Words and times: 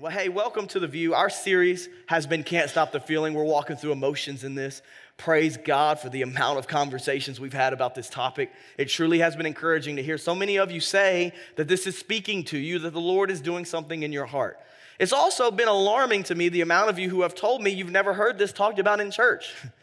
Well, 0.00 0.10
hey, 0.10 0.30
welcome 0.30 0.66
to 0.68 0.80
The 0.80 0.86
Vue. 0.86 1.12
Our 1.12 1.28
series 1.28 1.90
has 2.06 2.26
been 2.26 2.42
Can't 2.42 2.70
Stop 2.70 2.90
the 2.90 3.00
Feeling. 3.00 3.34
We're 3.34 3.44
walking 3.44 3.76
through 3.76 3.92
emotions 3.92 4.44
in 4.44 4.54
this. 4.54 4.80
Praise 5.18 5.58
God 5.58 6.00
for 6.00 6.08
the 6.08 6.22
amount 6.22 6.58
of 6.58 6.66
conversations 6.66 7.38
we've 7.38 7.52
had 7.52 7.74
about 7.74 7.94
this 7.94 8.08
topic. 8.08 8.50
It 8.78 8.86
truly 8.86 9.18
has 9.18 9.36
been 9.36 9.44
encouraging 9.44 9.96
to 9.96 10.02
hear 10.02 10.16
so 10.16 10.34
many 10.34 10.56
of 10.56 10.70
you 10.70 10.80
say 10.80 11.34
that 11.56 11.68
this 11.68 11.86
is 11.86 11.98
speaking 11.98 12.44
to 12.44 12.56
you, 12.56 12.78
that 12.78 12.94
the 12.94 12.98
Lord 12.98 13.30
is 13.30 13.42
doing 13.42 13.66
something 13.66 14.02
in 14.02 14.10
your 14.10 14.24
heart. 14.24 14.58
It's 14.98 15.12
also 15.12 15.50
been 15.50 15.68
alarming 15.68 16.22
to 16.22 16.34
me 16.34 16.48
the 16.48 16.62
amount 16.62 16.88
of 16.88 16.98
you 16.98 17.10
who 17.10 17.20
have 17.20 17.34
told 17.34 17.62
me 17.62 17.68
you've 17.68 17.90
never 17.90 18.14
heard 18.14 18.38
this 18.38 18.54
talked 18.54 18.78
about 18.78 19.00
in 19.00 19.10
church. 19.10 19.54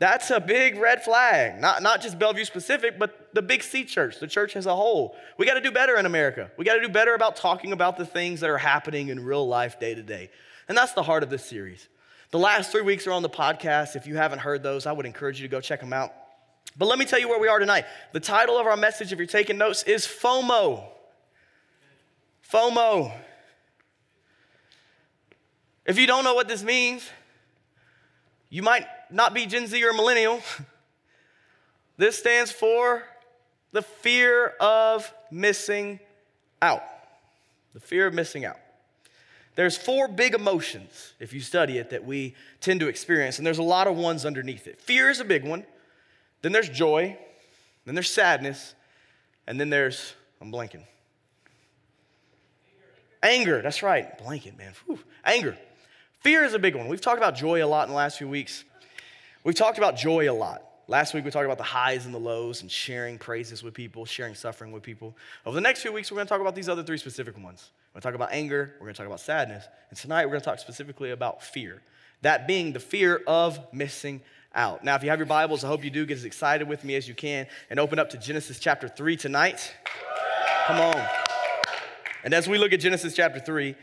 That's 0.00 0.30
a 0.30 0.40
big 0.40 0.78
red 0.78 1.02
flag. 1.02 1.60
Not, 1.60 1.82
not 1.82 2.00
just 2.00 2.18
Bellevue 2.18 2.46
specific, 2.46 2.98
but 2.98 3.34
the 3.34 3.42
big 3.42 3.62
C 3.62 3.84
church, 3.84 4.18
the 4.18 4.26
church 4.26 4.56
as 4.56 4.64
a 4.64 4.74
whole. 4.74 5.14
We 5.36 5.44
got 5.44 5.54
to 5.54 5.60
do 5.60 5.70
better 5.70 5.96
in 5.96 6.06
America. 6.06 6.50
We 6.56 6.64
got 6.64 6.76
to 6.76 6.80
do 6.80 6.88
better 6.88 7.14
about 7.14 7.36
talking 7.36 7.72
about 7.72 7.98
the 7.98 8.06
things 8.06 8.40
that 8.40 8.48
are 8.48 8.58
happening 8.58 9.08
in 9.08 9.22
real 9.22 9.46
life 9.46 9.78
day 9.78 9.94
to 9.94 10.02
day. 10.02 10.30
And 10.68 10.78
that's 10.78 10.94
the 10.94 11.02
heart 11.02 11.22
of 11.22 11.28
this 11.28 11.44
series. 11.44 11.86
The 12.30 12.38
last 12.38 12.72
three 12.72 12.80
weeks 12.80 13.06
are 13.06 13.12
on 13.12 13.20
the 13.20 13.28
podcast. 13.28 13.94
If 13.94 14.06
you 14.06 14.16
haven't 14.16 14.38
heard 14.38 14.62
those, 14.62 14.86
I 14.86 14.92
would 14.92 15.04
encourage 15.04 15.38
you 15.38 15.46
to 15.46 15.52
go 15.52 15.60
check 15.60 15.80
them 15.80 15.92
out. 15.92 16.14
But 16.78 16.86
let 16.86 16.98
me 16.98 17.04
tell 17.04 17.18
you 17.18 17.28
where 17.28 17.40
we 17.40 17.48
are 17.48 17.58
tonight. 17.58 17.84
The 18.12 18.20
title 18.20 18.56
of 18.56 18.66
our 18.66 18.78
message, 18.78 19.12
if 19.12 19.18
you're 19.18 19.26
taking 19.26 19.58
notes, 19.58 19.82
is 19.82 20.06
FOMO. 20.06 20.82
FOMO. 22.50 23.12
If 25.84 25.98
you 25.98 26.06
don't 26.06 26.24
know 26.24 26.34
what 26.34 26.48
this 26.48 26.62
means, 26.62 27.06
you 28.48 28.62
might 28.62 28.86
not 29.12 29.34
be 29.34 29.46
Gen 29.46 29.66
Z 29.66 29.82
or 29.84 29.92
millennial. 29.92 30.40
This 31.96 32.18
stands 32.18 32.50
for 32.50 33.02
the 33.72 33.82
fear 33.82 34.54
of 34.60 35.12
missing 35.30 36.00
out. 36.62 36.82
The 37.74 37.80
fear 37.80 38.06
of 38.06 38.14
missing 38.14 38.44
out. 38.44 38.56
There's 39.54 39.76
four 39.76 40.08
big 40.08 40.34
emotions, 40.34 41.12
if 41.20 41.32
you 41.32 41.40
study 41.40 41.78
it, 41.78 41.90
that 41.90 42.04
we 42.04 42.34
tend 42.60 42.80
to 42.80 42.88
experience, 42.88 43.38
and 43.38 43.46
there's 43.46 43.58
a 43.58 43.62
lot 43.62 43.86
of 43.86 43.96
ones 43.96 44.24
underneath 44.24 44.66
it. 44.66 44.80
Fear 44.80 45.10
is 45.10 45.20
a 45.20 45.24
big 45.24 45.44
one, 45.44 45.66
then 46.42 46.52
there's 46.52 46.68
joy, 46.68 47.18
then 47.84 47.94
there's 47.94 48.10
sadness, 48.10 48.74
and 49.46 49.60
then 49.60 49.68
there's, 49.68 50.14
I'm 50.40 50.50
blanking. 50.50 50.84
Anger, 53.22 53.60
that's 53.60 53.82
right. 53.82 54.16
Blanket, 54.18 54.56
man. 54.56 54.72
Whew. 54.86 54.98
Anger. 55.24 55.58
Fear 56.20 56.44
is 56.44 56.54
a 56.54 56.58
big 56.58 56.74
one. 56.74 56.88
We've 56.88 57.00
talked 57.00 57.18
about 57.18 57.34
joy 57.34 57.62
a 57.62 57.66
lot 57.66 57.84
in 57.84 57.90
the 57.90 57.96
last 57.96 58.18
few 58.18 58.28
weeks. 58.28 58.64
We've 59.42 59.54
talked 59.54 59.78
about 59.78 59.96
joy 59.96 60.30
a 60.30 60.34
lot. 60.34 60.62
Last 60.86 61.14
week 61.14 61.24
we 61.24 61.30
talked 61.30 61.46
about 61.46 61.56
the 61.56 61.64
highs 61.64 62.04
and 62.04 62.12
the 62.12 62.18
lows 62.18 62.60
and 62.60 62.70
sharing 62.70 63.16
praises 63.16 63.62
with 63.62 63.72
people, 63.72 64.04
sharing 64.04 64.34
suffering 64.34 64.70
with 64.70 64.82
people. 64.82 65.16
Over 65.46 65.54
the 65.54 65.62
next 65.62 65.80
few 65.80 65.92
weeks, 65.92 66.10
we're 66.10 66.16
going 66.16 66.26
to 66.26 66.28
talk 66.28 66.42
about 66.42 66.54
these 66.54 66.68
other 66.68 66.82
three 66.82 66.98
specific 66.98 67.42
ones. 67.42 67.70
We're 67.94 68.00
going 68.00 68.02
to 68.02 68.08
talk 68.08 68.14
about 68.16 68.34
anger, 68.34 68.74
we're 68.78 68.86
going 68.86 68.94
to 68.94 68.98
talk 68.98 69.06
about 69.06 69.20
sadness, 69.20 69.64
and 69.88 69.98
tonight 69.98 70.26
we're 70.26 70.32
going 70.32 70.42
to 70.42 70.44
talk 70.44 70.58
specifically 70.58 71.12
about 71.12 71.42
fear. 71.42 71.80
That 72.20 72.46
being 72.46 72.72
the 72.72 72.80
fear 72.80 73.22
of 73.26 73.58
missing 73.72 74.20
out. 74.54 74.84
Now, 74.84 74.96
if 74.96 75.02
you 75.02 75.08
have 75.08 75.18
your 75.18 75.26
Bibles, 75.26 75.64
I 75.64 75.68
hope 75.68 75.84
you 75.84 75.90
do 75.90 76.04
get 76.04 76.18
as 76.18 76.24
excited 76.26 76.68
with 76.68 76.84
me 76.84 76.96
as 76.96 77.08
you 77.08 77.14
can 77.14 77.46
and 77.70 77.80
open 77.80 77.98
up 77.98 78.10
to 78.10 78.18
Genesis 78.18 78.58
chapter 78.58 78.88
3 78.88 79.16
tonight. 79.16 79.74
Come 80.66 80.80
on. 80.80 81.06
And 82.24 82.34
as 82.34 82.46
we 82.46 82.58
look 82.58 82.74
at 82.74 82.80
Genesis 82.80 83.14
chapter 83.14 83.40
3, 83.40 83.74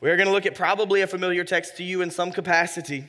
we're 0.00 0.16
going 0.16 0.26
to 0.26 0.32
look 0.32 0.44
at 0.44 0.54
probably 0.54 1.00
a 1.00 1.06
familiar 1.06 1.44
text 1.44 1.78
to 1.78 1.84
you 1.84 2.02
in 2.02 2.10
some 2.10 2.32
capacity. 2.32 3.06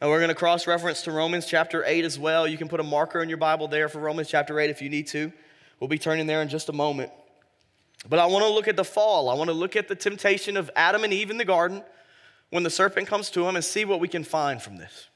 And 0.00 0.08
we're 0.08 0.18
going 0.18 0.30
to 0.30 0.34
cross 0.34 0.66
reference 0.66 1.02
to 1.02 1.12
Romans 1.12 1.44
chapter 1.44 1.84
8 1.84 2.06
as 2.06 2.18
well. 2.18 2.48
You 2.48 2.56
can 2.56 2.68
put 2.68 2.80
a 2.80 2.84
marker 2.84 3.22
in 3.22 3.28
your 3.28 3.36
Bible 3.36 3.68
there 3.68 3.88
for 3.88 3.98
Romans 3.98 4.28
chapter 4.28 4.58
8 4.58 4.70
if 4.70 4.80
you 4.80 4.88
need 4.88 5.06
to. 5.08 5.30
We'll 5.78 5.88
be 5.88 5.98
turning 5.98 6.26
there 6.26 6.40
in 6.40 6.48
just 6.48 6.70
a 6.70 6.72
moment. 6.72 7.12
But 8.08 8.18
I 8.18 8.26
want 8.26 8.44
to 8.44 8.50
look 8.50 8.66
at 8.66 8.76
the 8.76 8.84
fall. 8.84 9.28
I 9.28 9.34
want 9.34 9.48
to 9.48 9.54
look 9.54 9.76
at 9.76 9.88
the 9.88 9.94
temptation 9.94 10.56
of 10.56 10.70
Adam 10.74 11.04
and 11.04 11.12
Eve 11.12 11.30
in 11.30 11.36
the 11.36 11.44
garden 11.44 11.82
when 12.48 12.62
the 12.62 12.70
serpent 12.70 13.08
comes 13.08 13.28
to 13.30 13.42
them 13.42 13.56
and 13.56 13.64
see 13.64 13.84
what 13.84 14.00
we 14.00 14.08
can 14.08 14.24
find 14.24 14.62
from 14.62 14.78
this. 14.78 15.08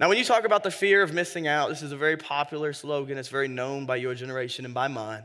Now, 0.00 0.08
when 0.08 0.18
you 0.18 0.24
talk 0.24 0.44
about 0.44 0.64
the 0.64 0.70
fear 0.70 1.02
of 1.02 1.14
missing 1.14 1.46
out, 1.46 1.68
this 1.68 1.82
is 1.82 1.92
a 1.92 1.96
very 1.96 2.16
popular 2.16 2.72
slogan. 2.72 3.16
It's 3.16 3.28
very 3.28 3.48
known 3.48 3.86
by 3.86 3.96
your 3.96 4.14
generation 4.14 4.64
and 4.64 4.74
by 4.74 4.88
mine. 4.88 5.22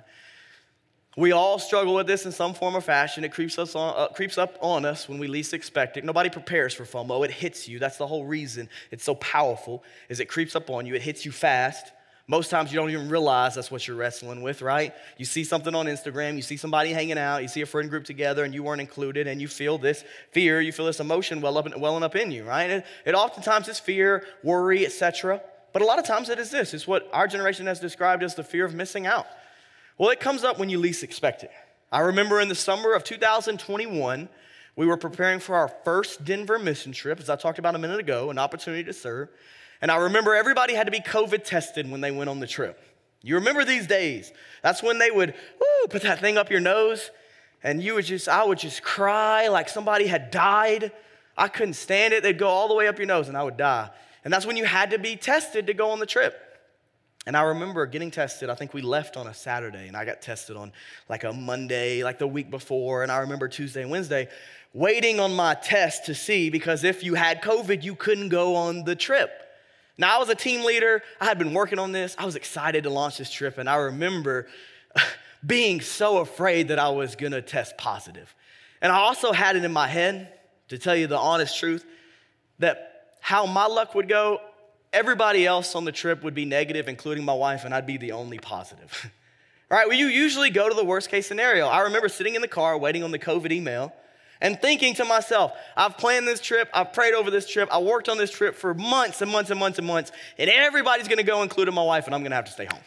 We 1.17 1.33
all 1.33 1.59
struggle 1.59 1.95
with 1.95 2.07
this 2.07 2.25
in 2.25 2.31
some 2.31 2.53
form 2.53 2.75
or 2.75 2.81
fashion. 2.81 3.25
It 3.25 3.33
creeps, 3.33 3.59
us 3.59 3.75
on, 3.75 3.93
uh, 3.97 4.07
creeps 4.07 4.37
up 4.37 4.57
on 4.61 4.85
us 4.85 5.09
when 5.09 5.19
we 5.19 5.27
least 5.27 5.53
expect 5.53 5.97
it. 5.97 6.05
Nobody 6.05 6.29
prepares 6.29 6.73
for 6.73 6.85
FOMO. 6.85 7.25
It 7.25 7.31
hits 7.31 7.67
you. 7.67 7.79
That's 7.79 7.97
the 7.97 8.07
whole 8.07 8.25
reason 8.25 8.69
it's 8.91 9.03
so 9.03 9.15
powerful 9.15 9.83
is 10.07 10.21
it 10.21 10.29
creeps 10.29 10.55
up 10.55 10.69
on 10.69 10.85
you. 10.85 10.95
It 10.95 11.01
hits 11.01 11.25
you 11.25 11.33
fast. 11.33 11.91
Most 12.27 12.49
times 12.49 12.71
you 12.71 12.79
don't 12.79 12.91
even 12.91 13.09
realize 13.09 13.55
that's 13.55 13.69
what 13.69 13.85
you're 13.85 13.97
wrestling 13.97 14.41
with, 14.41 14.61
right? 14.61 14.93
You 15.17 15.25
see 15.25 15.43
something 15.43 15.75
on 15.75 15.87
Instagram, 15.87 16.37
you 16.37 16.41
see 16.41 16.55
somebody 16.55 16.93
hanging 16.93 17.17
out, 17.17 17.41
you 17.41 17.49
see 17.49 17.59
a 17.59 17.65
friend 17.65 17.89
group 17.89 18.05
together 18.05 18.45
and 18.45 18.53
you 18.53 18.63
weren't 18.63 18.79
included 18.79 19.27
and 19.27 19.41
you 19.41 19.49
feel 19.49 19.77
this 19.77 20.05
fear, 20.31 20.61
you 20.61 20.71
feel 20.71 20.85
this 20.85 21.01
emotion 21.01 21.41
well 21.41 21.57
up, 21.57 21.77
welling 21.77 22.03
up 22.03 22.15
in 22.15 22.31
you, 22.31 22.45
right? 22.45 22.69
It, 22.69 22.85
it 23.03 23.15
oftentimes 23.15 23.67
is 23.67 23.81
fear, 23.81 24.23
worry, 24.43 24.85
etc. 24.85 25.41
But 25.73 25.81
a 25.81 25.85
lot 25.85 25.99
of 25.99 26.05
times 26.05 26.29
it 26.29 26.39
is 26.39 26.51
this. 26.51 26.73
It's 26.73 26.87
what 26.87 27.09
our 27.11 27.27
generation 27.27 27.65
has 27.65 27.81
described 27.81 28.23
as 28.23 28.35
the 28.35 28.45
fear 28.45 28.63
of 28.63 28.73
missing 28.73 29.07
out. 29.07 29.27
Well, 29.97 30.09
it 30.09 30.19
comes 30.19 30.43
up 30.43 30.57
when 30.57 30.69
you 30.69 30.79
least 30.79 31.03
expect 31.03 31.43
it. 31.43 31.51
I 31.91 31.99
remember 31.99 32.39
in 32.39 32.47
the 32.47 32.55
summer 32.55 32.93
of 32.93 33.03
2021, 33.03 34.29
we 34.75 34.85
were 34.85 34.97
preparing 34.97 35.39
for 35.39 35.55
our 35.55 35.67
first 35.83 36.23
Denver 36.23 36.57
mission 36.57 36.91
trip, 36.91 37.19
as 37.19 37.29
I 37.29 37.35
talked 37.35 37.59
about 37.59 37.75
a 37.75 37.79
minute 37.79 37.99
ago, 37.99 38.29
an 38.29 38.37
opportunity 38.37 38.83
to 38.85 38.93
serve. 38.93 39.29
And 39.81 39.91
I 39.91 39.97
remember 39.97 40.33
everybody 40.33 40.73
had 40.73 40.85
to 40.85 40.91
be 40.91 41.01
COVID 41.01 41.43
tested 41.43 41.89
when 41.89 42.01
they 42.01 42.11
went 42.11 42.29
on 42.29 42.39
the 42.39 42.47
trip. 42.47 42.81
You 43.21 43.35
remember 43.35 43.65
these 43.65 43.87
days? 43.87 44.31
That's 44.63 44.81
when 44.81 44.97
they 44.97 45.11
would 45.11 45.35
put 45.89 46.03
that 46.03 46.19
thing 46.19 46.37
up 46.37 46.49
your 46.49 46.59
nose, 46.59 47.11
and 47.61 47.83
you 47.83 47.95
would 47.95 48.05
just, 48.05 48.27
I 48.27 48.43
would 48.43 48.57
just 48.57 48.81
cry 48.81 49.49
like 49.49 49.69
somebody 49.69 50.07
had 50.07 50.31
died. 50.31 50.91
I 51.37 51.47
couldn't 51.47 51.73
stand 51.73 52.13
it. 52.13 52.23
They'd 52.23 52.39
go 52.39 52.47
all 52.47 52.67
the 52.67 52.73
way 52.73 52.87
up 52.87 52.97
your 52.97 53.07
nose, 53.07 53.27
and 53.27 53.37
I 53.37 53.43
would 53.43 53.57
die. 53.57 53.89
And 54.23 54.33
that's 54.33 54.45
when 54.45 54.57
you 54.57 54.65
had 54.65 54.91
to 54.91 54.99
be 54.99 55.15
tested 55.15 55.67
to 55.67 55.73
go 55.73 55.89
on 55.89 55.99
the 55.99 56.05
trip. 56.05 56.50
And 57.27 57.37
I 57.37 57.43
remember 57.43 57.85
getting 57.85 58.09
tested. 58.09 58.49
I 58.49 58.55
think 58.55 58.73
we 58.73 58.81
left 58.81 59.15
on 59.15 59.27
a 59.27 59.33
Saturday, 59.33 59.87
and 59.87 59.95
I 59.95 60.05
got 60.05 60.21
tested 60.21 60.57
on 60.57 60.71
like 61.07 61.23
a 61.23 61.31
Monday, 61.31 62.03
like 62.03 62.17
the 62.17 62.27
week 62.27 62.49
before. 62.49 63.03
And 63.03 63.11
I 63.11 63.19
remember 63.19 63.47
Tuesday 63.47 63.83
and 63.83 63.91
Wednesday 63.91 64.27
waiting 64.73 65.19
on 65.19 65.33
my 65.33 65.53
test 65.53 66.05
to 66.05 66.15
see 66.15 66.49
because 66.49 66.83
if 66.83 67.03
you 67.03 67.13
had 67.13 67.41
COVID, 67.41 67.83
you 67.83 67.93
couldn't 67.93 68.29
go 68.29 68.55
on 68.55 68.85
the 68.85 68.95
trip. 68.95 69.31
Now, 69.97 70.15
I 70.15 70.19
was 70.19 70.29
a 70.29 70.35
team 70.35 70.65
leader. 70.65 71.03
I 71.19 71.25
had 71.25 71.37
been 71.37 71.53
working 71.53 71.77
on 71.77 71.91
this. 71.91 72.15
I 72.17 72.25
was 72.25 72.35
excited 72.35 72.85
to 72.85 72.89
launch 72.89 73.17
this 73.19 73.29
trip. 73.29 73.59
And 73.59 73.69
I 73.69 73.75
remember 73.75 74.47
being 75.45 75.81
so 75.81 76.19
afraid 76.19 76.69
that 76.69 76.79
I 76.79 76.89
was 76.89 77.15
going 77.15 77.33
to 77.33 77.41
test 77.41 77.77
positive. 77.77 78.33
And 78.81 78.91
I 78.91 78.97
also 78.97 79.31
had 79.31 79.55
it 79.55 79.63
in 79.63 79.71
my 79.71 79.87
head, 79.87 80.33
to 80.69 80.77
tell 80.77 80.95
you 80.95 81.05
the 81.05 81.19
honest 81.19 81.59
truth, 81.59 81.85
that 82.57 83.15
how 83.19 83.45
my 83.45 83.67
luck 83.67 83.93
would 83.93 84.07
go, 84.09 84.39
everybody 84.93 85.45
else 85.45 85.75
on 85.75 85.85
the 85.85 85.91
trip 85.91 86.23
would 86.23 86.33
be 86.33 86.45
negative, 86.45 86.87
including 86.87 87.25
my 87.25 87.33
wife, 87.33 87.65
and 87.65 87.73
I'd 87.73 87.85
be 87.85 87.97
the 87.97 88.11
only 88.11 88.39
positive. 88.39 89.11
right? 89.69 89.87
Well, 89.87 89.97
you 89.97 90.07
usually 90.07 90.49
go 90.49 90.67
to 90.67 90.75
the 90.75 90.83
worst 90.83 91.09
case 91.09 91.27
scenario. 91.27 91.67
I 91.67 91.81
remember 91.81 92.09
sitting 92.09 92.35
in 92.35 92.41
the 92.41 92.47
car 92.47 92.77
waiting 92.77 93.03
on 93.03 93.11
the 93.11 93.19
COVID 93.19 93.51
email 93.51 93.93
and 94.41 94.59
thinking 94.59 94.95
to 94.95 95.05
myself, 95.05 95.53
I've 95.77 95.97
planned 95.97 96.27
this 96.27 96.41
trip, 96.41 96.69
I've 96.73 96.93
prayed 96.93 97.13
over 97.13 97.29
this 97.29 97.47
trip, 97.47 97.69
I 97.71 97.79
worked 97.79 98.09
on 98.09 98.17
this 98.17 98.31
trip 98.31 98.55
for 98.55 98.73
months 98.73 99.21
and 99.21 99.31
months 99.31 99.51
and 99.51 99.59
months 99.59 99.77
and 99.77 99.87
months, 99.87 100.11
and 100.37 100.49
everybody's 100.49 101.07
gonna 101.07 101.23
go, 101.23 101.43
including 101.43 101.75
my 101.75 101.83
wife, 101.83 102.07
and 102.07 102.15
I'm 102.15 102.23
gonna 102.23 102.35
have 102.35 102.45
to 102.45 102.51
stay 102.51 102.65
home. 102.65 102.81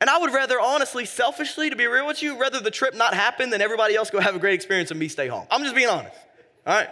And 0.00 0.10
I 0.10 0.18
would 0.18 0.32
rather, 0.32 0.58
honestly, 0.58 1.04
selfishly, 1.04 1.70
to 1.70 1.76
be 1.76 1.86
real 1.86 2.06
with 2.06 2.22
you, 2.22 2.40
rather 2.40 2.58
the 2.58 2.70
trip 2.70 2.94
not 2.94 3.14
happen 3.14 3.50
than 3.50 3.60
everybody 3.60 3.94
else 3.94 4.10
go 4.10 4.18
have 4.18 4.34
a 4.34 4.38
great 4.38 4.54
experience 4.54 4.90
and 4.90 4.98
me 4.98 5.08
stay 5.08 5.28
home. 5.28 5.46
I'm 5.50 5.62
just 5.62 5.74
being 5.74 5.88
honest, 5.88 6.16
all 6.66 6.74
right? 6.74 6.88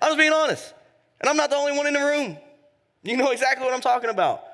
I'm 0.00 0.10
just 0.10 0.18
being 0.18 0.32
honest. 0.32 0.72
And 1.20 1.28
I'm 1.28 1.36
not 1.36 1.50
the 1.50 1.56
only 1.56 1.76
one 1.76 1.86
in 1.86 1.94
the 1.94 2.00
room. 2.00 2.38
You 3.02 3.16
know 3.16 3.30
exactly 3.30 3.64
what 3.64 3.74
I'm 3.74 3.80
talking 3.80 4.10
about. 4.10 4.44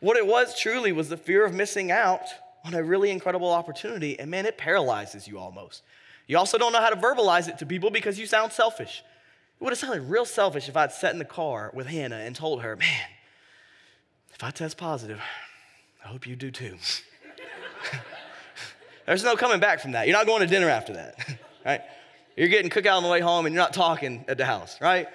What 0.00 0.16
it 0.16 0.26
was 0.26 0.58
truly 0.58 0.92
was 0.92 1.08
the 1.08 1.16
fear 1.16 1.44
of 1.44 1.54
missing 1.54 1.90
out 1.90 2.22
on 2.64 2.74
a 2.74 2.82
really 2.82 3.10
incredible 3.10 3.50
opportunity. 3.50 4.18
And 4.18 4.30
man, 4.30 4.46
it 4.46 4.56
paralyzes 4.56 5.28
you 5.28 5.38
almost. 5.38 5.82
You 6.26 6.38
also 6.38 6.58
don't 6.58 6.72
know 6.72 6.80
how 6.80 6.90
to 6.90 6.96
verbalize 6.96 7.48
it 7.48 7.58
to 7.58 7.66
people 7.66 7.90
because 7.90 8.18
you 8.18 8.26
sound 8.26 8.52
selfish. 8.52 9.02
It 9.60 9.64
would 9.64 9.70
have 9.70 9.78
sounded 9.78 10.02
real 10.02 10.24
selfish 10.24 10.68
if 10.68 10.76
I'd 10.76 10.92
sat 10.92 11.12
in 11.12 11.18
the 11.18 11.24
car 11.24 11.70
with 11.74 11.86
Hannah 11.86 12.16
and 12.16 12.34
told 12.34 12.62
her, 12.62 12.76
man, 12.76 13.08
if 14.34 14.42
I 14.42 14.50
test 14.50 14.76
positive, 14.76 15.20
I 16.04 16.08
hope 16.08 16.26
you 16.26 16.34
do 16.34 16.50
too. 16.50 16.76
There's 19.06 19.24
no 19.24 19.36
coming 19.36 19.60
back 19.60 19.80
from 19.80 19.92
that. 19.92 20.06
You're 20.06 20.16
not 20.16 20.26
going 20.26 20.40
to 20.40 20.46
dinner 20.46 20.68
after 20.68 20.94
that, 20.94 21.14
right? 21.64 21.82
You're 22.36 22.48
getting 22.48 22.70
cookout 22.70 22.96
on 22.96 23.02
the 23.02 23.08
way 23.08 23.20
home 23.20 23.46
and 23.46 23.54
you're 23.54 23.62
not 23.62 23.74
talking 23.74 24.24
at 24.26 24.38
the 24.38 24.46
house, 24.46 24.80
right? 24.80 25.08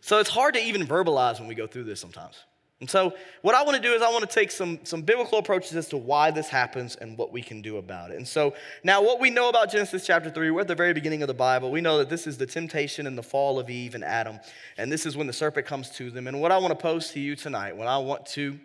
So 0.00 0.18
it's 0.18 0.30
hard 0.30 0.54
to 0.54 0.60
even 0.60 0.86
verbalize 0.86 1.38
when 1.38 1.48
we 1.48 1.54
go 1.54 1.66
through 1.66 1.84
this 1.84 2.00
sometimes. 2.00 2.36
And 2.80 2.88
so, 2.88 3.12
what 3.42 3.54
I 3.54 3.62
want 3.62 3.76
to 3.76 3.82
do 3.82 3.92
is, 3.92 4.00
I 4.00 4.08
want 4.08 4.28
to 4.28 4.34
take 4.34 4.50
some, 4.50 4.78
some 4.84 5.02
biblical 5.02 5.38
approaches 5.38 5.76
as 5.76 5.88
to 5.88 5.98
why 5.98 6.30
this 6.30 6.48
happens 6.48 6.96
and 6.96 7.16
what 7.18 7.30
we 7.30 7.42
can 7.42 7.60
do 7.60 7.76
about 7.76 8.10
it. 8.10 8.16
And 8.16 8.26
so, 8.26 8.54
now 8.82 9.02
what 9.02 9.20
we 9.20 9.28
know 9.28 9.50
about 9.50 9.70
Genesis 9.70 10.06
chapter 10.06 10.30
3, 10.30 10.50
we're 10.50 10.62
at 10.62 10.66
the 10.66 10.74
very 10.74 10.94
beginning 10.94 11.22
of 11.22 11.28
the 11.28 11.34
Bible. 11.34 11.70
We 11.70 11.82
know 11.82 11.98
that 11.98 12.08
this 12.08 12.26
is 12.26 12.38
the 12.38 12.46
temptation 12.46 13.06
and 13.06 13.18
the 13.18 13.22
fall 13.22 13.58
of 13.58 13.68
Eve 13.68 13.94
and 13.94 14.02
Adam. 14.02 14.40
And 14.78 14.90
this 14.90 15.04
is 15.04 15.14
when 15.14 15.26
the 15.26 15.32
serpent 15.34 15.66
comes 15.66 15.90
to 15.90 16.10
them. 16.10 16.26
And 16.26 16.40
what 16.40 16.52
I 16.52 16.56
want 16.56 16.70
to 16.70 16.82
pose 16.82 17.10
to 17.10 17.20
you 17.20 17.36
tonight, 17.36 17.76
what 17.76 17.86
I 17.86 17.98
want 17.98 18.24
to 18.28 18.58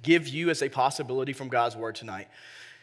give 0.00 0.28
you 0.28 0.48
as 0.50 0.62
a 0.62 0.68
possibility 0.68 1.32
from 1.32 1.48
God's 1.48 1.74
word 1.74 1.96
tonight, 1.96 2.28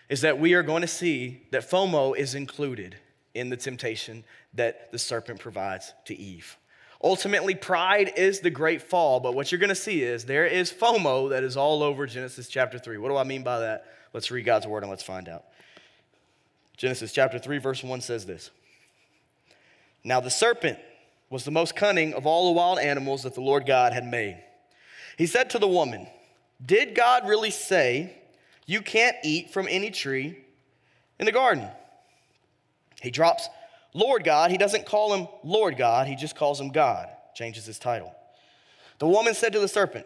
is 0.09 0.19
that 0.19 0.37
we 0.37 0.53
are 0.53 0.63
going 0.63 0.81
to 0.81 0.87
see 0.87 1.43
that 1.51 1.69
FOMO 1.69 2.17
is 2.17 2.35
included 2.35 2.97
in 3.33 3.47
the 3.47 3.57
temptation 3.57 4.25
that 4.53 4.91
the 4.91 4.99
serpent 4.99 5.39
provides 5.39 5.93
to 6.05 6.15
Eve. 6.19 6.57
Ultimately, 7.03 7.53
pride 7.53 8.13
is 8.17 8.39
the 8.39 8.49
great 8.49 8.81
fall, 8.81 9.19
but 9.19 9.35
what 9.35 9.51
you're 9.51 9.59
going 9.59 9.69
to 9.69 9.75
see 9.75 10.01
is 10.01 10.25
there 10.25 10.47
is 10.47 10.71
FOMO 10.71 11.29
that 11.29 11.44
is 11.44 11.55
all 11.55 11.83
over 11.83 12.07
Genesis 12.07 12.47
chapter 12.47 12.79
3. 12.79 12.97
What 12.97 13.09
do 13.09 13.17
I 13.17 13.23
mean 13.23 13.44
by 13.44 13.59
that? 13.59 13.85
Let's 14.13 14.31
read 14.31 14.45
God's 14.45 14.65
word 14.65 14.83
and 14.83 14.89
let's 14.89 15.03
find 15.03 15.29
out. 15.29 15.44
Genesis 16.75 17.11
chapter 17.11 17.38
3, 17.38 17.59
verse 17.59 17.83
1 17.83 18.01
says 18.01 18.25
this 18.25 18.49
Now 20.03 20.19
the 20.19 20.31
serpent 20.31 20.79
was 21.29 21.44
the 21.44 21.51
most 21.51 21.75
cunning 21.75 22.13
of 22.13 22.25
all 22.25 22.47
the 22.47 22.57
wild 22.57 22.79
animals 22.79 23.23
that 23.23 23.35
the 23.35 23.41
Lord 23.41 23.65
God 23.65 23.94
had 23.94 24.05
made. 24.05 24.41
He 25.17 25.27
said 25.27 25.49
to 25.51 25.59
the 25.59 25.67
woman, 25.67 26.07
Did 26.63 26.95
God 26.95 27.27
really 27.27 27.51
say, 27.51 28.15
You 28.65 28.81
can't 28.81 29.17
eat 29.23 29.51
from 29.51 29.67
any 29.69 29.91
tree 29.91 30.38
in 31.19 31.25
the 31.25 31.31
garden? 31.31 31.67
He 33.01 33.11
drops 33.11 33.49
Lord 33.97 34.23
God. 34.23 34.51
He 34.51 34.57
doesn't 34.57 34.85
call 34.85 35.13
him 35.13 35.27
Lord 35.44 35.75
God, 35.75 36.07
he 36.07 36.15
just 36.15 36.35
calls 36.35 36.61
him 36.61 36.69
God, 36.69 37.09
changes 37.33 37.65
his 37.65 37.79
title. 37.79 38.13
The 38.99 39.07
woman 39.07 39.33
said 39.33 39.53
to 39.53 39.59
the 39.59 39.67
serpent, 39.67 40.05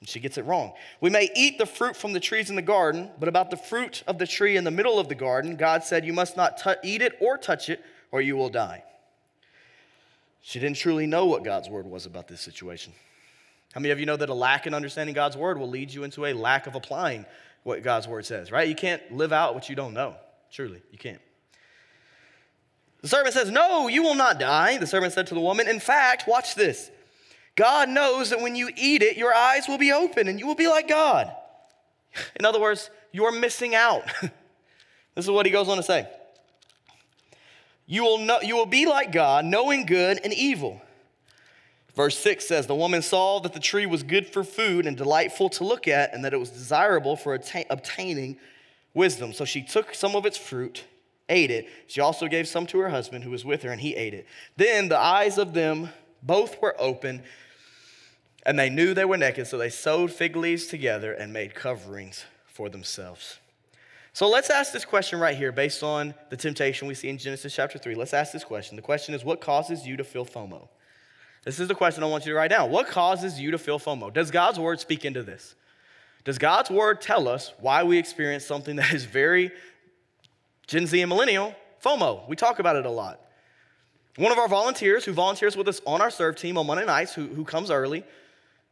and 0.00 0.08
she 0.08 0.20
gets 0.20 0.38
it 0.38 0.44
wrong. 0.44 0.72
We 1.00 1.10
may 1.10 1.30
eat 1.34 1.58
the 1.58 1.66
fruit 1.66 1.96
from 1.96 2.12
the 2.12 2.20
trees 2.20 2.50
in 2.50 2.56
the 2.56 2.62
garden, 2.62 3.10
but 3.18 3.28
about 3.28 3.50
the 3.50 3.56
fruit 3.56 4.02
of 4.06 4.18
the 4.18 4.26
tree 4.26 4.56
in 4.56 4.64
the 4.64 4.70
middle 4.70 4.98
of 4.98 5.08
the 5.08 5.14
garden, 5.14 5.56
God 5.56 5.82
said, 5.84 6.04
You 6.04 6.12
must 6.12 6.36
not 6.36 6.58
t- 6.58 6.74
eat 6.84 7.02
it 7.02 7.16
or 7.20 7.38
touch 7.38 7.68
it, 7.68 7.82
or 8.12 8.20
you 8.20 8.36
will 8.36 8.48
die. 8.48 8.84
She 10.40 10.60
didn't 10.60 10.76
truly 10.76 11.06
know 11.06 11.26
what 11.26 11.44
God's 11.44 11.68
word 11.68 11.86
was 11.86 12.06
about 12.06 12.28
this 12.28 12.40
situation. 12.40 12.92
How 13.74 13.80
many 13.80 13.90
of 13.90 14.00
you 14.00 14.06
know 14.06 14.16
that 14.16 14.28
a 14.28 14.34
lack 14.34 14.66
in 14.66 14.74
understanding 14.74 15.14
God's 15.14 15.36
word 15.36 15.58
will 15.58 15.68
lead 15.68 15.92
you 15.92 16.04
into 16.04 16.26
a 16.26 16.32
lack 16.32 16.66
of 16.66 16.74
applying 16.74 17.26
what 17.64 17.82
God's 17.82 18.08
word 18.08 18.24
says, 18.24 18.50
right? 18.50 18.68
You 18.68 18.74
can't 18.74 19.12
live 19.12 19.32
out 19.32 19.54
what 19.54 19.68
you 19.68 19.76
don't 19.76 19.94
know. 19.94 20.14
Truly, 20.50 20.80
you 20.90 20.98
can't. 20.98 21.20
The 23.02 23.08
servant 23.08 23.34
says, 23.34 23.50
No, 23.50 23.88
you 23.88 24.02
will 24.02 24.14
not 24.14 24.38
die. 24.38 24.78
The 24.78 24.86
servant 24.86 25.12
said 25.12 25.26
to 25.28 25.34
the 25.34 25.40
woman, 25.40 25.68
In 25.68 25.80
fact, 25.80 26.26
watch 26.26 26.54
this. 26.54 26.90
God 27.54 27.88
knows 27.88 28.30
that 28.30 28.40
when 28.40 28.54
you 28.54 28.70
eat 28.76 29.02
it, 29.02 29.16
your 29.16 29.34
eyes 29.34 29.66
will 29.66 29.78
be 29.78 29.92
open 29.92 30.28
and 30.28 30.38
you 30.38 30.46
will 30.46 30.54
be 30.54 30.68
like 30.68 30.88
God. 30.88 31.32
In 32.38 32.44
other 32.44 32.60
words, 32.60 32.90
you're 33.12 33.32
missing 33.32 33.74
out. 33.74 34.04
this 34.20 35.24
is 35.24 35.30
what 35.30 35.46
he 35.46 35.52
goes 35.52 35.68
on 35.68 35.76
to 35.76 35.82
say. 35.82 36.08
You 37.86 38.04
will, 38.04 38.18
know, 38.18 38.38
you 38.42 38.54
will 38.54 38.66
be 38.66 38.86
like 38.86 39.12
God, 39.12 39.44
knowing 39.44 39.86
good 39.86 40.20
and 40.22 40.32
evil. 40.32 40.80
Verse 41.96 42.16
6 42.18 42.46
says, 42.46 42.66
The 42.66 42.74
woman 42.76 43.02
saw 43.02 43.40
that 43.40 43.54
the 43.54 43.60
tree 43.60 43.86
was 43.86 44.02
good 44.02 44.28
for 44.28 44.44
food 44.44 44.86
and 44.86 44.96
delightful 44.96 45.48
to 45.50 45.64
look 45.64 45.88
at, 45.88 46.14
and 46.14 46.24
that 46.24 46.32
it 46.32 46.36
was 46.36 46.50
desirable 46.50 47.16
for 47.16 47.34
attain, 47.34 47.64
obtaining 47.70 48.36
wisdom. 48.94 49.32
So 49.32 49.44
she 49.44 49.62
took 49.62 49.94
some 49.94 50.14
of 50.14 50.26
its 50.26 50.36
fruit, 50.36 50.84
ate 51.28 51.50
it. 51.50 51.68
She 51.86 52.00
also 52.00 52.26
gave 52.26 52.48
some 52.48 52.66
to 52.66 52.78
her 52.78 52.88
husband 52.88 53.24
who 53.24 53.30
was 53.30 53.44
with 53.44 53.62
her, 53.62 53.70
and 53.70 53.80
he 53.80 53.94
ate 53.94 54.14
it. 54.14 54.26
Then 54.56 54.88
the 54.88 54.98
eyes 54.98 55.38
of 55.38 55.54
them 55.54 55.90
both 56.22 56.60
were 56.60 56.74
open, 56.78 57.22
and 58.44 58.58
they 58.58 58.70
knew 58.70 58.94
they 58.94 59.04
were 59.04 59.16
naked. 59.16 59.46
So 59.46 59.58
they 59.58 59.70
sewed 59.70 60.12
fig 60.12 60.36
leaves 60.36 60.66
together 60.66 61.12
and 61.12 61.32
made 61.32 61.54
coverings 61.54 62.24
for 62.46 62.68
themselves. 62.68 63.38
So 64.12 64.28
let's 64.28 64.50
ask 64.50 64.72
this 64.72 64.84
question 64.84 65.20
right 65.20 65.36
here 65.36 65.52
based 65.52 65.82
on 65.82 66.12
the 66.30 66.36
temptation 66.36 66.88
we 66.88 66.94
see 66.94 67.08
in 67.08 67.18
Genesis 67.18 67.54
chapter 67.54 67.78
3. 67.78 67.94
Let's 67.94 68.14
ask 68.14 68.32
this 68.32 68.42
question. 68.42 68.74
The 68.74 68.82
question 68.82 69.14
is 69.14 69.24
what 69.24 69.40
causes 69.40 69.86
you 69.86 69.96
to 69.96 70.04
feel 70.04 70.26
FOMO? 70.26 70.66
This 71.44 71.60
is 71.60 71.68
the 71.68 71.74
question 71.74 72.02
I 72.02 72.06
want 72.06 72.26
you 72.26 72.32
to 72.32 72.36
write 72.36 72.50
down. 72.50 72.70
What 72.70 72.88
causes 72.88 73.38
you 73.38 73.52
to 73.52 73.58
feel 73.58 73.78
FOMO? 73.78 74.12
Does 74.12 74.30
God's 74.30 74.58
word 74.58 74.80
speak 74.80 75.04
into 75.04 75.22
this? 75.22 75.54
Does 76.24 76.36
God's 76.36 76.68
word 76.68 77.00
tell 77.00 77.28
us 77.28 77.52
why 77.60 77.84
we 77.84 77.96
experience 77.96 78.44
something 78.44 78.76
that 78.76 78.92
is 78.92 79.04
very 79.04 79.52
Gen 80.68 80.86
Z 80.86 81.00
and 81.00 81.08
millennial 81.08 81.54
FOMO? 81.82 82.28
We 82.28 82.36
talk 82.36 82.60
about 82.60 82.76
it 82.76 82.86
a 82.86 82.90
lot. 82.90 83.20
One 84.16 84.32
of 84.32 84.38
our 84.38 84.48
volunteers 84.48 85.04
who 85.04 85.12
volunteers 85.12 85.56
with 85.56 85.66
us 85.66 85.80
on 85.86 86.00
our 86.00 86.10
serve 86.10 86.36
team 86.36 86.58
on 86.58 86.66
Monday 86.66 86.84
nights, 86.84 87.14
who, 87.14 87.26
who 87.26 87.44
comes 87.44 87.70
early, 87.70 88.04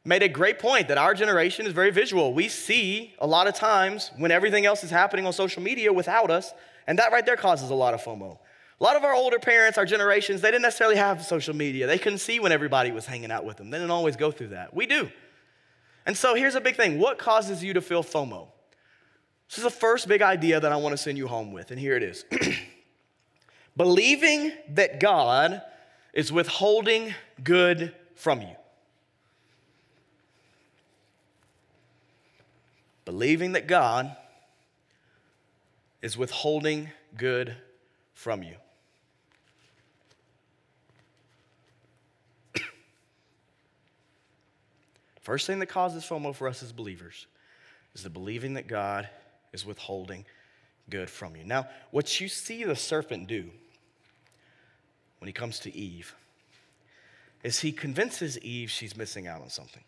made 0.05 0.23
a 0.23 0.29
great 0.29 0.59
point 0.59 0.89
that 0.89 0.99
our 0.99 1.15
generation 1.15 1.67
is 1.67 1.73
very 1.73 1.91
visual. 1.91 2.35
We 2.35 2.49
see 2.49 3.15
a 3.19 3.27
lot 3.27 3.47
of 3.47 3.55
times 3.55 4.11
when 4.19 4.31
everything 4.31 4.67
else 4.67 4.85
is 4.85 4.91
happening 4.91 5.27
on 5.27 5.33
social 5.33 5.63
media 5.63 5.93
without 5.93 6.31
us, 6.31 6.53
and 6.87 6.99
that 6.99 7.13
right 7.13 7.25
there 7.25 7.37
causes 7.37 7.71
a 7.71 7.75
lot 7.75 7.95
of 7.95 8.03
FOMO. 8.03 8.39
A 8.79 8.85
lot 8.85 8.97
of 8.97 9.05
our 9.05 9.15
older 9.15 9.39
parents, 9.39 9.79
our 9.79 9.87
generations, 9.87 10.43
they 10.43 10.51
didn't 10.51 10.63
necessarily 10.63 10.97
have 10.97 11.25
social 11.25 11.57
media. 11.57 11.87
They 11.87 11.99
couldn't 11.99 12.19
see 12.19 12.41
when 12.41 12.53
everybody 12.53 12.91
was 12.91 13.07
hanging 13.07 13.31
out 13.31 13.45
with 13.45 13.57
them. 13.57 13.71
They 13.71 13.79
didn't 13.79 13.91
always 13.91 14.17
go 14.17 14.31
through 14.31 14.49
that. 14.49 14.75
We 14.75 14.85
do. 14.85 15.09
And 16.05 16.15
so 16.17 16.35
here's 16.35 16.55
a 16.57 16.61
big 16.61 16.77
thing 16.77 16.99
what 16.99 17.19
causes 17.19 17.65
you 17.65 17.73
to 17.73 17.81
feel 17.81 18.05
FOMO? 18.05 18.49
This 19.49 19.59
is 19.59 19.65
the 19.65 19.71
first 19.71 20.09
big 20.09 20.23
idea 20.23 20.59
that 20.61 20.73
I 20.73 20.77
want 20.77 20.93
to 20.93 20.97
send 20.97 21.19
you 21.19 21.29
home 21.29 21.53
with, 21.53 21.71
and 21.71 21.79
here 21.79 21.97
it 21.97 22.03
is 22.03 22.25
believing 23.77 24.53
that 24.71 25.01
God 25.01 25.63
is 26.13 26.33
withholding 26.33 27.15
good 27.43 27.95
from 28.15 28.41
you. 28.41 28.57
believing 33.07 33.53
that 33.53 33.67
God 33.67 34.15
is 36.03 36.19
withholding 36.19 36.91
good 37.17 37.57
from 38.13 38.43
you. 38.43 38.57
First 45.23 45.47
thing 45.47 45.61
that 45.61 45.67
causes 45.67 46.05
FOMO 46.05 46.35
for 46.35 46.49
us 46.49 46.63
as 46.63 46.73
believers 46.73 47.27
is 47.95 48.03
the 48.03 48.11
believing 48.11 48.55
that 48.55 48.67
God 48.67 49.09
is 49.57 49.67
withholding 49.67 50.27
good 50.91 51.11
from 51.11 51.35
you. 51.35 51.45
Now, 51.45 51.67
what 51.91 52.21
you 52.21 52.29
see 52.29 52.63
the 52.63 52.77
serpent 52.77 53.27
do 53.27 53.51
when 55.19 55.27
he 55.27 55.33
comes 55.33 55.59
to 55.61 55.75
Eve 55.75 56.15
is 57.43 57.61
he 57.61 57.73
convinces 57.73 58.39
Eve 58.41 58.71
she's 58.71 58.97
missing 58.97 59.27
out 59.27 59.41
on 59.41 59.49
something. 59.49 59.83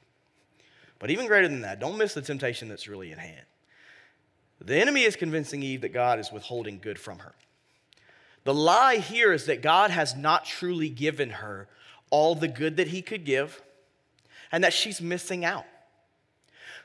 But 0.98 1.10
even 1.10 1.26
greater 1.26 1.48
than 1.48 1.60
that, 1.60 1.78
don't 1.78 1.98
miss 1.98 2.14
the 2.14 2.22
temptation 2.22 2.68
that's 2.68 2.88
really 2.88 3.12
at 3.12 3.18
hand. 3.18 3.46
The 4.60 4.80
enemy 4.80 5.02
is 5.02 5.14
convincing 5.14 5.62
Eve 5.62 5.82
that 5.82 5.92
God 5.92 6.18
is 6.18 6.32
withholding 6.32 6.80
good 6.80 6.98
from 6.98 7.20
her. 7.20 7.34
The 8.44 8.54
lie 8.54 8.96
here 8.96 9.32
is 9.32 9.46
that 9.46 9.62
God 9.62 9.90
has 9.90 10.16
not 10.16 10.44
truly 10.44 10.88
given 10.88 11.30
her 11.30 11.68
all 12.10 12.34
the 12.34 12.48
good 12.48 12.78
that 12.78 12.88
he 12.88 13.02
could 13.02 13.24
give 13.24 13.62
and 14.50 14.64
that 14.64 14.72
she's 14.72 15.00
missing 15.00 15.44
out. 15.44 15.66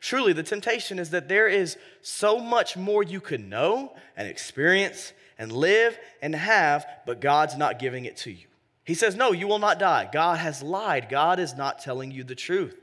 Truly, 0.04 0.34
the 0.34 0.44
temptation 0.44 1.00
is 1.00 1.12
that 1.12 1.30
there 1.30 1.48
is 1.48 1.78
so 2.02 2.38
much 2.38 2.76
more 2.76 3.04
you 3.04 3.22
could 3.22 3.40
know 3.40 3.96
and 4.18 4.28
experience 4.28 5.14
and 5.38 5.50
live 5.50 5.98
and 6.22 6.36
have, 6.36 6.86
but 7.06 7.22
God's 7.22 7.56
not 7.56 7.80
giving 7.80 8.04
it 8.04 8.18
to 8.18 8.32
you. 8.32 8.46
He 8.84 8.96
says, 8.96 9.16
No, 9.16 9.32
you 9.32 9.48
will 9.48 9.60
not 9.60 9.80
die. 9.80 10.10
God 10.12 10.40
has 10.40 10.62
lied. 10.62 11.08
God 11.08 11.40
is 11.40 11.56
not 11.56 11.80
telling 11.80 12.12
you 12.12 12.26
the 12.26 12.36
truth. 12.36 12.76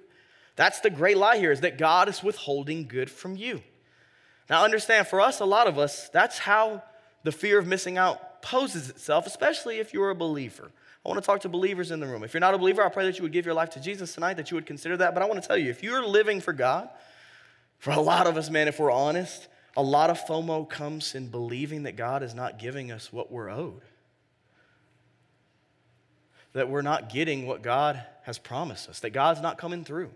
That's 0.56 0.80
the 0.80 0.88
great 0.88 1.18
lie 1.18 1.36
here 1.36 1.52
is 1.52 1.60
that 1.60 1.76
God 1.76 2.08
is 2.08 2.22
withholding 2.22 2.88
good 2.88 3.10
from 3.10 3.36
you. 3.36 3.62
Now, 4.48 4.64
understand, 4.64 5.06
for 5.06 5.20
us, 5.20 5.40
a 5.40 5.44
lot 5.44 5.66
of 5.66 5.78
us, 5.78 6.08
that's 6.08 6.38
how 6.38 6.82
the 7.22 7.32
fear 7.32 7.58
of 7.58 7.66
missing 7.66 7.98
out 7.98 8.40
poses 8.40 8.88
itself, 8.88 9.26
especially 9.26 9.78
if 9.78 9.92
you're 9.92 10.08
a 10.08 10.14
believer. 10.14 10.70
I 11.04 11.08
want 11.10 11.20
to 11.22 11.26
talk 11.26 11.40
to 11.40 11.50
believers 11.50 11.90
in 11.90 12.00
the 12.00 12.06
room. 12.06 12.24
If 12.24 12.32
you're 12.32 12.40
not 12.40 12.54
a 12.54 12.58
believer, 12.58 12.82
I 12.82 12.88
pray 12.88 13.04
that 13.04 13.18
you 13.18 13.24
would 13.24 13.32
give 13.32 13.44
your 13.44 13.54
life 13.54 13.68
to 13.70 13.80
Jesus 13.80 14.14
tonight, 14.14 14.38
that 14.38 14.50
you 14.50 14.54
would 14.54 14.64
consider 14.64 14.96
that. 14.96 15.12
But 15.12 15.22
I 15.22 15.26
want 15.26 15.42
to 15.42 15.46
tell 15.46 15.58
you, 15.58 15.68
if 15.68 15.82
you're 15.82 16.06
living 16.06 16.40
for 16.40 16.54
God, 16.54 16.88
for 17.80 17.90
a 17.90 18.00
lot 18.00 18.26
of 18.26 18.36
us, 18.36 18.50
man, 18.50 18.68
if 18.68 18.78
we're 18.78 18.92
honest, 18.92 19.48
a 19.76 19.82
lot 19.82 20.10
of 20.10 20.20
FOMO 20.26 20.68
comes 20.68 21.14
in 21.14 21.28
believing 21.28 21.84
that 21.84 21.96
God 21.96 22.22
is 22.22 22.34
not 22.34 22.58
giving 22.58 22.92
us 22.92 23.12
what 23.12 23.32
we're 23.32 23.50
owed. 23.50 23.80
That 26.52 26.68
we're 26.68 26.82
not 26.82 27.10
getting 27.10 27.46
what 27.46 27.62
God 27.62 28.02
has 28.24 28.38
promised 28.38 28.88
us, 28.88 29.00
that 29.00 29.10
God's 29.10 29.40
not 29.40 29.56
coming 29.56 29.82
through. 29.82 30.10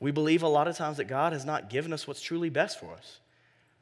We 0.00 0.10
believe 0.10 0.42
a 0.42 0.48
lot 0.48 0.66
of 0.66 0.76
times 0.76 0.96
that 0.96 1.04
God 1.04 1.32
has 1.32 1.44
not 1.44 1.70
given 1.70 1.92
us 1.92 2.06
what's 2.06 2.20
truly 2.20 2.50
best 2.50 2.80
for 2.80 2.92
us. 2.92 3.20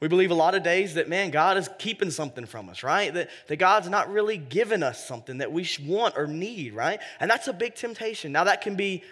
We 0.01 0.09
believe 0.09 0.31
a 0.31 0.35
lot 0.35 0.55
of 0.55 0.63
days 0.63 0.95
that, 0.95 1.09
man, 1.09 1.31
God 1.31 1.57
is 1.57 1.71
keeping 1.79 2.11
something 2.11 2.45
from 2.45 2.69
us, 2.69 2.83
right? 2.83 3.15
That, 3.15 3.31
that 3.47 3.57
God's 3.57 3.89
not 3.89 4.13
really 4.13 4.37
giving 4.37 4.83
us 4.83 5.03
something 5.05 5.39
that 5.39 5.51
we 5.51 5.67
want 5.83 6.19
or 6.19 6.27
need, 6.27 6.75
right? 6.75 7.01
And 7.19 7.31
that's 7.31 7.49
a 7.49 7.53
big 7.55 7.75
temptation. 7.75 8.31
Now, 8.31 8.45
that 8.45 8.61
can 8.61 8.77
be 8.77 9.03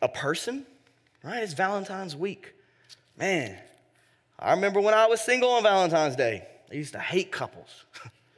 a 0.00 0.08
person, 0.08 0.64
right? 1.24 1.42
It's 1.42 1.54
Valentine's 1.54 2.14
week. 2.14 2.53
Man, 3.16 3.56
I 4.38 4.52
remember 4.52 4.80
when 4.80 4.94
I 4.94 5.06
was 5.06 5.20
single 5.20 5.50
on 5.50 5.62
Valentine's 5.62 6.16
Day, 6.16 6.46
I 6.70 6.74
used 6.74 6.92
to 6.94 6.98
hate 6.98 7.30
couples. 7.30 7.84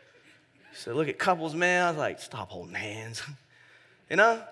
so 0.74 0.92
look 0.92 1.08
at 1.08 1.18
couples, 1.18 1.54
man. 1.54 1.84
I 1.84 1.90
was 1.90 1.98
like, 1.98 2.20
stop 2.20 2.50
holding 2.50 2.74
hands, 2.74 3.22
you 4.10 4.16
know? 4.16 4.42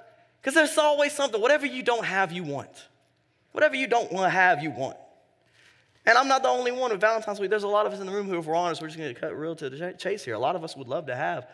Because 0.41 0.55
there's 0.55 0.77
always 0.79 1.13
something, 1.13 1.41
whatever 1.41 1.67
you 1.67 1.83
don't 1.83 2.05
have, 2.05 2.33
you 2.33 2.43
want. 2.43 2.71
Whatever 3.53 3.77
you 3.77 3.87
don't 3.87 4.11
want 4.13 4.27
to 4.27 4.31
have, 4.31 4.63
you 4.63 4.71
want. 4.71 4.97
And 6.07 6.19
I'm 6.19 6.29
not 6.29 6.43
the 6.43 6.49
only 6.49 6.73
one 6.73 6.91
with 6.91 7.01
Valentine's 7.01 7.41
week. 7.41 7.51
There's 7.51 7.63
a 7.63 7.69
lot 7.69 7.87
of 7.87 7.93
us 7.93 8.01
in 8.01 8.07
the 8.07 8.13
room 8.13 8.29
who, 8.29 8.39
if 8.39 8.45
we're 8.45 8.55
honest, 8.55 8.83
we're 8.83 8.89
just 8.89 8.99
going 8.99 9.15
to 9.15 9.19
cut 9.19 9.39
real 9.39 9.57
to 9.57 9.71
the 9.71 9.93
chase 9.93 10.25
here. 10.25 10.35
A 10.35 10.39
lot 10.39 10.55
of 10.55 10.65
us 10.65 10.77
would 10.77 10.89
love 10.89 11.07
to 11.07 11.17
have 11.17 11.47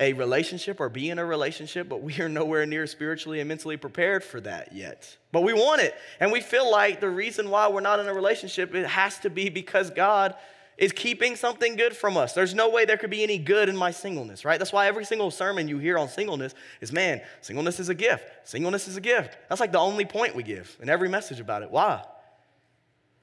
a 0.00 0.12
relationship 0.12 0.80
or 0.80 0.88
be 0.88 1.10
in 1.10 1.18
a 1.18 1.24
relationship, 1.24 1.88
but 1.88 2.02
we 2.02 2.18
are 2.20 2.28
nowhere 2.28 2.66
near 2.66 2.86
spiritually 2.86 3.40
and 3.40 3.48
mentally 3.48 3.76
prepared 3.76 4.24
for 4.24 4.40
that 4.40 4.74
yet. 4.74 5.16
But 5.30 5.42
we 5.42 5.52
want 5.52 5.82
it. 5.82 5.94
And 6.18 6.32
we 6.32 6.40
feel 6.40 6.70
like 6.70 7.00
the 7.00 7.08
reason 7.08 7.48
why 7.48 7.68
we're 7.68 7.80
not 7.80 8.00
in 8.00 8.08
a 8.08 8.14
relationship, 8.14 8.74
it 8.74 8.86
has 8.86 9.18
to 9.20 9.30
be 9.30 9.50
because 9.50 9.90
God 9.90 10.34
is 10.76 10.90
keeping 10.90 11.36
something 11.36 11.76
good 11.76 11.96
from 11.96 12.16
us. 12.16 12.32
There's 12.32 12.54
no 12.54 12.68
way 12.68 12.84
there 12.84 12.96
could 12.96 13.10
be 13.10 13.22
any 13.22 13.38
good 13.38 13.68
in 13.68 13.76
my 13.76 13.92
singleness, 13.92 14.44
right? 14.44 14.58
That's 14.58 14.72
why 14.72 14.88
every 14.88 15.04
single 15.04 15.30
sermon 15.30 15.68
you 15.68 15.78
hear 15.78 15.96
on 15.96 16.08
singleness 16.08 16.54
is 16.80 16.92
man, 16.92 17.22
singleness 17.40 17.78
is 17.78 17.88
a 17.88 17.94
gift. 17.94 18.26
Singleness 18.48 18.88
is 18.88 18.96
a 18.96 19.00
gift. 19.00 19.36
That's 19.48 19.60
like 19.60 19.70
the 19.70 19.78
only 19.78 20.04
point 20.04 20.34
we 20.34 20.42
give 20.42 20.76
in 20.82 20.88
every 20.88 21.08
message 21.08 21.38
about 21.38 21.62
it. 21.62 21.70
Why? 21.70 22.02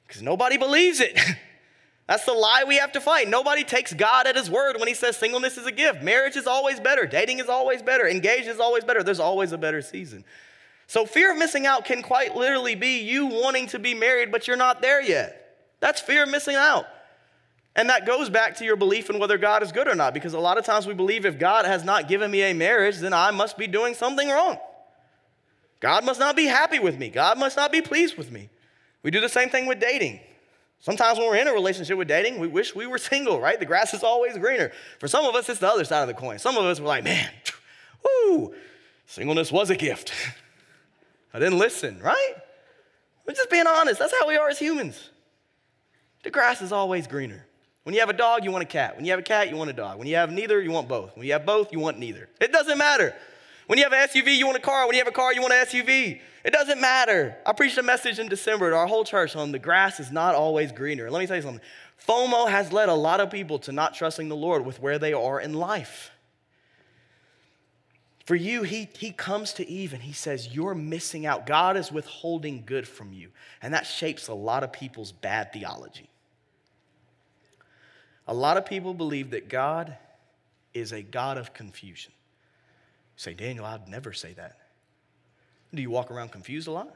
Because 0.07 0.21
nobody 0.21 0.57
believes 0.57 1.01
it. 1.01 1.19
That's 2.11 2.25
the 2.25 2.33
lie 2.33 2.65
we 2.67 2.75
have 2.75 2.91
to 2.91 2.99
fight. 2.99 3.29
Nobody 3.29 3.63
takes 3.63 3.93
God 3.93 4.27
at 4.27 4.35
his 4.35 4.49
word 4.51 4.75
when 4.77 4.89
he 4.89 4.93
says 4.93 5.15
singleness 5.15 5.57
is 5.57 5.65
a 5.65 5.71
gift. 5.71 6.03
Marriage 6.03 6.35
is 6.35 6.45
always 6.45 6.77
better. 6.77 7.05
Dating 7.05 7.39
is 7.39 7.47
always 7.47 7.81
better. 7.81 8.05
Engaged 8.05 8.49
is 8.49 8.59
always 8.59 8.83
better. 8.83 9.01
There's 9.01 9.21
always 9.21 9.53
a 9.53 9.57
better 9.57 9.81
season. 9.81 10.25
So, 10.87 11.05
fear 11.05 11.31
of 11.31 11.37
missing 11.37 11.65
out 11.65 11.85
can 11.85 12.01
quite 12.01 12.35
literally 12.35 12.75
be 12.75 12.99
you 12.99 13.27
wanting 13.27 13.67
to 13.67 13.79
be 13.79 13.93
married, 13.93 14.29
but 14.29 14.45
you're 14.45 14.57
not 14.57 14.81
there 14.81 15.01
yet. 15.01 15.55
That's 15.79 16.01
fear 16.01 16.23
of 16.23 16.29
missing 16.29 16.57
out. 16.57 16.85
And 17.77 17.87
that 17.89 18.05
goes 18.05 18.29
back 18.29 18.57
to 18.57 18.65
your 18.65 18.75
belief 18.75 19.09
in 19.09 19.17
whether 19.17 19.37
God 19.37 19.63
is 19.63 19.71
good 19.71 19.87
or 19.87 19.95
not, 19.95 20.13
because 20.13 20.33
a 20.33 20.39
lot 20.39 20.57
of 20.57 20.65
times 20.65 20.87
we 20.87 20.93
believe 20.93 21.25
if 21.25 21.39
God 21.39 21.63
has 21.63 21.85
not 21.85 22.09
given 22.09 22.29
me 22.29 22.41
a 22.41 22.53
marriage, 22.53 22.97
then 22.97 23.13
I 23.13 23.31
must 23.31 23.57
be 23.57 23.67
doing 23.67 23.93
something 23.93 24.27
wrong. 24.27 24.59
God 25.79 26.03
must 26.03 26.19
not 26.19 26.35
be 26.35 26.47
happy 26.47 26.79
with 26.79 26.99
me. 26.99 27.07
God 27.07 27.39
must 27.39 27.55
not 27.55 27.71
be 27.71 27.81
pleased 27.81 28.17
with 28.17 28.33
me. 28.33 28.49
We 29.01 29.11
do 29.11 29.21
the 29.21 29.29
same 29.29 29.47
thing 29.47 29.65
with 29.65 29.79
dating. 29.79 30.19
Sometimes 30.81 31.19
when 31.19 31.27
we're 31.27 31.37
in 31.37 31.47
a 31.47 31.53
relationship 31.53 31.97
with 31.97 32.07
dating, 32.07 32.39
we 32.39 32.47
wish 32.47 32.75
we 32.75 32.87
were 32.87 32.97
single, 33.13 33.39
right? 33.39 33.59
The 33.59 33.65
grass 33.65 33.93
is 33.93 34.03
always 34.03 34.37
greener. 34.37 34.71
For 34.99 35.07
some 35.07 35.25
of 35.25 35.35
us, 35.35 35.47
it's 35.47 35.59
the 35.59 35.69
other 35.69 35.85
side 35.85 36.01
of 36.01 36.07
the 36.07 36.13
coin. 36.13 36.39
Some 36.39 36.57
of 36.57 36.65
us 36.65 36.79
were 36.79 36.87
like, 36.87 37.03
man, 37.03 37.29
whoo, 38.03 38.53
singleness 39.05 39.51
was 39.51 39.69
a 39.69 39.75
gift. 39.75 40.11
I 41.33 41.39
didn't 41.39 41.59
listen, 41.59 41.99
right? 42.01 42.33
We're 43.25 43.33
just 43.33 43.49
being 43.49 43.67
honest. 43.67 43.99
That's 43.99 44.13
how 44.19 44.27
we 44.27 44.35
are 44.35 44.49
as 44.49 44.59
humans. 44.59 45.09
The 46.23 46.31
grass 46.31 46.61
is 46.61 46.71
always 46.71 47.07
greener. 47.07 47.45
When 47.83 47.95
you 47.95 48.01
have 48.01 48.09
a 48.09 48.13
dog, 48.13 48.43
you 48.43 48.51
want 48.51 48.63
a 48.63 48.67
cat. 48.67 48.95
When 48.95 49.05
you 49.05 49.11
have 49.11 49.19
a 49.19 49.23
cat, 49.23 49.49
you 49.49 49.55
want 49.55 49.69
a 49.69 49.73
dog. 49.73 49.97
When 49.97 50.07
you 50.07 50.15
have 50.15 50.31
neither, 50.31 50.61
you 50.61 50.71
want 50.71 50.87
both. 50.87 51.15
When 51.15 51.25
you 51.25 51.33
have 51.33 51.45
both, 51.45 51.71
you 51.71 51.79
want 51.79 51.97
neither. 51.97 52.29
It 52.39 52.51
doesn't 52.51 52.77
matter. 52.77 53.15
When 53.71 53.77
you 53.77 53.85
have 53.85 53.93
an 53.93 54.05
SUV, 54.05 54.35
you 54.35 54.45
want 54.45 54.57
a 54.57 54.61
car. 54.61 54.85
When 54.85 54.95
you 54.95 54.99
have 54.99 55.07
a 55.07 55.15
car, 55.15 55.33
you 55.33 55.39
want 55.39 55.53
an 55.53 55.65
SUV. 55.65 56.19
It 56.43 56.51
doesn't 56.51 56.81
matter. 56.81 57.37
I 57.45 57.53
preached 57.53 57.77
a 57.77 57.83
message 57.83 58.19
in 58.19 58.27
December 58.27 58.69
to 58.69 58.75
our 58.75 58.85
whole 58.85 59.05
church 59.05 59.33
on 59.37 59.53
the 59.53 59.59
grass 59.59 60.01
is 60.01 60.11
not 60.11 60.35
always 60.35 60.73
greener. 60.73 61.09
Let 61.09 61.19
me 61.19 61.25
tell 61.25 61.37
you 61.37 61.41
something. 61.41 61.63
FOMO 62.05 62.49
has 62.49 62.73
led 62.73 62.89
a 62.89 62.93
lot 62.93 63.21
of 63.21 63.31
people 63.31 63.59
to 63.59 63.71
not 63.71 63.93
trusting 63.93 64.27
the 64.27 64.35
Lord 64.35 64.65
with 64.65 64.81
where 64.81 64.99
they 64.99 65.13
are 65.13 65.39
in 65.39 65.53
life. 65.53 66.11
For 68.25 68.35
you, 68.35 68.63
he, 68.63 68.89
he 68.97 69.13
comes 69.13 69.53
to 69.53 69.65
Eve 69.65 69.93
and 69.93 70.03
he 70.03 70.11
says, 70.11 70.53
You're 70.53 70.75
missing 70.75 71.25
out. 71.25 71.45
God 71.45 71.77
is 71.77 71.93
withholding 71.93 72.63
good 72.65 72.85
from 72.85 73.13
you. 73.13 73.29
And 73.61 73.73
that 73.73 73.87
shapes 73.87 74.27
a 74.27 74.33
lot 74.33 74.65
of 74.65 74.73
people's 74.73 75.13
bad 75.13 75.53
theology. 75.53 76.09
A 78.27 78.33
lot 78.33 78.57
of 78.57 78.65
people 78.65 78.93
believe 78.93 79.29
that 79.31 79.47
God 79.47 79.95
is 80.73 80.91
a 80.91 81.01
God 81.01 81.37
of 81.37 81.53
confusion. 81.53 82.11
Say, 83.21 83.35
Daniel, 83.35 83.65
I'd 83.65 83.87
never 83.87 84.13
say 84.13 84.33
that. 84.33 84.57
Do 85.71 85.79
you 85.79 85.91
walk 85.91 86.09
around 86.09 86.31
confused 86.31 86.67
a 86.67 86.71
lot? 86.71 86.91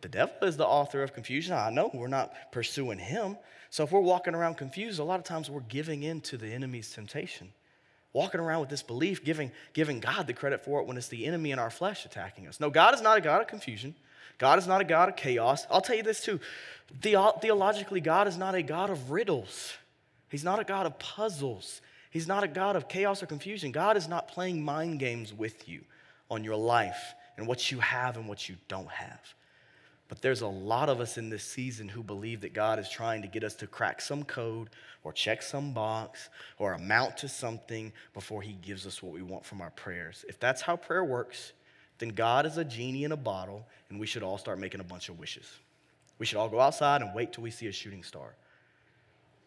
The 0.00 0.08
devil 0.08 0.46
is 0.46 0.56
the 0.56 0.64
author 0.64 1.02
of 1.02 1.12
confusion. 1.12 1.54
I 1.54 1.70
know 1.70 1.90
we're 1.92 2.06
not 2.06 2.32
pursuing 2.52 3.00
him. 3.00 3.36
So 3.70 3.82
if 3.82 3.90
we're 3.90 3.98
walking 3.98 4.36
around 4.36 4.54
confused, 4.54 5.00
a 5.00 5.02
lot 5.02 5.18
of 5.18 5.24
times 5.24 5.50
we're 5.50 5.62
giving 5.62 6.04
in 6.04 6.20
to 6.20 6.36
the 6.36 6.46
enemy's 6.46 6.92
temptation. 6.92 7.48
Walking 8.12 8.38
around 8.38 8.60
with 8.60 8.68
this 8.68 8.84
belief, 8.84 9.24
giving, 9.24 9.50
giving 9.72 9.98
God 9.98 10.28
the 10.28 10.34
credit 10.34 10.64
for 10.64 10.80
it 10.80 10.86
when 10.86 10.96
it's 10.96 11.08
the 11.08 11.26
enemy 11.26 11.50
in 11.50 11.58
our 11.58 11.68
flesh 11.68 12.06
attacking 12.06 12.46
us. 12.46 12.60
No, 12.60 12.70
God 12.70 12.94
is 12.94 13.02
not 13.02 13.18
a 13.18 13.20
God 13.20 13.40
of 13.40 13.48
confusion. 13.48 13.92
God 14.38 14.60
is 14.60 14.68
not 14.68 14.80
a 14.80 14.84
God 14.84 15.08
of 15.08 15.16
chaos. 15.16 15.66
I'll 15.68 15.80
tell 15.80 15.96
you 15.96 16.04
this 16.04 16.20
too. 16.20 16.38
The, 17.02 17.34
theologically, 17.40 18.00
God 18.00 18.28
is 18.28 18.38
not 18.38 18.54
a 18.54 18.62
God 18.62 18.88
of 18.88 19.10
riddles. 19.10 19.72
He's 20.28 20.44
not 20.44 20.60
a 20.60 20.64
God 20.64 20.86
of 20.86 20.96
puzzles. 21.00 21.80
He's 22.10 22.26
not 22.26 22.44
a 22.44 22.48
God 22.48 22.76
of 22.76 22.88
chaos 22.88 23.22
or 23.22 23.26
confusion. 23.26 23.72
God 23.72 23.96
is 23.96 24.08
not 24.08 24.28
playing 24.28 24.62
mind 24.62 24.98
games 24.98 25.32
with 25.34 25.68
you 25.68 25.82
on 26.30 26.44
your 26.44 26.56
life 26.56 27.14
and 27.36 27.46
what 27.46 27.70
you 27.70 27.78
have 27.80 28.16
and 28.16 28.28
what 28.28 28.48
you 28.48 28.56
don't 28.68 28.88
have. 28.88 29.20
But 30.08 30.22
there's 30.22 30.40
a 30.40 30.48
lot 30.48 30.88
of 30.88 31.00
us 31.00 31.18
in 31.18 31.28
this 31.28 31.44
season 31.44 31.88
who 31.88 32.02
believe 32.02 32.40
that 32.40 32.54
God 32.54 32.78
is 32.78 32.88
trying 32.88 33.20
to 33.22 33.28
get 33.28 33.44
us 33.44 33.54
to 33.56 33.66
crack 33.66 34.00
some 34.00 34.24
code 34.24 34.70
or 35.04 35.12
check 35.12 35.42
some 35.42 35.74
box 35.74 36.30
or 36.58 36.72
amount 36.72 37.18
to 37.18 37.28
something 37.28 37.92
before 38.14 38.40
He 38.40 38.54
gives 38.54 38.86
us 38.86 39.02
what 39.02 39.12
we 39.12 39.22
want 39.22 39.44
from 39.44 39.60
our 39.60 39.70
prayers. 39.70 40.24
If 40.26 40.40
that's 40.40 40.62
how 40.62 40.76
prayer 40.76 41.04
works, 41.04 41.52
then 41.98 42.08
God 42.10 42.46
is 42.46 42.56
a 42.56 42.64
genie 42.64 43.04
in 43.04 43.12
a 43.12 43.16
bottle 43.16 43.66
and 43.90 44.00
we 44.00 44.06
should 44.06 44.22
all 44.22 44.38
start 44.38 44.58
making 44.58 44.80
a 44.80 44.84
bunch 44.84 45.10
of 45.10 45.18
wishes. 45.18 45.46
We 46.18 46.24
should 46.24 46.38
all 46.38 46.48
go 46.48 46.60
outside 46.60 47.02
and 47.02 47.14
wait 47.14 47.34
till 47.34 47.44
we 47.44 47.50
see 47.50 47.66
a 47.66 47.72
shooting 47.72 48.02
star 48.02 48.34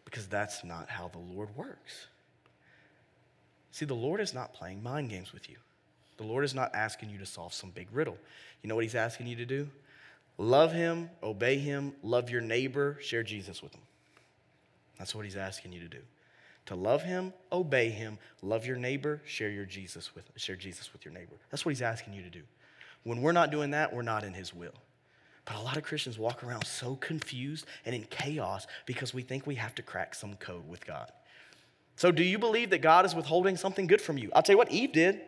because 0.04 0.28
that's 0.28 0.62
not 0.62 0.88
how 0.88 1.08
the 1.08 1.18
Lord 1.18 1.54
works. 1.56 2.06
See, 3.72 3.86
the 3.86 3.94
Lord 3.94 4.20
is 4.20 4.34
not 4.34 4.54
playing 4.54 4.82
mind 4.82 5.10
games 5.10 5.32
with 5.32 5.48
you. 5.50 5.56
The 6.18 6.24
Lord 6.24 6.44
is 6.44 6.54
not 6.54 6.74
asking 6.74 7.10
you 7.10 7.18
to 7.18 7.26
solve 7.26 7.54
some 7.54 7.70
big 7.70 7.88
riddle. 7.90 8.16
You 8.62 8.68
know 8.68 8.74
what 8.74 8.84
He's 8.84 8.94
asking 8.94 9.26
you 9.26 9.36
to 9.36 9.46
do? 9.46 9.68
Love 10.38 10.72
Him, 10.72 11.10
obey 11.22 11.58
Him, 11.58 11.94
love 12.02 12.30
your 12.30 12.42
neighbor, 12.42 12.98
share 13.00 13.22
Jesus 13.22 13.62
with 13.62 13.72
them. 13.72 13.80
That's 14.98 15.14
what 15.14 15.24
He's 15.24 15.36
asking 15.36 15.72
you 15.72 15.80
to 15.80 15.88
do. 15.88 15.98
To 16.66 16.74
love 16.76 17.02
Him, 17.02 17.32
obey 17.50 17.88
Him, 17.88 18.18
love 18.42 18.66
your 18.66 18.76
neighbor, 18.76 19.20
share 19.24 19.50
your 19.50 19.64
Jesus 19.64 20.14
with 20.14 20.24
share 20.36 20.54
Jesus 20.56 20.92
with 20.92 21.04
your 21.04 21.14
neighbor. 21.14 21.34
That's 21.50 21.64
what 21.64 21.70
He's 21.70 21.82
asking 21.82 22.12
you 22.12 22.22
to 22.22 22.30
do. 22.30 22.42
When 23.04 23.20
we're 23.20 23.32
not 23.32 23.50
doing 23.50 23.70
that, 23.70 23.92
we're 23.92 24.02
not 24.02 24.22
in 24.22 24.34
His 24.34 24.54
will. 24.54 24.74
But 25.44 25.56
a 25.56 25.60
lot 25.60 25.76
of 25.76 25.82
Christians 25.82 26.18
walk 26.18 26.44
around 26.44 26.64
so 26.66 26.94
confused 26.96 27.66
and 27.84 27.94
in 27.94 28.04
chaos 28.04 28.66
because 28.86 29.12
we 29.12 29.22
think 29.22 29.46
we 29.46 29.56
have 29.56 29.74
to 29.74 29.82
crack 29.82 30.14
some 30.14 30.36
code 30.36 30.68
with 30.68 30.86
God. 30.86 31.10
So, 32.02 32.10
do 32.10 32.24
you 32.24 32.36
believe 32.36 32.70
that 32.70 32.80
God 32.80 33.06
is 33.06 33.14
withholding 33.14 33.56
something 33.56 33.86
good 33.86 34.00
from 34.00 34.18
you? 34.18 34.28
I'll 34.34 34.42
tell 34.42 34.54
you 34.54 34.58
what 34.58 34.72
Eve 34.72 34.90
did. 34.90 35.20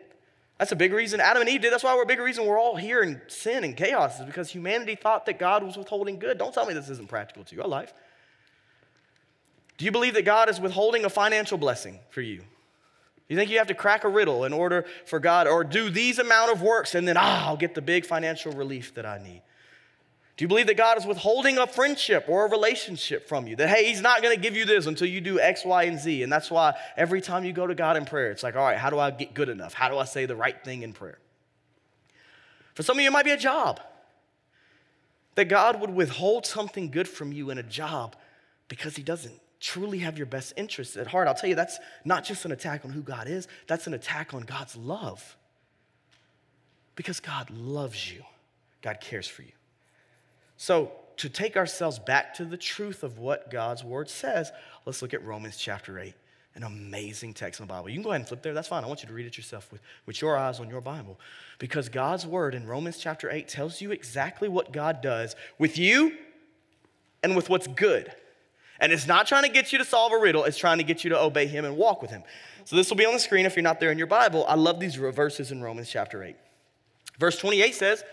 That's 0.57 0.73
a 0.73 0.75
big 0.75 0.91
reason 0.91 1.21
Adam 1.21 1.39
and 1.39 1.49
Eve 1.49 1.61
did. 1.61 1.71
That's 1.71 1.85
why 1.85 1.95
we're 1.95 2.03
a 2.03 2.05
big 2.05 2.19
reason 2.19 2.45
we're 2.45 2.59
all 2.59 2.75
here 2.75 3.01
in 3.01 3.21
sin 3.27 3.63
and 3.63 3.77
chaos, 3.77 4.19
is 4.19 4.25
because 4.25 4.49
humanity 4.49 4.95
thought 4.95 5.25
that 5.27 5.39
God 5.39 5.63
was 5.63 5.77
withholding 5.77 6.19
good. 6.19 6.37
Don't 6.37 6.53
tell 6.53 6.65
me 6.65 6.73
this 6.73 6.89
isn't 6.89 7.07
practical 7.07 7.45
to 7.45 7.55
your 7.55 7.65
life. 7.65 7.93
Do 9.77 9.85
you 9.85 9.91
believe 9.93 10.15
that 10.15 10.25
God 10.25 10.49
is 10.49 10.59
withholding 10.59 11.05
a 11.05 11.09
financial 11.09 11.57
blessing 11.57 11.99
for 12.09 12.19
you? 12.19 12.41
You 13.29 13.37
think 13.37 13.49
you 13.49 13.57
have 13.59 13.67
to 13.67 13.73
crack 13.73 14.03
a 14.03 14.09
riddle 14.09 14.43
in 14.43 14.51
order 14.51 14.85
for 15.05 15.21
God, 15.21 15.47
or 15.47 15.63
do 15.63 15.89
these 15.89 16.19
amount 16.19 16.51
of 16.51 16.61
works 16.61 16.93
and 16.93 17.07
then, 17.07 17.15
ah, 17.15 17.47
I'll 17.47 17.55
get 17.55 17.73
the 17.73 17.81
big 17.81 18.05
financial 18.05 18.51
relief 18.51 18.95
that 18.95 19.05
I 19.05 19.23
need? 19.23 19.43
Do 20.37 20.43
you 20.43 20.49
believe 20.49 20.67
that 20.67 20.75
God 20.75 20.97
is 20.97 21.05
withholding 21.05 21.57
a 21.57 21.65
friendship 21.65 22.25
or 22.27 22.45
a 22.45 22.49
relationship 22.49 23.29
from 23.29 23.47
you? 23.47 23.55
That, 23.55 23.69
hey, 23.69 23.85
He's 23.85 24.01
not 24.01 24.21
going 24.21 24.35
to 24.35 24.41
give 24.41 24.55
you 24.55 24.65
this 24.65 24.85
until 24.85 25.07
you 25.07 25.21
do 25.21 25.39
X, 25.39 25.63
Y, 25.63 25.83
and 25.83 25.97
Z. 25.97 26.23
And 26.23 26.31
that's 26.31 26.51
why 26.51 26.73
every 26.97 27.21
time 27.21 27.45
you 27.45 27.53
go 27.53 27.65
to 27.65 27.75
God 27.75 27.95
in 27.95 28.03
prayer, 28.03 28.31
it's 28.31 28.43
like, 28.43 28.55
all 28.55 28.63
right, 28.63 28.77
how 28.77 28.89
do 28.89 28.99
I 28.99 29.11
get 29.11 29.33
good 29.33 29.47
enough? 29.47 29.73
How 29.73 29.87
do 29.87 29.97
I 29.97 30.03
say 30.03 30.25
the 30.25 30.35
right 30.35 30.61
thing 30.63 30.81
in 30.81 30.91
prayer? 30.91 31.19
For 32.73 32.83
some 32.83 32.97
of 32.97 33.01
you, 33.01 33.07
it 33.07 33.13
might 33.13 33.23
be 33.23 33.31
a 33.31 33.37
job. 33.37 33.79
That 35.35 35.45
God 35.45 35.79
would 35.79 35.89
withhold 35.89 36.45
something 36.45 36.91
good 36.91 37.07
from 37.07 37.31
you 37.31 37.49
in 37.49 37.57
a 37.57 37.63
job 37.63 38.17
because 38.67 38.97
He 38.97 39.03
doesn't 39.03 39.39
truly 39.61 39.99
have 39.99 40.17
your 40.17 40.27
best 40.27 40.53
interests 40.57 40.97
at 40.97 41.07
heart. 41.07 41.29
I'll 41.29 41.33
tell 41.33 41.49
you, 41.49 41.55
that's 41.55 41.79
not 42.03 42.25
just 42.25 42.43
an 42.43 42.51
attack 42.51 42.83
on 42.83 42.91
who 42.91 43.01
God 43.01 43.29
is, 43.29 43.47
that's 43.67 43.87
an 43.87 43.93
attack 43.93 44.33
on 44.33 44.41
God's 44.41 44.75
love. 44.75 45.37
Because 46.95 47.21
God 47.21 47.49
loves 47.49 48.11
you, 48.11 48.23
God 48.81 48.99
cares 48.99 49.27
for 49.27 49.43
you. 49.43 49.51
So, 50.57 50.91
to 51.17 51.29
take 51.29 51.55
ourselves 51.55 51.97
back 51.97 52.33
to 52.35 52.45
the 52.45 52.57
truth 52.57 53.03
of 53.03 53.19
what 53.19 53.49
God's 53.49 53.83
word 53.83 54.09
says, 54.09 54.51
let's 54.85 55.01
look 55.01 55.13
at 55.13 55.23
Romans 55.23 55.55
chapter 55.57 55.97
8, 55.97 56.13
an 56.55 56.63
amazing 56.63 57.33
text 57.33 57.59
in 57.59 57.67
the 57.67 57.73
Bible. 57.73 57.89
You 57.89 57.95
can 57.95 58.03
go 58.03 58.09
ahead 58.09 58.21
and 58.21 58.27
flip 58.27 58.41
there, 58.41 58.53
that's 58.53 58.67
fine. 58.67 58.83
I 58.83 58.87
want 58.87 59.01
you 59.01 59.07
to 59.07 59.13
read 59.13 59.25
it 59.25 59.37
yourself 59.37 59.71
with, 59.71 59.81
with 60.05 60.21
your 60.21 60.37
eyes 60.37 60.59
on 60.59 60.69
your 60.69 60.81
Bible. 60.81 61.17
Because 61.57 61.87
God's 61.87 62.25
word 62.25 62.53
in 62.53 62.67
Romans 62.67 62.97
chapter 62.97 63.29
8 63.29 63.47
tells 63.47 63.79
you 63.79 63.91
exactly 63.91 64.49
what 64.49 64.73
God 64.73 65.01
does 65.01 65.37
with 65.57 65.77
you 65.77 66.17
and 67.23 67.35
with 67.35 67.49
what's 67.49 67.67
good. 67.67 68.11
And 68.79 68.91
it's 68.91 69.07
not 69.07 69.25
trying 69.25 69.43
to 69.43 69.49
get 69.49 69.71
you 69.71 69.77
to 69.77 69.85
solve 69.85 70.11
a 70.11 70.17
riddle, 70.17 70.43
it's 70.43 70.57
trying 70.57 70.79
to 70.79 70.83
get 70.83 71.03
you 71.03 71.09
to 71.11 71.19
obey 71.19 71.47
Him 71.47 71.63
and 71.63 71.77
walk 71.77 72.01
with 72.01 72.11
Him. 72.11 72.23
So 72.65 72.75
this 72.75 72.89
will 72.89 72.97
be 72.97 73.05
on 73.05 73.13
the 73.13 73.19
screen 73.19 73.45
if 73.45 73.55
you're 73.55 73.63
not 73.63 73.79
there 73.79 73.91
in 73.91 73.97
your 73.97 74.07
Bible. 74.07 74.45
I 74.47 74.55
love 74.55 74.79
these 74.79 74.95
verses 74.95 75.51
in 75.51 75.61
Romans 75.61 75.89
chapter 75.89 76.23
8. 76.23 76.35
Verse 77.19 77.37
28 77.37 77.73
says, 77.73 78.03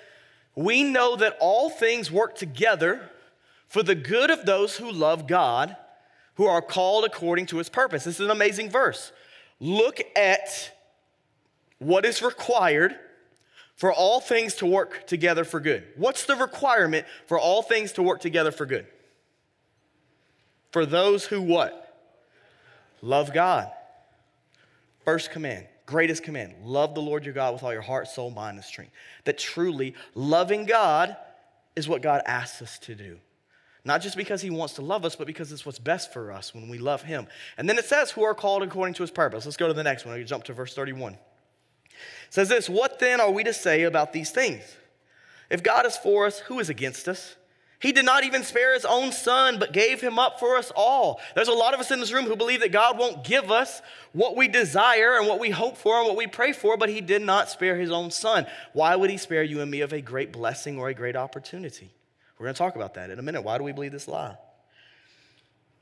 we 0.55 0.83
know 0.83 1.17
that 1.17 1.37
all 1.41 1.71
things 1.71 2.11
work 2.11 2.35
together 2.37 3.11
for 3.69 3.83
the 3.83 3.95
good 3.95 4.31
of 4.31 4.45
those 4.45 4.77
who 4.77 4.91
love 4.91 5.27
God, 5.27 5.77
who 6.35 6.45
are 6.45 6.61
called 6.61 7.05
according 7.05 7.47
to 7.47 7.59
his 7.59 7.69
purpose. 7.69 8.05
This 8.05 8.17
is 8.21 8.27
an 8.27 8.31
amazing 8.31 8.71
verse. 8.71 9.13
Look 9.61 10.01
at 10.17 10.73
what 11.79 12.05
is 12.05 12.21
required 12.21 12.95
for 13.77 13.93
all 13.93 14.21
things 14.21 14.55
to 14.57 14.67
work 14.67 15.07
together 15.07 15.45
for 15.45 15.59
good. 15.59 15.85
What's 15.97 16.27
the 16.27 16.37
requirement 16.37 17.07
for 17.27 17.39
all 17.39 17.63
things 17.63 17.93
to 17.93 18.03
work 18.03 18.21
together 18.21 18.53
for 18.53 18.67
good? 18.67 18.87
For 20.71 20.85
those 20.85 21.27
who 21.27 21.41
what? 21.41 21.97
Love 23.01 23.33
God. 23.33 23.71
First 25.05 25.31
command 25.31 25.67
greatest 25.87 26.23
command 26.23 26.55
love 26.65 26.95
the 26.95 27.03
Lord 27.03 27.25
your 27.25 27.35
God 27.35 27.53
with 27.53 27.63
all 27.63 27.73
your 27.73 27.83
heart, 27.83 28.09
soul, 28.09 28.31
mind, 28.31 28.57
and 28.57 28.65
strength. 28.65 28.93
That 29.25 29.39
truly 29.39 29.95
loving 30.15 30.65
God 30.65 31.17
is 31.77 31.89
what 31.89 32.03
God 32.03 32.23
asks 32.27 32.63
us 32.63 32.79
to 32.81 32.95
do. 32.95 33.19
Not 33.85 34.01
just 34.01 34.17
because 34.17 34.41
he 34.41 34.51
wants 34.51 34.75
to 34.75 34.83
love 34.83 35.05
us, 35.05 35.17
but 35.17 35.27
because 35.27 35.51
it's 35.51 35.67
what's 35.67 35.79
best 35.79 36.13
for 36.13 36.31
us 36.31 36.55
when 36.55 36.69
we 36.69 36.79
love 36.79 37.03
him. 37.03 37.27
And 37.59 37.69
then 37.69 37.79
it 37.79 37.85
says, 37.85 38.13
who 38.13 38.23
are 38.23 38.35
called 38.35 38.63
according 38.63 38.95
to 38.95 39.03
his 39.03 39.11
purpose. 39.11 39.45
Let's 39.45 39.57
go 39.57 39.67
to 39.67 39.75
the 39.75 39.83
next 39.83 40.07
one. 40.07 40.15
I 40.15 40.23
jump 40.23 40.45
to 40.45 40.53
verse 40.53 40.75
31. 40.75 41.15
It 41.15 41.19
says 42.31 42.49
this 42.49 42.69
What 42.69 42.99
then 42.99 43.21
are 43.21 43.31
we 43.31 43.43
to 43.45 43.53
say 43.53 43.83
about 43.83 44.13
these 44.13 44.31
things? 44.31 44.63
If 45.51 45.63
God 45.63 45.85
is 45.85 45.97
for 45.97 46.27
us, 46.27 46.39
who 46.39 46.61
is 46.61 46.71
against 46.71 47.09
us? 47.09 47.37
He 47.83 47.91
did 47.91 48.05
not 48.05 48.23
even 48.23 48.45
spare 48.45 48.75
his 48.75 48.85
own 48.85 49.11
son, 49.11 49.59
but 49.59 49.73
gave 49.73 50.01
him 50.01 50.17
up 50.17 50.39
for 50.39 50.57
us 50.57 50.71
all. 50.77 51.21
There's 51.35 51.49
a 51.49 51.53
lot 51.53 51.75
of 51.75 51.81
us 51.81 51.91
in 51.91 51.99
this 51.99 52.13
room 52.13 52.27
who 52.27 52.37
believe 52.37 52.61
that 52.61 52.71
God 52.71 52.97
won't 52.97 53.25
give 53.25 53.51
us 53.51 53.83
what 54.13 54.37
we 54.37 54.47
desire 54.47 55.19
and 55.19 55.27
what 55.27 55.41
we 55.41 55.51
hope 55.51 55.77
for 55.77 55.99
and 55.99 56.07
what 56.07 56.17
we 56.17 56.29
pray 56.29 56.53
for, 56.53 56.77
but 56.77 56.89
he 56.89 57.01
did 57.01 57.23
not 57.23 57.51
spare 57.51 57.77
his 57.77 57.91
own 57.91 58.13
son. 58.13 58.47
Why 58.73 58.95
would 58.95 59.11
he 59.11 59.17
spare 59.17 59.43
you 59.43 59.61
and 59.61 59.69
me 59.69 59.81
of 59.81 59.93
a 59.93 60.01
great 60.01 60.33
blessing 60.33 60.79
or 60.79 60.91
a 60.91 60.95
great 60.95 61.17
opportunity? 61.17 61.91
We're 62.39 62.45
going 62.45 62.55
to 62.55 62.59
talk 62.59 62.77
about 62.77 62.95
that 62.95 63.11
in 63.11 63.19
a 63.19 63.23
minute. 63.23 63.43
Why 63.43 63.59
do 63.59 63.65
we 63.65 63.73
believe 63.73 63.91
this 63.91 64.07
lie? 64.07 64.37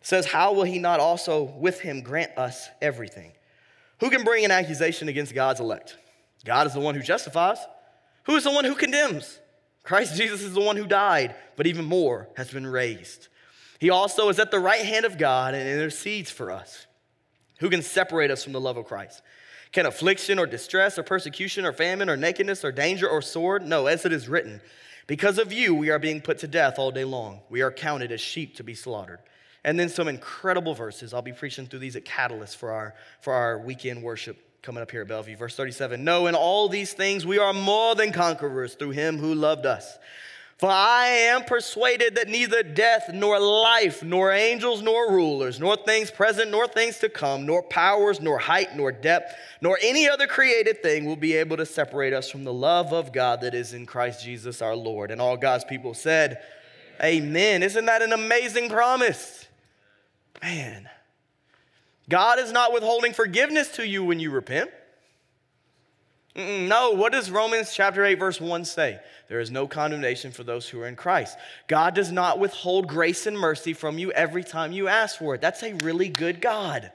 It 0.01 0.07
says, 0.07 0.25
How 0.25 0.55
will 0.55 0.65
he 0.65 0.79
not 0.79 1.01
also 1.01 1.43
with 1.43 1.81
him 1.81 2.01
grant 2.01 2.39
us 2.39 2.71
everything? 2.81 3.33
Who 3.99 4.09
can 4.09 4.25
bring 4.25 4.47
an 4.47 4.51
accusation 4.51 5.11
against 5.11 5.35
God's 5.35 5.61
elect? 5.61 5.99
God 6.47 6.67
is 6.67 6.73
the 6.73 6.81
one 6.81 6.95
who 6.95 7.03
justifies. 7.03 7.59
Who 8.25 8.37
is 8.37 8.45
the 8.45 8.53
one 8.53 8.65
who 8.65 8.75
condemns? 8.75 9.40
Christ 9.83 10.17
Jesus 10.17 10.43
is 10.43 10.53
the 10.53 10.61
one 10.61 10.77
who 10.77 10.87
died, 10.87 11.35
but 11.57 11.67
even 11.67 11.85
more 11.85 12.29
has 12.37 12.51
been 12.51 12.67
raised. 12.67 13.29
He 13.79 13.91
also 13.91 14.29
is 14.29 14.39
at 14.39 14.51
the 14.51 14.59
right 14.59 14.85
hand 14.85 15.07
of 15.07 15.19
God 15.19 15.55
and 15.55 15.67
intercedes 15.67 16.31
for 16.31 16.51
us. 16.51 16.87
Who 17.61 17.71
can 17.71 17.83
separate 17.83 18.31
us 18.31 18.45
from 18.45 18.53
the 18.53 18.61
love 18.61 18.77
of 18.77 18.87
Christ? 18.87 19.23
Can 19.73 19.87
affliction 19.87 20.39
or 20.39 20.47
distress 20.47 20.99
or 20.99 21.03
persecution 21.03 21.65
or 21.65 21.73
famine 21.73 22.11
or 22.11 22.17
nakedness 22.17 22.65
or 22.65 22.73
danger 22.73 23.09
or 23.09 23.23
sword? 23.23 23.67
No, 23.67 23.87
as 23.87 24.05
it 24.05 24.13
is 24.13 24.29
written, 24.29 24.61
because 25.07 25.39
of 25.39 25.53
you 25.53 25.75
we 25.75 25.91
are 25.91 25.99
being 25.99 26.21
put 26.21 26.39
to 26.39 26.49
death 26.49 26.79
all 26.79 26.91
day 26.91 27.05
long. 27.05 27.41
We 27.49 27.63
are 27.63 27.71
counted 27.71 28.13
as 28.13 28.21
sheep 28.21 28.57
to 28.57 28.65
be 28.65 28.75
slaughtered. 28.75 29.21
And 29.65 29.79
then 29.79 29.89
some 29.89 30.09
incredible 30.09 30.75
verses. 30.75 31.13
I'll 31.13 31.23
be 31.23 31.33
preaching 31.33 31.67
through 31.67 31.81
these 31.81 31.97
at 31.97 32.05
Catalyst 32.05 32.57
for 32.57 32.73
our, 32.73 32.95
for 33.21 33.33
our 33.33 33.59
weekend 33.59 34.03
worship 34.03 34.50
coming 34.63 34.83
up 34.83 34.91
here 34.91 35.03
at 35.03 35.09
Bellevue. 35.09 35.37
Verse 35.37 35.57
37 35.57 36.03
No, 36.05 36.27
in 36.27 36.35
all 36.35 36.69
these 36.69 36.93
things 36.93 37.25
we 37.25 37.39
are 37.39 37.53
more 37.53 37.95
than 37.95 38.13
conquerors 38.13 38.75
through 38.75 38.91
him 38.91 39.19
who 39.19 39.35
loved 39.35 39.67
us. 39.67 39.99
For 40.59 40.69
I 40.71 41.07
am 41.07 41.45
persuaded 41.45 42.17
that 42.17 42.29
neither 42.29 42.63
death, 42.63 43.11
nor 43.15 43.41
life, 43.41 44.03
nor 44.03 44.31
angels, 44.31 44.83
nor 44.83 45.11
rulers, 45.11 45.59
nor 45.59 45.75
things 45.75 46.11
present, 46.11 46.51
nor 46.51 46.69
things 46.69 46.99
to 46.99 47.09
come, 47.09 47.47
nor 47.47 47.63
powers, 47.63 48.21
nor 48.21 48.39
height, 48.39 48.77
nor 48.77 48.93
depth, 48.93 49.35
nor 49.63 49.79
any 49.81 50.07
other 50.07 50.27
created 50.27 50.83
thing 50.83 51.07
will 51.07 51.17
be 51.17 51.35
able 51.35 51.57
to 51.57 51.65
separate 51.65 52.13
us 52.13 52.31
from 52.31 52.45
the 52.45 52.53
love 52.53 52.93
of 52.93 53.11
God 53.11 53.41
that 53.41 53.55
is 53.55 53.73
in 53.73 53.87
Christ 53.87 54.23
Jesus 54.23 54.61
our 54.61 54.77
Lord. 54.77 55.11
And 55.11 55.19
all 55.19 55.39
God's 55.39 55.65
people 55.65 55.95
said, 55.95 56.43
Amen. 57.03 57.63
Isn't 57.63 57.87
that 57.87 58.03
an 58.03 58.13
amazing 58.13 58.69
promise? 58.69 59.47
Man. 60.43 60.91
God 62.11 62.39
is 62.39 62.53
not 62.53 62.75
withholding 62.75 63.15
forgiveness 63.15 63.71
to 63.77 63.87
you 63.87 64.05
when 64.05 64.21
you 64.21 64.31
repent. 64.31 64.71
No, 66.37 66.93
what 66.93 67.13
does 67.13 67.31
Romans 67.31 67.73
chapter 67.75 68.05
8, 68.05 68.15
verse 68.15 68.41
1 68.41 68.65
say? 68.65 69.01
There 69.29 69.41
is 69.41 69.51
no 69.51 69.67
condemnation 69.67 70.31
for 70.31 70.45
those 70.45 70.69
who 70.69 70.81
are 70.81 70.87
in 70.87 70.97
Christ. 70.97 71.37
God 71.67 71.95
does 71.95 72.13
not 72.13 72.39
withhold 72.39 72.87
grace 72.87 73.27
and 73.27 73.39
mercy 73.39 73.73
from 73.73 73.99
you 73.99 74.13
every 74.13 74.45
time 74.45 74.73
you 74.73 74.87
ask 74.87 75.19
for 75.19 75.35
it. 75.35 75.41
That's 75.41 75.63
a 75.63 75.75
really 75.75 76.09
good 76.09 76.41
God. 76.41 76.93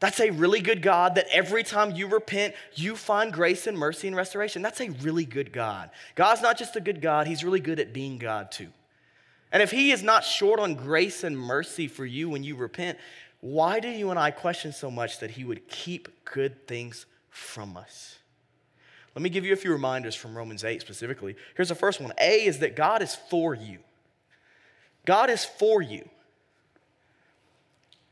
That's 0.00 0.20
a 0.20 0.30
really 0.30 0.60
good 0.60 0.82
God 0.82 1.14
that 1.14 1.26
every 1.32 1.62
time 1.62 1.94
you 1.94 2.06
repent, 2.06 2.54
you 2.74 2.96
find 2.96 3.32
grace 3.32 3.66
and 3.66 3.78
mercy 3.78 4.08
and 4.08 4.16
restoration. 4.16 4.60
That's 4.60 4.80
a 4.80 4.90
really 4.90 5.24
good 5.24 5.52
God. 5.52 5.90
God's 6.14 6.42
not 6.42 6.58
just 6.58 6.76
a 6.76 6.80
good 6.80 7.00
God, 7.00 7.26
He's 7.26 7.44
really 7.44 7.60
good 7.60 7.80
at 7.80 7.94
being 7.94 8.18
God 8.18 8.52
too. 8.52 8.68
And 9.50 9.62
if 9.62 9.70
He 9.70 9.92
is 9.92 10.02
not 10.02 10.24
short 10.24 10.60
on 10.60 10.74
grace 10.74 11.24
and 11.24 11.38
mercy 11.38 11.88
for 11.88 12.04
you 12.04 12.28
when 12.28 12.44
you 12.44 12.56
repent, 12.56 12.98
why 13.40 13.80
do 13.80 13.88
you 13.88 14.10
and 14.10 14.18
I 14.18 14.30
question 14.30 14.72
so 14.72 14.90
much 14.90 15.20
that 15.20 15.32
He 15.32 15.44
would 15.44 15.68
keep 15.68 16.24
good 16.24 16.66
things 16.66 17.06
from 17.30 17.76
us? 17.76 18.16
Let 19.14 19.22
me 19.22 19.30
give 19.30 19.44
you 19.44 19.52
a 19.52 19.56
few 19.56 19.72
reminders 19.72 20.14
from 20.14 20.36
Romans 20.36 20.62
8 20.62 20.80
specifically. 20.80 21.36
Here's 21.56 21.70
the 21.70 21.74
first 21.74 22.00
one 22.00 22.12
A 22.20 22.44
is 22.44 22.58
that 22.58 22.76
God 22.76 23.02
is 23.02 23.14
for 23.14 23.54
you. 23.54 23.78
God 25.06 25.30
is 25.30 25.44
for 25.44 25.80
you. 25.80 26.08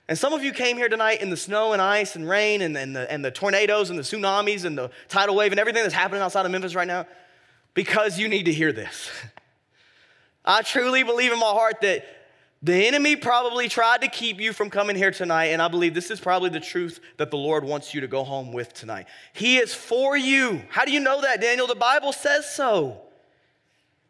And 0.08 0.18
some 0.18 0.32
of 0.32 0.42
you 0.42 0.52
came 0.52 0.76
here 0.76 0.88
tonight 0.88 1.22
in 1.22 1.30
the 1.30 1.36
snow 1.36 1.72
and 1.72 1.80
ice 1.80 2.14
and 2.14 2.28
rain 2.28 2.62
and, 2.62 2.76
and, 2.76 2.94
the, 2.94 3.10
and 3.10 3.24
the 3.24 3.30
tornadoes 3.30 3.90
and 3.90 3.98
the 3.98 4.02
tsunamis 4.02 4.64
and 4.64 4.76
the 4.76 4.90
tidal 5.08 5.34
wave 5.34 5.50
and 5.52 5.58
everything 5.58 5.82
that's 5.82 5.94
happening 5.94 6.20
outside 6.20 6.44
of 6.44 6.52
Memphis 6.52 6.74
right 6.74 6.86
now 6.86 7.06
because 7.72 8.18
you 8.18 8.28
need 8.28 8.44
to 8.44 8.52
hear 8.52 8.72
this. 8.72 9.10
I 10.44 10.62
truly 10.62 11.02
believe 11.02 11.32
in 11.32 11.38
my 11.38 11.46
heart 11.46 11.80
that 11.80 12.04
the 12.64 12.86
enemy 12.86 13.14
probably 13.14 13.68
tried 13.68 14.00
to 14.00 14.08
keep 14.08 14.40
you 14.40 14.54
from 14.54 14.70
coming 14.70 14.96
here 14.96 15.10
tonight, 15.10 15.46
and 15.48 15.60
I 15.60 15.68
believe 15.68 15.92
this 15.92 16.10
is 16.10 16.18
probably 16.18 16.48
the 16.48 16.60
truth 16.60 16.98
that 17.18 17.30
the 17.30 17.36
Lord 17.36 17.62
wants 17.62 17.92
you 17.92 18.00
to 18.00 18.06
go 18.06 18.24
home 18.24 18.54
with 18.54 18.72
tonight. 18.72 19.06
He 19.34 19.58
is 19.58 19.74
for 19.74 20.16
you. 20.16 20.62
How 20.70 20.86
do 20.86 20.90
you 20.90 21.00
know 21.00 21.20
that, 21.20 21.42
Daniel? 21.42 21.66
The 21.66 21.74
Bible 21.74 22.14
says 22.14 22.48
so. 22.48 23.02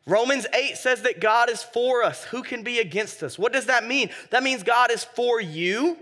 Romans 0.07 0.47
8 0.55 0.77
says 0.77 1.03
that 1.03 1.19
God 1.21 1.51
is 1.51 1.65
for 1.65 2.05
us. 2.05 2.23
Who 2.27 2.45
can 2.45 2.63
be 2.63 2.79
against 2.79 3.25
us? 3.25 3.37
What 3.37 3.53
does 3.53 3.67
that 3.67 3.89
mean? 3.89 4.11
That 4.31 4.45
means 4.45 4.63
God 4.63 4.93
is 4.93 5.03
for 5.03 5.41
you. 5.41 5.99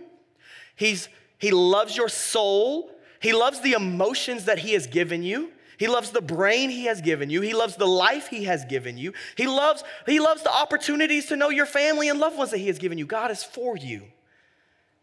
He's, 0.77 1.09
he 1.38 1.53
loves 1.53 1.97
your 1.97 2.11
soul. 2.11 2.91
He 3.19 3.33
loves 3.33 3.62
the 3.62 3.73
emotions 3.73 4.45
that 4.45 4.59
He 4.59 4.75
has 4.75 4.87
given 4.87 5.23
you. 5.23 5.53
He 5.83 5.88
loves 5.88 6.12
the 6.12 6.23
brain 6.23 6.71
he 6.71 6.85
has 6.85 7.01
given 7.01 7.29
you. 7.29 7.40
He 7.40 7.55
loves 7.55 7.75
the 7.75 7.88
life 7.88 8.29
he 8.29 8.45
has 8.45 8.64
given 8.64 8.97
you. 8.97 9.14
He 9.37 9.49
loves, 9.49 9.83
he 10.07 10.21
loves 10.21 10.45
the 10.45 10.55
opportunities 10.55 11.27
to 11.27 11.35
know 11.35 11.49
your 11.49 11.66
family 11.66 12.09
and 12.09 12.21
loved 12.21 12.38
ones 12.38 12.53
that 12.53 12.59
he 12.59 12.68
has 12.68 12.79
given 12.79 12.99
you. 12.99 13.05
God 13.05 13.33
is 13.33 13.42
for 13.42 13.77
you. 13.77 14.03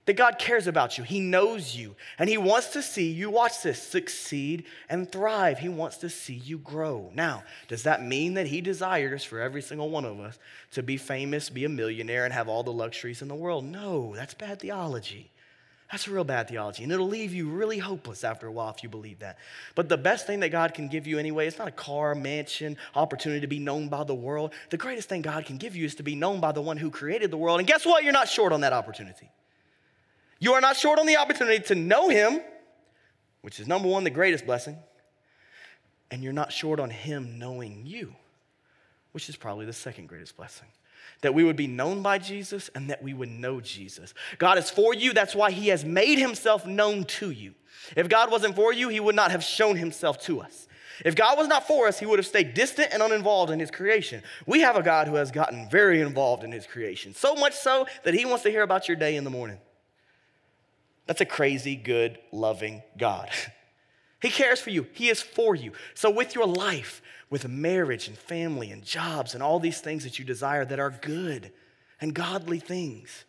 That 0.05 0.13
God 0.13 0.39
cares 0.39 0.67
about 0.67 0.97
you. 0.97 1.03
He 1.03 1.19
knows 1.19 1.75
you. 1.75 1.97
And 2.17 2.29
he 2.29 2.37
wants 2.37 2.69
to 2.69 2.81
see 2.81 3.11
you, 3.11 3.29
watch 3.29 3.61
this, 3.61 3.83
succeed 3.83 4.63
and 4.87 5.11
thrive. 5.11 5.59
He 5.59 5.67
wants 5.67 5.97
to 5.97 6.09
see 6.09 6.35
you 6.35 6.59
grow. 6.59 7.11
Now, 7.13 7.43
does 7.67 7.83
that 7.83 8.01
mean 8.01 8.35
that 8.35 8.47
he 8.47 8.61
desires 8.61 9.25
for 9.25 9.41
every 9.41 9.61
single 9.61 9.89
one 9.89 10.05
of 10.05 10.21
us 10.21 10.39
to 10.71 10.81
be 10.81 10.95
famous, 10.95 11.49
be 11.49 11.65
a 11.65 11.69
millionaire, 11.69 12.23
and 12.23 12.33
have 12.33 12.47
all 12.47 12.63
the 12.63 12.71
luxuries 12.71 13.21
in 13.21 13.27
the 13.27 13.35
world? 13.35 13.65
No, 13.65 14.15
that's 14.15 14.33
bad 14.33 14.61
theology. 14.61 15.29
That's 15.91 16.05
a 16.05 16.11
real 16.11 16.23
bad 16.23 16.47
theology, 16.47 16.83
and 16.83 16.91
it'll 16.91 17.07
leave 17.07 17.33
you 17.33 17.49
really 17.49 17.79
hopeless 17.79 18.23
after 18.23 18.45
a 18.45 18.51
while 18.51 18.69
if 18.69 18.83
you 18.83 18.89
believe 18.89 19.19
that. 19.19 19.39
But 19.73 19.89
the 19.89 19.97
best 19.97 20.27
thing 20.27 20.41
that 20.41 20.49
God 20.49 20.75
can 20.75 20.87
give 20.87 21.07
you 21.07 21.17
anyway, 21.17 21.47
it's 21.47 21.57
not 21.57 21.67
a 21.67 21.71
car, 21.71 22.13
mansion, 22.13 22.77
opportunity 22.93 23.41
to 23.41 23.47
be 23.47 23.57
known 23.57 23.89
by 23.89 24.03
the 24.03 24.13
world. 24.13 24.53
The 24.69 24.77
greatest 24.77 25.09
thing 25.09 25.23
God 25.23 25.45
can 25.45 25.57
give 25.57 25.75
you 25.75 25.85
is 25.85 25.95
to 25.95 26.03
be 26.03 26.13
known 26.13 26.41
by 26.41 26.51
the 26.51 26.61
one 26.61 26.77
who 26.77 26.91
created 26.91 27.31
the 27.31 27.37
world. 27.37 27.59
And 27.59 27.67
guess 27.67 27.87
what? 27.87 28.03
You're 28.03 28.13
not 28.13 28.27
short 28.27 28.53
on 28.53 28.61
that 28.61 28.71
opportunity. 28.71 29.31
You 30.39 30.53
are 30.53 30.61
not 30.61 30.77
short 30.77 30.99
on 30.99 31.07
the 31.07 31.17
opportunity 31.17 31.63
to 31.65 31.75
know 31.75 32.07
Him, 32.07 32.39
which 33.41 33.59
is 33.59 33.67
number 33.67 33.87
one, 33.87 34.03
the 34.03 34.11
greatest 34.11 34.45
blessing. 34.45 34.77
And 36.11 36.23
you're 36.23 36.33
not 36.33 36.53
short 36.53 36.79
on 36.79 36.91
Him 36.91 37.39
knowing 37.39 37.87
you, 37.87 38.13
which 39.11 39.27
is 39.27 39.35
probably 39.35 39.65
the 39.65 39.73
second 39.73 40.07
greatest 40.07 40.37
blessing 40.37 40.67
that 41.21 41.33
we 41.33 41.43
would 41.43 41.55
be 41.55 41.67
known 41.67 42.01
by 42.01 42.17
Jesus 42.17 42.69
and 42.75 42.89
that 42.89 43.03
we 43.03 43.13
would 43.13 43.29
know 43.29 43.61
Jesus. 43.61 44.13
God 44.37 44.57
is 44.57 44.69
for 44.69 44.93
you, 44.93 45.13
that's 45.13 45.35
why 45.35 45.51
He 45.51 45.69
has 45.69 45.85
made 45.85 46.19
Himself 46.19 46.65
known 46.65 47.03
to 47.05 47.31
you. 47.31 47.53
If 47.95 48.09
God 48.09 48.31
wasn't 48.31 48.55
for 48.55 48.73
you, 48.73 48.89
He 48.89 48.99
would 48.99 49.15
not 49.15 49.31
have 49.31 49.43
shown 49.43 49.75
Himself 49.75 50.19
to 50.23 50.41
us. 50.41 50.67
If 51.05 51.15
God 51.15 51.37
was 51.37 51.47
not 51.47 51.65
for 51.65 51.87
us, 51.87 51.99
He 51.99 52.05
would 52.05 52.19
have 52.19 52.25
stayed 52.25 52.53
distant 52.53 52.89
and 52.91 53.01
uninvolved 53.01 53.51
in 53.51 53.59
His 53.59 53.71
creation. 53.71 54.21
We 54.45 54.61
have 54.61 54.75
a 54.75 54.83
God 54.83 55.07
who 55.07 55.15
has 55.15 55.31
gotten 55.31 55.69
very 55.69 56.01
involved 56.01 56.43
in 56.43 56.51
His 56.51 56.65
creation, 56.65 57.13
so 57.13 57.35
much 57.35 57.53
so 57.53 57.87
that 58.03 58.13
He 58.13 58.25
wants 58.25 58.43
to 58.43 58.49
hear 58.49 58.63
about 58.63 58.87
your 58.87 58.97
day 58.97 59.15
in 59.15 59.23
the 59.23 59.29
morning. 59.29 59.59
That's 61.05 61.21
a 61.21 61.25
crazy, 61.25 61.75
good, 61.75 62.19
loving 62.31 62.83
God. 62.97 63.29
he 64.21 64.29
cares 64.29 64.59
for 64.59 64.69
you, 64.69 64.87
He 64.93 65.09
is 65.09 65.21
for 65.21 65.55
you. 65.55 65.71
So, 65.93 66.09
with 66.09 66.35
your 66.35 66.45
life, 66.45 67.01
with 67.29 67.47
marriage 67.47 68.07
and 68.07 68.17
family 68.17 68.71
and 68.71 68.83
jobs 68.83 69.33
and 69.33 69.43
all 69.43 69.59
these 69.59 69.81
things 69.81 70.03
that 70.03 70.19
you 70.19 70.25
desire 70.25 70.65
that 70.65 70.79
are 70.79 70.89
good 71.01 71.51
and 72.01 72.13
godly 72.13 72.59
things. 72.59 73.25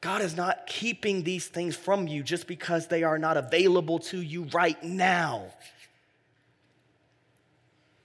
God 0.00 0.22
is 0.22 0.36
not 0.36 0.66
keeping 0.66 1.24
these 1.24 1.46
things 1.46 1.76
from 1.76 2.06
you 2.06 2.22
just 2.22 2.46
because 2.46 2.86
they 2.86 3.02
are 3.02 3.18
not 3.18 3.36
available 3.36 3.98
to 3.98 4.20
you 4.20 4.44
right 4.44 4.82
now. 4.82 5.46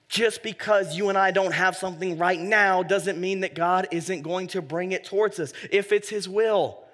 Just 0.10 0.44
because 0.44 0.98
you 0.98 1.10
and 1.10 1.18
I 1.18 1.32
don't 1.32 1.54
have 1.54 1.76
something 1.76 2.18
right 2.18 2.40
now 2.40 2.84
doesn't 2.84 3.20
mean 3.20 3.42
that 3.42 3.56
God 3.56 3.88
isn't 3.92 4.24
going 4.24 4.48
to 4.48 4.62
bring 4.62 4.92
it 4.92 5.06
towards 5.06 5.40
us 5.40 5.54
if 5.72 5.94
it's 5.94 6.10
His 6.10 6.28
will. 6.28 6.85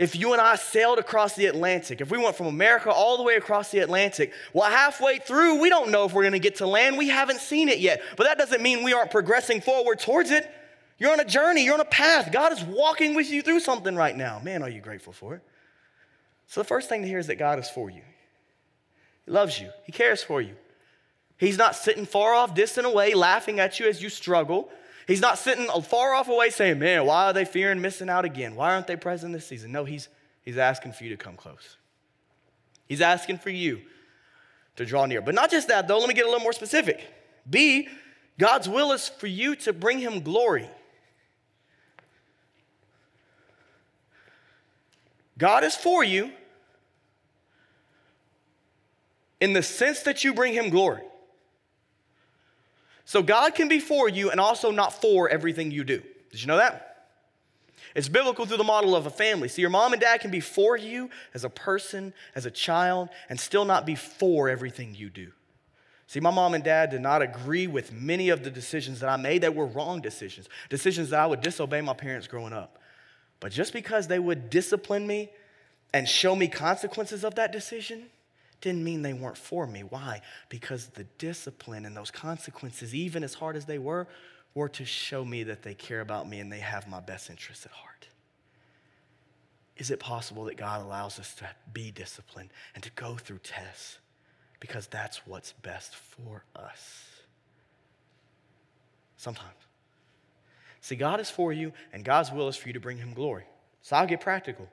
If 0.00 0.16
you 0.16 0.32
and 0.32 0.40
I 0.40 0.56
sailed 0.56 0.98
across 0.98 1.34
the 1.34 1.44
Atlantic, 1.44 2.00
if 2.00 2.10
we 2.10 2.16
went 2.16 2.34
from 2.34 2.46
America 2.46 2.90
all 2.90 3.18
the 3.18 3.22
way 3.22 3.34
across 3.34 3.70
the 3.70 3.80
Atlantic, 3.80 4.32
well, 4.54 4.70
halfway 4.70 5.18
through, 5.18 5.60
we 5.60 5.68
don't 5.68 5.90
know 5.90 6.06
if 6.06 6.14
we're 6.14 6.22
gonna 6.22 6.38
get 6.38 6.56
to 6.56 6.66
land. 6.66 6.96
We 6.96 7.10
haven't 7.10 7.38
seen 7.38 7.68
it 7.68 7.80
yet. 7.80 8.00
But 8.16 8.24
that 8.24 8.38
doesn't 8.38 8.62
mean 8.62 8.82
we 8.82 8.94
aren't 8.94 9.10
progressing 9.10 9.60
forward 9.60 9.98
towards 9.98 10.30
it. 10.30 10.50
You're 10.96 11.12
on 11.12 11.20
a 11.20 11.24
journey, 11.26 11.66
you're 11.66 11.74
on 11.74 11.80
a 11.80 11.84
path. 11.84 12.32
God 12.32 12.50
is 12.50 12.62
walking 12.64 13.14
with 13.14 13.28
you 13.28 13.42
through 13.42 13.60
something 13.60 13.94
right 13.94 14.16
now. 14.16 14.40
Man, 14.42 14.62
are 14.62 14.70
you 14.70 14.80
grateful 14.80 15.12
for 15.12 15.34
it? 15.34 15.42
So 16.46 16.62
the 16.62 16.66
first 16.66 16.88
thing 16.88 17.02
to 17.02 17.08
hear 17.08 17.18
is 17.18 17.26
that 17.26 17.36
God 17.36 17.58
is 17.58 17.68
for 17.68 17.90
you. 17.90 18.00
He 19.26 19.30
loves 19.30 19.60
you, 19.60 19.68
He 19.84 19.92
cares 19.92 20.22
for 20.22 20.40
you. 20.40 20.56
He's 21.36 21.58
not 21.58 21.76
sitting 21.76 22.06
far 22.06 22.32
off, 22.32 22.54
distant 22.54 22.86
away, 22.86 23.12
laughing 23.12 23.60
at 23.60 23.78
you 23.78 23.86
as 23.86 24.02
you 24.02 24.08
struggle. 24.08 24.70
He's 25.10 25.20
not 25.20 25.40
sitting 25.40 25.66
far 25.82 26.14
off 26.14 26.28
away 26.28 26.50
saying, 26.50 26.78
Man, 26.78 27.04
why 27.04 27.24
are 27.24 27.32
they 27.32 27.44
fearing 27.44 27.80
missing 27.80 28.08
out 28.08 28.24
again? 28.24 28.54
Why 28.54 28.72
aren't 28.72 28.86
they 28.86 28.94
present 28.94 29.32
this 29.32 29.44
season? 29.44 29.72
No, 29.72 29.84
he's, 29.84 30.08
he's 30.42 30.56
asking 30.56 30.92
for 30.92 31.02
you 31.02 31.10
to 31.10 31.16
come 31.16 31.34
close. 31.34 31.78
He's 32.86 33.00
asking 33.00 33.38
for 33.38 33.50
you 33.50 33.80
to 34.76 34.86
draw 34.86 35.06
near. 35.06 35.20
But 35.20 35.34
not 35.34 35.50
just 35.50 35.66
that, 35.66 35.88
though, 35.88 35.98
let 35.98 36.06
me 36.06 36.14
get 36.14 36.26
a 36.26 36.28
little 36.28 36.44
more 36.44 36.52
specific. 36.52 37.04
B, 37.50 37.88
God's 38.38 38.68
will 38.68 38.92
is 38.92 39.08
for 39.08 39.26
you 39.26 39.56
to 39.56 39.72
bring 39.72 39.98
him 39.98 40.20
glory. 40.20 40.70
God 45.36 45.64
is 45.64 45.74
for 45.74 46.04
you 46.04 46.30
in 49.40 49.54
the 49.54 49.62
sense 49.64 50.02
that 50.02 50.22
you 50.22 50.32
bring 50.34 50.52
him 50.52 50.70
glory. 50.70 51.02
So 53.10 53.24
God 53.24 53.56
can 53.56 53.66
be 53.66 53.80
for 53.80 54.08
you 54.08 54.30
and 54.30 54.38
also 54.38 54.70
not 54.70 54.92
for 54.92 55.28
everything 55.28 55.72
you 55.72 55.82
do. 55.82 56.00
Did 56.30 56.40
you 56.40 56.46
know 56.46 56.58
that? 56.58 57.08
It's 57.96 58.08
biblical 58.08 58.46
through 58.46 58.58
the 58.58 58.62
model 58.62 58.94
of 58.94 59.04
a 59.04 59.10
family. 59.10 59.48
See, 59.48 59.62
your 59.62 59.70
mom 59.70 59.92
and 59.92 60.00
dad 60.00 60.20
can 60.20 60.30
be 60.30 60.38
for 60.38 60.76
you 60.76 61.10
as 61.34 61.42
a 61.42 61.50
person, 61.50 62.14
as 62.36 62.46
a 62.46 62.52
child, 62.52 63.08
and 63.28 63.40
still 63.40 63.64
not 63.64 63.84
be 63.84 63.96
for 63.96 64.48
everything 64.48 64.94
you 64.94 65.10
do. 65.10 65.32
See, 66.06 66.20
my 66.20 66.30
mom 66.30 66.54
and 66.54 66.62
dad 66.62 66.90
did 66.90 67.00
not 67.00 67.20
agree 67.20 67.66
with 67.66 67.90
many 67.90 68.28
of 68.28 68.44
the 68.44 68.50
decisions 68.50 69.00
that 69.00 69.08
I 69.08 69.16
made 69.16 69.42
that 69.42 69.56
were 69.56 69.66
wrong 69.66 70.00
decisions, 70.00 70.48
decisions 70.68 71.10
that 71.10 71.18
I 71.18 71.26
would 71.26 71.40
disobey 71.40 71.80
my 71.80 71.94
parents 71.94 72.28
growing 72.28 72.52
up. 72.52 72.78
But 73.40 73.50
just 73.50 73.72
because 73.72 74.06
they 74.06 74.20
would 74.20 74.50
discipline 74.50 75.04
me 75.04 75.30
and 75.92 76.08
show 76.08 76.36
me 76.36 76.46
consequences 76.46 77.24
of 77.24 77.34
that 77.34 77.50
decision, 77.50 78.04
didn't 78.60 78.84
mean 78.84 79.02
they 79.02 79.12
weren't 79.12 79.38
for 79.38 79.66
me. 79.66 79.82
Why? 79.82 80.20
Because 80.48 80.88
the 80.88 81.04
discipline 81.18 81.86
and 81.86 81.96
those 81.96 82.10
consequences, 82.10 82.94
even 82.94 83.24
as 83.24 83.34
hard 83.34 83.56
as 83.56 83.64
they 83.64 83.78
were, 83.78 84.06
were 84.54 84.68
to 84.68 84.84
show 84.84 85.24
me 85.24 85.44
that 85.44 85.62
they 85.62 85.74
care 85.74 86.00
about 86.00 86.28
me 86.28 86.40
and 86.40 86.52
they 86.52 86.58
have 86.58 86.88
my 86.88 87.00
best 87.00 87.30
interests 87.30 87.64
at 87.64 87.72
heart. 87.72 88.08
Is 89.76 89.90
it 89.90 89.98
possible 89.98 90.44
that 90.44 90.56
God 90.56 90.82
allows 90.82 91.18
us 91.18 91.34
to 91.36 91.48
be 91.72 91.90
disciplined 91.90 92.50
and 92.74 92.84
to 92.84 92.90
go 92.96 93.16
through 93.16 93.38
tests 93.38 93.98
because 94.58 94.86
that's 94.86 95.26
what's 95.26 95.52
best 95.52 95.94
for 95.94 96.44
us? 96.54 97.06
Sometimes. 99.16 99.54
See, 100.82 100.96
God 100.96 101.20
is 101.20 101.30
for 101.30 101.52
you, 101.52 101.72
and 101.92 102.04
God's 102.04 102.30
will 102.30 102.48
is 102.48 102.56
for 102.56 102.68
you 102.68 102.72
to 102.74 102.80
bring 102.80 102.98
Him 102.98 103.14
glory. 103.14 103.44
So 103.82 103.96
I'll 103.96 104.06
get 104.06 104.20
practical. 104.20 104.68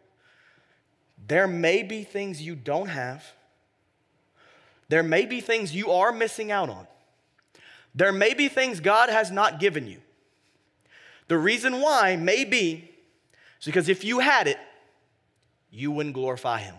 There 1.28 1.48
may 1.48 1.84
be 1.84 2.04
things 2.04 2.42
you 2.42 2.56
don't 2.56 2.88
have 2.88 3.24
there 4.90 5.04
may 5.04 5.26
be 5.26 5.42
things 5.42 5.76
you 5.76 5.92
are 5.92 6.12
missing 6.12 6.52
out 6.52 6.70
on. 6.70 6.88
There 7.94 8.12
may 8.12 8.34
be 8.34 8.48
things 8.48 8.80
God 8.80 9.10
has 9.10 9.32
not 9.32 9.60
given 9.60 9.88
you. 9.88 10.00
The 11.28 11.38
reason 11.38 11.82
why 11.82 12.16
may 12.16 12.46
be 12.46 12.92
is 13.60 13.66
because 13.66 13.90
if 13.90 14.04
you 14.04 14.20
had 14.20 14.48
it, 14.48 14.58
you 15.72 15.92
wouldn't 15.92 16.16
glorify 16.16 16.60
Him. 16.60 16.76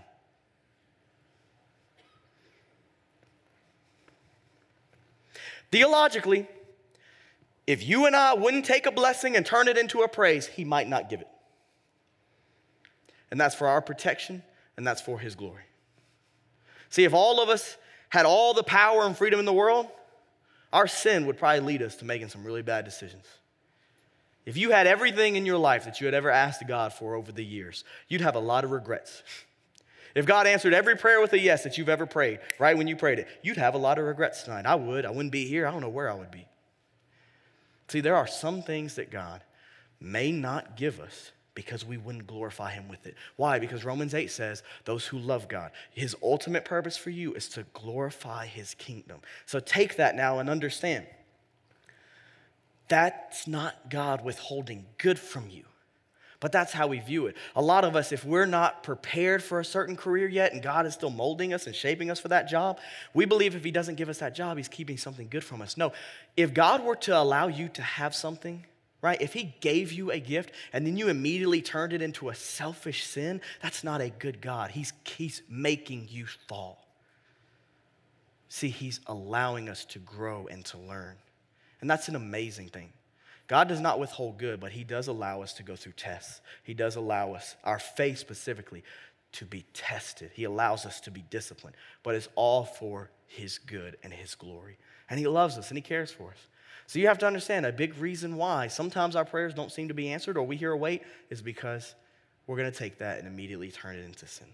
Theologically, 5.71 6.49
if 7.67 7.87
you 7.87 8.07
and 8.07 8.17
I 8.17 8.33
wouldn't 8.33 8.65
take 8.65 8.87
a 8.87 8.91
blessing 8.91 9.37
and 9.37 9.45
turn 9.45 9.69
it 9.69 9.77
into 9.77 10.01
a 10.01 10.09
praise, 10.09 10.47
He 10.47 10.65
might 10.65 10.89
not 10.89 11.11
give 11.11 11.21
it. 11.21 11.29
And 13.31 13.39
that's 13.39 13.55
for 13.55 13.69
our 13.69 13.83
protection 13.83 14.43
and 14.79 14.87
that's 14.87 15.03
for 15.03 15.19
His 15.19 15.35
glory. 15.35 15.65
See, 16.89 17.05
if 17.05 17.13
all 17.13 17.43
of 17.43 17.51
us 17.51 17.77
had 18.09 18.27
all 18.27 18.55
the 18.55 18.63
power 18.63 19.05
and 19.05 19.17
freedom 19.17 19.39
in 19.39 19.47
the 19.47 19.53
world, 19.53 19.87
our 20.73 20.87
sin 20.87 21.27
would 21.27 21.39
probably 21.39 21.61
lead 21.61 21.83
us 21.83 21.97
to 21.97 22.05
making 22.05 22.29
some 22.29 22.45
really 22.45 22.63
bad 22.63 22.85
decisions. 22.85 23.25
If 24.47 24.57
you 24.57 24.71
had 24.71 24.87
everything 24.87 25.37
in 25.37 25.45
your 25.45 25.59
life 25.59 25.85
that 25.85 26.01
you 26.01 26.07
had 26.07 26.15
ever 26.15 26.31
asked 26.31 26.67
God 26.67 26.93
for 26.93 27.15
over 27.15 27.33
the 27.33 27.45
years, 27.45 27.85
you'd 28.09 28.23
have 28.23 28.35
a 28.35 28.41
lot 28.41 28.65
of 28.65 28.71
regrets. 28.71 29.23
If 30.15 30.25
God 30.25 30.47
answered 30.47 30.73
every 30.73 30.97
prayer 30.97 31.21
with 31.21 31.33
a 31.35 31.39
yes 31.39 31.65
that 31.65 31.77
you've 31.77 31.91
ever 31.91 32.07
prayed, 32.07 32.41
right 32.59 32.77
when 32.77 32.89
you 32.89 32.97
prayed 32.97 33.19
it, 33.19 33.29
you'd 33.43 33.59
have 33.59 33.75
a 33.75 33.79
lot 33.79 33.99
of 33.99 34.07
regrets 34.07 34.43
tonight. 34.43 34.65
I 34.65 34.75
would. 34.75 35.05
I 35.05 35.11
wouldn't 35.11 35.33
be 35.33 35.47
here. 35.47 35.67
I 35.67 35.71
don't 35.71 35.83
know 35.83 35.89
where 35.91 36.11
I 36.11 36.15
would 36.15 36.31
be. 36.31 36.47
See, 37.89 38.01
there 38.01 38.17
are 38.17 38.27
some 38.27 38.63
things 38.63 38.95
that 38.95 39.11
God 39.11 39.43
may 40.01 40.33
not 40.33 40.77
give 40.77 40.99
us 41.01 41.33
because 41.59 41.85
we 41.85 41.97
wouldn't 41.97 42.29
glorify 42.29 42.71
him 42.71 42.87
with 42.87 43.05
it. 43.05 43.17
Why? 43.35 43.59
Because 43.59 43.85
Romans 43.85 44.15
8 44.15 44.31
says, 44.31 44.63
those 44.85 45.05
who 45.05 45.19
love 45.19 45.49
God, 45.49 45.73
his 45.91 46.15
ultimate 46.23 46.65
purpose 46.65 46.97
for 46.97 47.11
you 47.11 47.35
is 47.35 47.49
to 47.49 47.65
glorify 47.73 48.47
his 48.47 48.75
kingdom. 48.75 49.19
So 49.45 49.59
take 49.59 49.97
that 49.97 50.15
now 50.15 50.39
and 50.39 50.49
understand. 50.49 51.05
That's 52.87 53.49
not 53.49 53.91
God 53.91 54.25
withholding 54.25 54.87
good 54.99 55.19
from 55.19 55.51
you. 55.51 55.65
But 56.39 56.53
that's 56.53 56.73
how 56.73 56.87
we 56.87 57.01
view 57.01 57.27
it. 57.27 57.37
A 57.57 57.61
lot 57.61 57.83
of 57.85 57.97
us, 57.97 58.13
if 58.13 58.25
we're 58.25 58.47
not 58.47 58.85
prepared 58.85 59.43
for 59.43 59.59
a 59.59 59.65
certain 59.65 59.97
career 59.97 60.29
yet 60.29 60.53
and 60.53 60.63
God 60.63 60.87
is 60.87 60.95
still 60.95 61.11
molding 61.11 61.53
us 61.53 61.67
and 61.67 61.75
shaping 61.75 62.09
us 62.09 62.21
for 62.21 62.29
that 62.29 62.49
job, 62.49 62.79
we 63.15 63.25
believe 63.25 63.57
if 63.57 63.65
He 63.65 63.73
doesn't 63.73 63.97
give 63.97 64.09
us 64.09 64.19
that 64.19 64.37
job, 64.37 64.59
He's 64.59 64.69
keeping 64.69 64.97
something 64.97 65.27
good 65.29 65.43
from 65.43 65.61
us. 65.61 65.77
No, 65.77 65.93
if 66.37 66.55
God 66.55 66.85
were 66.85 66.95
to 66.95 67.19
allow 67.19 67.49
you 67.49 67.69
to 67.71 67.83
have 67.83 68.15
something 68.15 68.65
right? 69.01 69.21
If 69.21 69.33
he 69.33 69.55
gave 69.61 69.93
you 69.93 70.11
a 70.11 70.19
gift 70.19 70.53
and 70.73 70.87
then 70.87 70.97
you 70.97 71.09
immediately 71.09 71.63
turned 71.63 71.93
it 71.93 72.03
into 72.03 72.29
a 72.29 72.35
selfish 72.35 73.05
sin, 73.05 73.41
that's 73.63 73.85
not 73.85 74.01
a 74.01 74.11
good 74.11 74.41
God. 74.41 74.71
He's, 74.71 74.93
he's 75.05 75.43
making 75.49 76.09
you 76.11 76.27
fall. 76.49 76.85
See, 78.49 78.69
he's 78.69 79.01
allowing 79.07 79.69
us 79.69 79.85
to 79.87 79.99
grow 79.99 80.49
and 80.51 80.65
to 80.67 80.79
learn. 80.79 81.17
And 81.81 81.89
that's 81.89 82.09
an 82.09 82.17
amazing 82.17 82.69
thing. 82.69 82.93
God 83.47 83.69
does 83.69 83.81
not 83.81 83.99
withhold 83.99 84.39
good, 84.39 84.61
but 84.61 84.73
he 84.73 84.85
does 84.85 85.07
allow 85.09 85.43
us 85.43 85.55
to 85.55 85.63
go 85.63 85.77
through 85.77 85.93
tests. 85.93 86.41
He 86.65 86.75
does 86.75 86.97
allow 86.97 87.33
us, 87.33 87.57
our 87.65 87.79
faith 87.79 88.19
specifically, 88.19 88.85
to 89.33 89.45
be 89.45 89.65
tested. 89.73 90.31
He 90.35 90.45
allows 90.45 90.85
us 90.85 91.01
to 91.01 91.11
be 91.11 91.25
disciplined, 91.31 91.77
but 92.03 92.15
it's 92.15 92.29
all 92.35 92.65
for 92.65 93.11
his 93.27 93.59
good 93.59 93.97
and 94.03 94.13
his 94.13 94.35
glory. 94.35 94.77
And 95.09 95.19
he 95.19 95.27
loves 95.27 95.57
us 95.57 95.69
and 95.71 95.79
he 95.79 95.83
cares 95.83 96.11
for 96.11 96.31
us. 96.31 96.47
So 96.89 96.99
you 96.99 97.09
have 97.09 97.19
to 97.19 97.27
understand 97.27 97.67
a 97.67 97.73
big 97.73 97.99
reason 97.99 98.37
why 98.37 98.69
sometimes 98.69 99.15
our 99.15 99.27
prayers 99.27 99.53
don't 99.53 99.71
seem 99.71 99.89
to 99.89 99.95
be 99.95 100.11
answered 100.11 100.39
or 100.39 100.43
we 100.43 100.57
hear 100.57 100.73
a 100.73 100.77
wait 100.77 101.03
is 101.29 101.43
because 101.43 101.95
we're 102.47 102.57
going 102.57 102.73
to 102.73 102.77
take 102.77 102.97
that 102.99 103.19
and 103.19 103.29
immediately 103.29 103.71
turn 103.71 103.95
it 103.95 104.07
into 104.07 104.27
sin. 104.27 104.47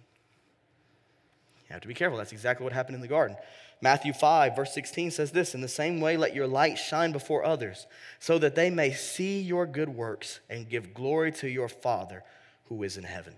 You 1.69 1.73
have 1.75 1.83
to 1.83 1.89
be 1.89 1.95
careful. 1.95 2.19
That's 2.19 2.33
exactly 2.33 2.65
what 2.65 2.73
happened 2.73 2.97
in 2.97 3.01
the 3.01 3.09
garden. 3.09 3.37
Matthew 3.81 4.13
5, 4.13 4.57
verse 4.57 4.75
16 4.75 5.13
says 5.13 5.31
this 5.31 5.55
In 5.55 5.61
the 5.61 5.69
same 5.69 6.01
way, 6.01 6.17
let 6.17 6.35
your 6.35 6.49
light 6.49 6.77
shine 6.77 7.13
before 7.13 7.45
others, 7.45 7.87
so 8.19 8.37
that 8.39 8.57
they 8.57 8.69
may 8.69 8.93
see 8.93 9.41
your 9.41 9.65
good 9.65 9.89
works 9.89 10.41
and 10.51 10.69
give 10.69 10.93
glory 10.93 11.31
to 11.33 11.49
your 11.49 11.69
Father 11.69 12.25
who 12.65 12.83
is 12.83 12.97
in 12.97 13.05
heaven. 13.05 13.35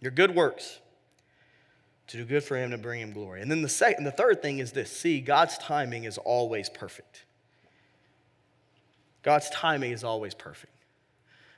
Your 0.00 0.10
good 0.10 0.34
works 0.34 0.80
to 2.10 2.16
do 2.16 2.24
good 2.24 2.42
for 2.42 2.56
him 2.56 2.72
to 2.72 2.78
bring 2.78 3.00
him 3.00 3.12
glory. 3.12 3.40
And 3.40 3.48
then 3.48 3.62
the 3.62 3.68
second, 3.68 4.02
the 4.02 4.10
third 4.10 4.42
thing 4.42 4.58
is 4.58 4.72
this 4.72 4.90
see, 4.90 5.20
God's 5.20 5.56
timing 5.58 6.04
is 6.04 6.18
always 6.18 6.68
perfect. 6.68 7.24
God's 9.22 9.48
timing 9.50 9.92
is 9.92 10.02
always 10.02 10.34
perfect. 10.34 10.72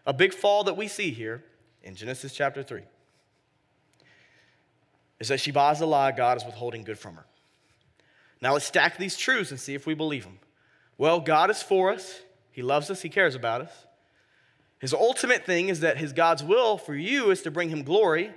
A 0.04 0.12
big 0.12 0.34
fall 0.34 0.64
that 0.64 0.76
we 0.76 0.88
see 0.88 1.10
here 1.10 1.42
in 1.82 1.94
Genesis 1.94 2.34
chapter 2.34 2.62
3 2.62 2.82
is 5.20 5.28
that 5.28 5.40
she 5.40 5.52
buys 5.52 5.80
a 5.80 5.86
lie 5.86 6.12
God 6.12 6.36
is 6.36 6.44
withholding 6.44 6.84
good 6.84 6.98
from 6.98 7.14
her. 7.14 7.24
Now 8.42 8.52
let's 8.52 8.66
stack 8.66 8.98
these 8.98 9.16
truths 9.16 9.52
and 9.52 9.60
see 9.60 9.74
if 9.74 9.86
we 9.86 9.94
believe 9.94 10.24
them. 10.24 10.38
Well, 10.98 11.20
God 11.20 11.48
is 11.48 11.62
for 11.62 11.90
us, 11.92 12.20
He 12.50 12.60
loves 12.60 12.90
us, 12.90 13.00
He 13.00 13.08
cares 13.08 13.34
about 13.34 13.62
us. 13.62 13.86
His 14.80 14.92
ultimate 14.92 15.46
thing 15.46 15.68
is 15.68 15.80
that 15.80 15.96
His 15.96 16.12
God's 16.12 16.44
will 16.44 16.76
for 16.76 16.94
you 16.94 17.30
is 17.30 17.40
to 17.42 17.50
bring 17.50 17.70
Him 17.70 17.84
glory 17.84 18.32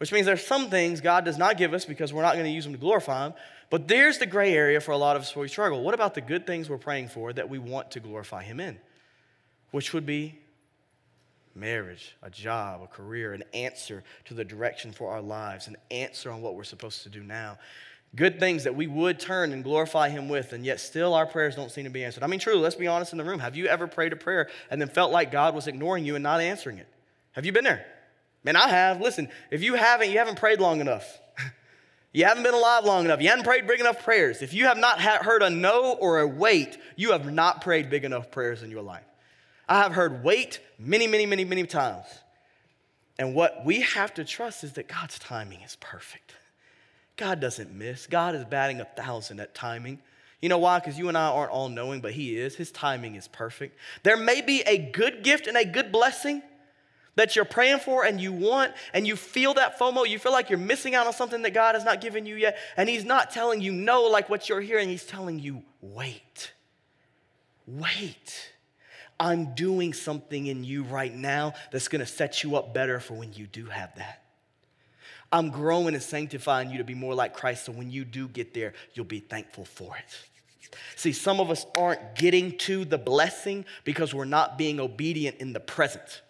which 0.00 0.12
means 0.12 0.24
there's 0.24 0.46
some 0.46 0.70
things 0.70 1.02
God 1.02 1.26
does 1.26 1.36
not 1.36 1.58
give 1.58 1.74
us 1.74 1.84
because 1.84 2.10
we're 2.10 2.22
not 2.22 2.32
going 2.32 2.46
to 2.46 2.50
use 2.50 2.64
them 2.64 2.72
to 2.72 2.78
glorify 2.78 3.26
Him. 3.26 3.34
But 3.68 3.86
there's 3.86 4.16
the 4.16 4.24
gray 4.24 4.54
area 4.54 4.80
for 4.80 4.92
a 4.92 4.96
lot 4.96 5.14
of 5.14 5.20
us 5.20 5.36
where 5.36 5.42
we 5.42 5.48
struggle. 5.48 5.82
What 5.82 5.92
about 5.92 6.14
the 6.14 6.22
good 6.22 6.46
things 6.46 6.70
we're 6.70 6.78
praying 6.78 7.08
for 7.08 7.34
that 7.34 7.50
we 7.50 7.58
want 7.58 7.90
to 7.90 8.00
glorify 8.00 8.42
Him 8.42 8.60
in? 8.60 8.78
Which 9.72 9.92
would 9.92 10.06
be 10.06 10.38
marriage, 11.54 12.16
a 12.22 12.30
job, 12.30 12.80
a 12.82 12.86
career, 12.86 13.34
an 13.34 13.44
answer 13.52 14.02
to 14.24 14.32
the 14.32 14.42
direction 14.42 14.90
for 14.90 15.10
our 15.10 15.20
lives, 15.20 15.68
an 15.68 15.76
answer 15.90 16.30
on 16.30 16.40
what 16.40 16.54
we're 16.54 16.64
supposed 16.64 17.02
to 17.02 17.10
do 17.10 17.22
now. 17.22 17.58
Good 18.16 18.40
things 18.40 18.64
that 18.64 18.74
we 18.74 18.86
would 18.86 19.20
turn 19.20 19.52
and 19.52 19.62
glorify 19.62 20.08
Him 20.08 20.30
with, 20.30 20.54
and 20.54 20.64
yet 20.64 20.80
still 20.80 21.12
our 21.12 21.26
prayers 21.26 21.56
don't 21.56 21.70
seem 21.70 21.84
to 21.84 21.90
be 21.90 22.04
answered. 22.06 22.22
I 22.22 22.26
mean, 22.26 22.40
truly, 22.40 22.60
let's 22.60 22.74
be 22.74 22.86
honest 22.86 23.12
in 23.12 23.18
the 23.18 23.24
room. 23.24 23.40
Have 23.40 23.54
you 23.54 23.66
ever 23.66 23.86
prayed 23.86 24.14
a 24.14 24.16
prayer 24.16 24.48
and 24.70 24.80
then 24.80 24.88
felt 24.88 25.12
like 25.12 25.30
God 25.30 25.54
was 25.54 25.66
ignoring 25.66 26.06
you 26.06 26.14
and 26.14 26.22
not 26.22 26.40
answering 26.40 26.78
it? 26.78 26.88
Have 27.32 27.44
you 27.44 27.52
been 27.52 27.64
there? 27.64 27.84
Man, 28.44 28.56
I 28.56 28.68
have. 28.68 29.00
Listen, 29.00 29.28
if 29.50 29.62
you 29.62 29.74
haven't, 29.74 30.10
you 30.10 30.18
haven't 30.18 30.38
prayed 30.38 30.60
long 30.60 30.80
enough. 30.80 31.18
you 32.12 32.24
haven't 32.24 32.42
been 32.42 32.54
alive 32.54 32.84
long 32.84 33.04
enough. 33.04 33.20
You 33.20 33.28
haven't 33.28 33.44
prayed 33.44 33.66
big 33.66 33.80
enough 33.80 34.02
prayers. 34.02 34.42
If 34.42 34.54
you 34.54 34.66
have 34.66 34.78
not 34.78 35.00
heard 35.00 35.42
a 35.42 35.50
no 35.50 35.92
or 35.92 36.20
a 36.20 36.26
wait, 36.26 36.78
you 36.96 37.12
have 37.12 37.30
not 37.30 37.60
prayed 37.60 37.90
big 37.90 38.04
enough 38.04 38.30
prayers 38.30 38.62
in 38.62 38.70
your 38.70 38.82
life. 38.82 39.04
I 39.68 39.82
have 39.82 39.92
heard 39.92 40.24
wait 40.24 40.60
many, 40.78 41.06
many, 41.06 41.26
many, 41.26 41.44
many 41.44 41.64
times. 41.64 42.06
And 43.18 43.34
what 43.34 43.64
we 43.66 43.82
have 43.82 44.14
to 44.14 44.24
trust 44.24 44.64
is 44.64 44.72
that 44.72 44.88
God's 44.88 45.18
timing 45.18 45.60
is 45.60 45.76
perfect. 45.76 46.34
God 47.16 47.38
doesn't 47.38 47.72
miss. 47.72 48.06
God 48.06 48.34
is 48.34 48.46
batting 48.46 48.80
a 48.80 48.86
thousand 48.86 49.40
at 49.40 49.54
timing. 49.54 50.00
You 50.40 50.48
know 50.48 50.58
why? 50.58 50.78
Because 50.78 50.98
you 50.98 51.08
and 51.08 51.18
I 51.18 51.28
aren't 51.28 51.50
all 51.50 51.68
knowing, 51.68 52.00
but 52.00 52.12
He 52.12 52.38
is. 52.38 52.56
His 52.56 52.72
timing 52.72 53.14
is 53.14 53.28
perfect. 53.28 53.78
There 54.02 54.16
may 54.16 54.40
be 54.40 54.62
a 54.62 54.78
good 54.78 55.22
gift 55.22 55.46
and 55.46 55.56
a 55.56 55.66
good 55.66 55.92
blessing 55.92 56.42
that 57.20 57.36
you're 57.36 57.44
praying 57.44 57.80
for 57.80 58.04
and 58.04 58.18
you 58.18 58.32
want, 58.32 58.72
and 58.94 59.06
you 59.06 59.14
feel 59.14 59.52
that 59.54 59.78
FOMO. 59.78 60.08
You 60.08 60.18
feel 60.18 60.32
like 60.32 60.48
you're 60.48 60.58
missing 60.58 60.94
out 60.94 61.06
on 61.06 61.12
something 61.12 61.42
that 61.42 61.52
God 61.52 61.74
has 61.74 61.84
not 61.84 62.00
given 62.00 62.24
you 62.24 62.34
yet. 62.34 62.56
And 62.78 62.88
He's 62.88 63.04
not 63.04 63.30
telling 63.30 63.60
you 63.60 63.72
no, 63.72 64.04
like 64.04 64.30
what 64.30 64.48
you're 64.48 64.62
hearing. 64.62 64.88
He's 64.88 65.04
telling 65.04 65.38
you, 65.38 65.62
wait. 65.82 66.52
Wait. 67.66 68.52
I'm 69.18 69.54
doing 69.54 69.92
something 69.92 70.46
in 70.46 70.64
you 70.64 70.82
right 70.84 71.14
now 71.14 71.52
that's 71.70 71.88
gonna 71.88 72.06
set 72.06 72.42
you 72.42 72.56
up 72.56 72.72
better 72.72 73.00
for 73.00 73.12
when 73.12 73.34
you 73.34 73.46
do 73.46 73.66
have 73.66 73.94
that. 73.96 74.22
I'm 75.30 75.50
growing 75.50 75.94
and 75.94 76.02
sanctifying 76.02 76.70
you 76.70 76.78
to 76.78 76.84
be 76.84 76.94
more 76.94 77.14
like 77.14 77.34
Christ, 77.34 77.66
so 77.66 77.72
when 77.72 77.90
you 77.90 78.06
do 78.06 78.28
get 78.28 78.54
there, 78.54 78.72
you'll 78.94 79.04
be 79.04 79.20
thankful 79.20 79.66
for 79.66 79.94
it. 79.96 80.74
See, 80.96 81.12
some 81.12 81.38
of 81.38 81.50
us 81.50 81.66
aren't 81.76 82.14
getting 82.14 82.56
to 82.58 82.86
the 82.86 82.98
blessing 82.98 83.66
because 83.84 84.14
we're 84.14 84.24
not 84.24 84.56
being 84.56 84.80
obedient 84.80 85.36
in 85.36 85.52
the 85.52 85.60
present. 85.60 86.22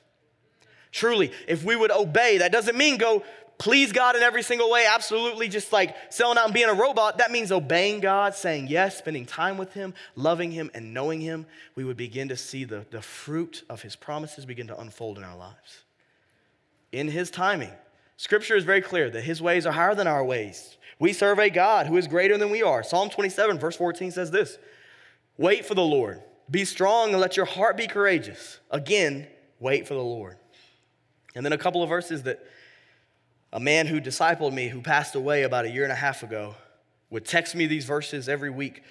Truly, 0.93 1.33
if 1.47 1.63
we 1.65 1.77
would 1.77 1.91
obey, 1.91 2.39
that 2.39 2.53
doesn't 2.53 2.77
mean 2.77 2.97
go 2.97 3.23
please 3.61 3.93
God 3.93 4.17
in 4.17 4.23
every 4.23 4.43
single 4.43 4.71
way, 4.71 4.87
absolutely 4.91 5.47
just 5.47 5.71
like 5.71 5.95
selling 6.09 6.39
out 6.39 6.47
and 6.47 6.55
being 6.55 6.71
a 6.71 6.75
robot. 6.75 7.19
That 7.19 7.31
means 7.31 7.53
obeying 7.53 8.01
God, 8.01 8.35
saying 8.35 8.69
yes, 8.69 8.97
spending 8.97 9.27
time 9.27 9.59
with 9.59 9.75
Him, 9.75 9.93
loving 10.17 10.51
Him, 10.51 10.71
and 10.75 10.95
knowing 10.95 11.21
Him. 11.21 11.47
We 11.77 11.85
would 11.85 11.99
begin 11.99 12.31
to 12.31 12.37
see 12.37 12.65
the, 12.65 12.87
the 12.91 13.03
fruit 13.03 13.63
of 13.69 13.83
His 13.83 13.95
promises 13.95 14.47
begin 14.47 14.67
to 14.69 14.81
unfold 14.81 15.19
in 15.19 15.25
our 15.25 15.37
lives. 15.37 15.85
In 16.91 17.07
His 17.09 17.31
timing, 17.31 17.73
Scripture 18.17 18.57
is 18.57 18.65
very 18.65 18.81
clear 18.81 19.11
that 19.11 19.23
His 19.23 19.43
ways 19.43 19.67
are 19.67 19.73
higher 19.73 19.95
than 19.95 20.07
our 20.07 20.25
ways. 20.25 20.79
We 20.99 21.13
serve 21.13 21.39
a 21.39 21.51
God 21.51 21.87
who 21.87 21.99
is 21.99 22.07
greater 22.07 22.39
than 22.39 22.51
we 22.51 22.63
are. 22.63 22.83
Psalm 22.83 23.11
27, 23.11 23.59
verse 23.59 23.77
14 23.77 24.11
says 24.11 24.31
this 24.31 24.59
Wait 25.37 25.67
for 25.67 25.75
the 25.75 25.83
Lord, 25.83 26.23
be 26.51 26.65
strong, 26.65 27.11
and 27.11 27.21
let 27.21 27.37
your 27.37 27.47
heart 27.47 27.77
be 27.77 27.87
courageous. 27.87 28.59
Again, 28.71 29.27
wait 29.59 29.87
for 29.87 29.95
the 29.95 30.03
Lord. 30.03 30.39
And 31.35 31.45
then 31.45 31.53
a 31.53 31.59
couple 31.59 31.83
of 31.83 31.89
verses 31.89 32.25
that 32.25 32.45
a 33.53 33.61
man 33.61 33.87
who 33.87 34.01
discipled 34.01 34.53
me, 34.53 34.69
who 34.69 34.81
passed 34.81 35.15
away 35.15 35.43
about 35.43 35.65
a 35.65 35.71
year 35.71 35.85
and 35.85 35.93
a 35.93 35.97
half 35.97 36.23
ago, 36.23 36.55
would 37.11 37.25
text 37.25 37.55
me 37.55 37.67
these 37.67 37.85
verses 37.85 38.29
every 38.29 38.51
week. 38.51 38.83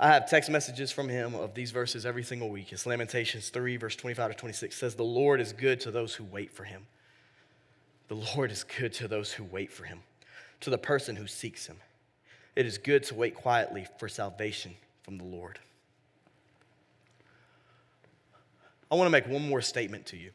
I 0.00 0.08
have 0.08 0.28
text 0.28 0.50
messages 0.50 0.92
from 0.92 1.08
him 1.08 1.34
of 1.34 1.54
these 1.54 1.70
verses 1.70 2.06
every 2.06 2.22
single 2.22 2.50
week. 2.50 2.72
It's 2.72 2.86
Lamentations 2.86 3.48
3, 3.50 3.76
verse 3.76 3.96
25 3.96 4.30
to 4.30 4.36
26 4.36 4.76
says, 4.76 4.94
The 4.94 5.02
Lord 5.02 5.40
is 5.40 5.52
good 5.52 5.80
to 5.80 5.90
those 5.90 6.14
who 6.14 6.24
wait 6.24 6.52
for 6.52 6.64
him. 6.64 6.86
The 8.08 8.14
Lord 8.14 8.50
is 8.50 8.64
good 8.64 8.92
to 8.94 9.08
those 9.08 9.32
who 9.32 9.44
wait 9.44 9.72
for 9.72 9.84
him, 9.84 10.00
to 10.60 10.70
the 10.70 10.78
person 10.78 11.16
who 11.16 11.26
seeks 11.26 11.66
him. 11.66 11.76
It 12.56 12.66
is 12.66 12.78
good 12.78 13.02
to 13.04 13.14
wait 13.14 13.34
quietly 13.34 13.86
for 13.98 14.08
salvation 14.08 14.74
from 15.02 15.18
the 15.18 15.24
Lord. 15.24 15.58
I 18.90 18.94
want 18.94 19.06
to 19.06 19.10
make 19.10 19.26
one 19.26 19.46
more 19.46 19.60
statement 19.60 20.06
to 20.06 20.16
you. 20.16 20.30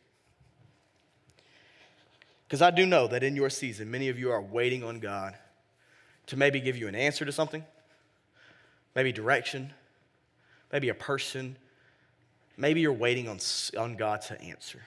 Because 2.54 2.62
I 2.62 2.70
do 2.70 2.86
know 2.86 3.08
that 3.08 3.24
in 3.24 3.36
your 3.36 3.50
season, 3.50 3.90
many 3.90 4.10
of 4.10 4.20
you 4.20 4.32
are 4.32 4.40
waiting 4.40 4.84
on 4.84 5.00
God 5.00 5.36
to 6.28 6.38
maybe 6.38 6.60
give 6.60 6.78
you 6.78 6.88
an 6.88 6.94
answer 6.94 7.26
to 7.26 7.32
something, 7.32 7.66
maybe 8.94 9.12
direction, 9.12 9.74
maybe 10.72 10.90
a 10.90 10.94
person. 10.94 11.58
Maybe 12.56 12.82
you're 12.82 12.94
waiting 12.94 13.28
on, 13.28 13.40
on 13.76 13.96
God 13.96 14.22
to 14.28 14.40
answer. 14.40 14.80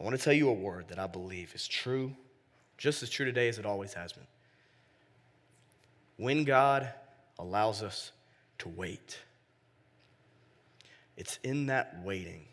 I 0.00 0.04
want 0.04 0.16
to 0.16 0.22
tell 0.22 0.32
you 0.32 0.48
a 0.48 0.52
word 0.54 0.88
that 0.88 0.98
I 0.98 1.06
believe 1.06 1.54
is 1.54 1.68
true, 1.68 2.16
just 2.78 3.02
as 3.02 3.10
true 3.10 3.26
today 3.26 3.50
as 3.50 3.58
it 3.58 3.66
always 3.66 3.92
has 3.92 4.14
been. 4.14 4.26
When 6.16 6.44
God 6.44 6.88
allows 7.38 7.82
us 7.82 8.12
to 8.60 8.70
wait, 8.70 9.18
it's 11.18 11.38
in 11.44 11.66
that 11.66 12.00
waiting 12.02 12.46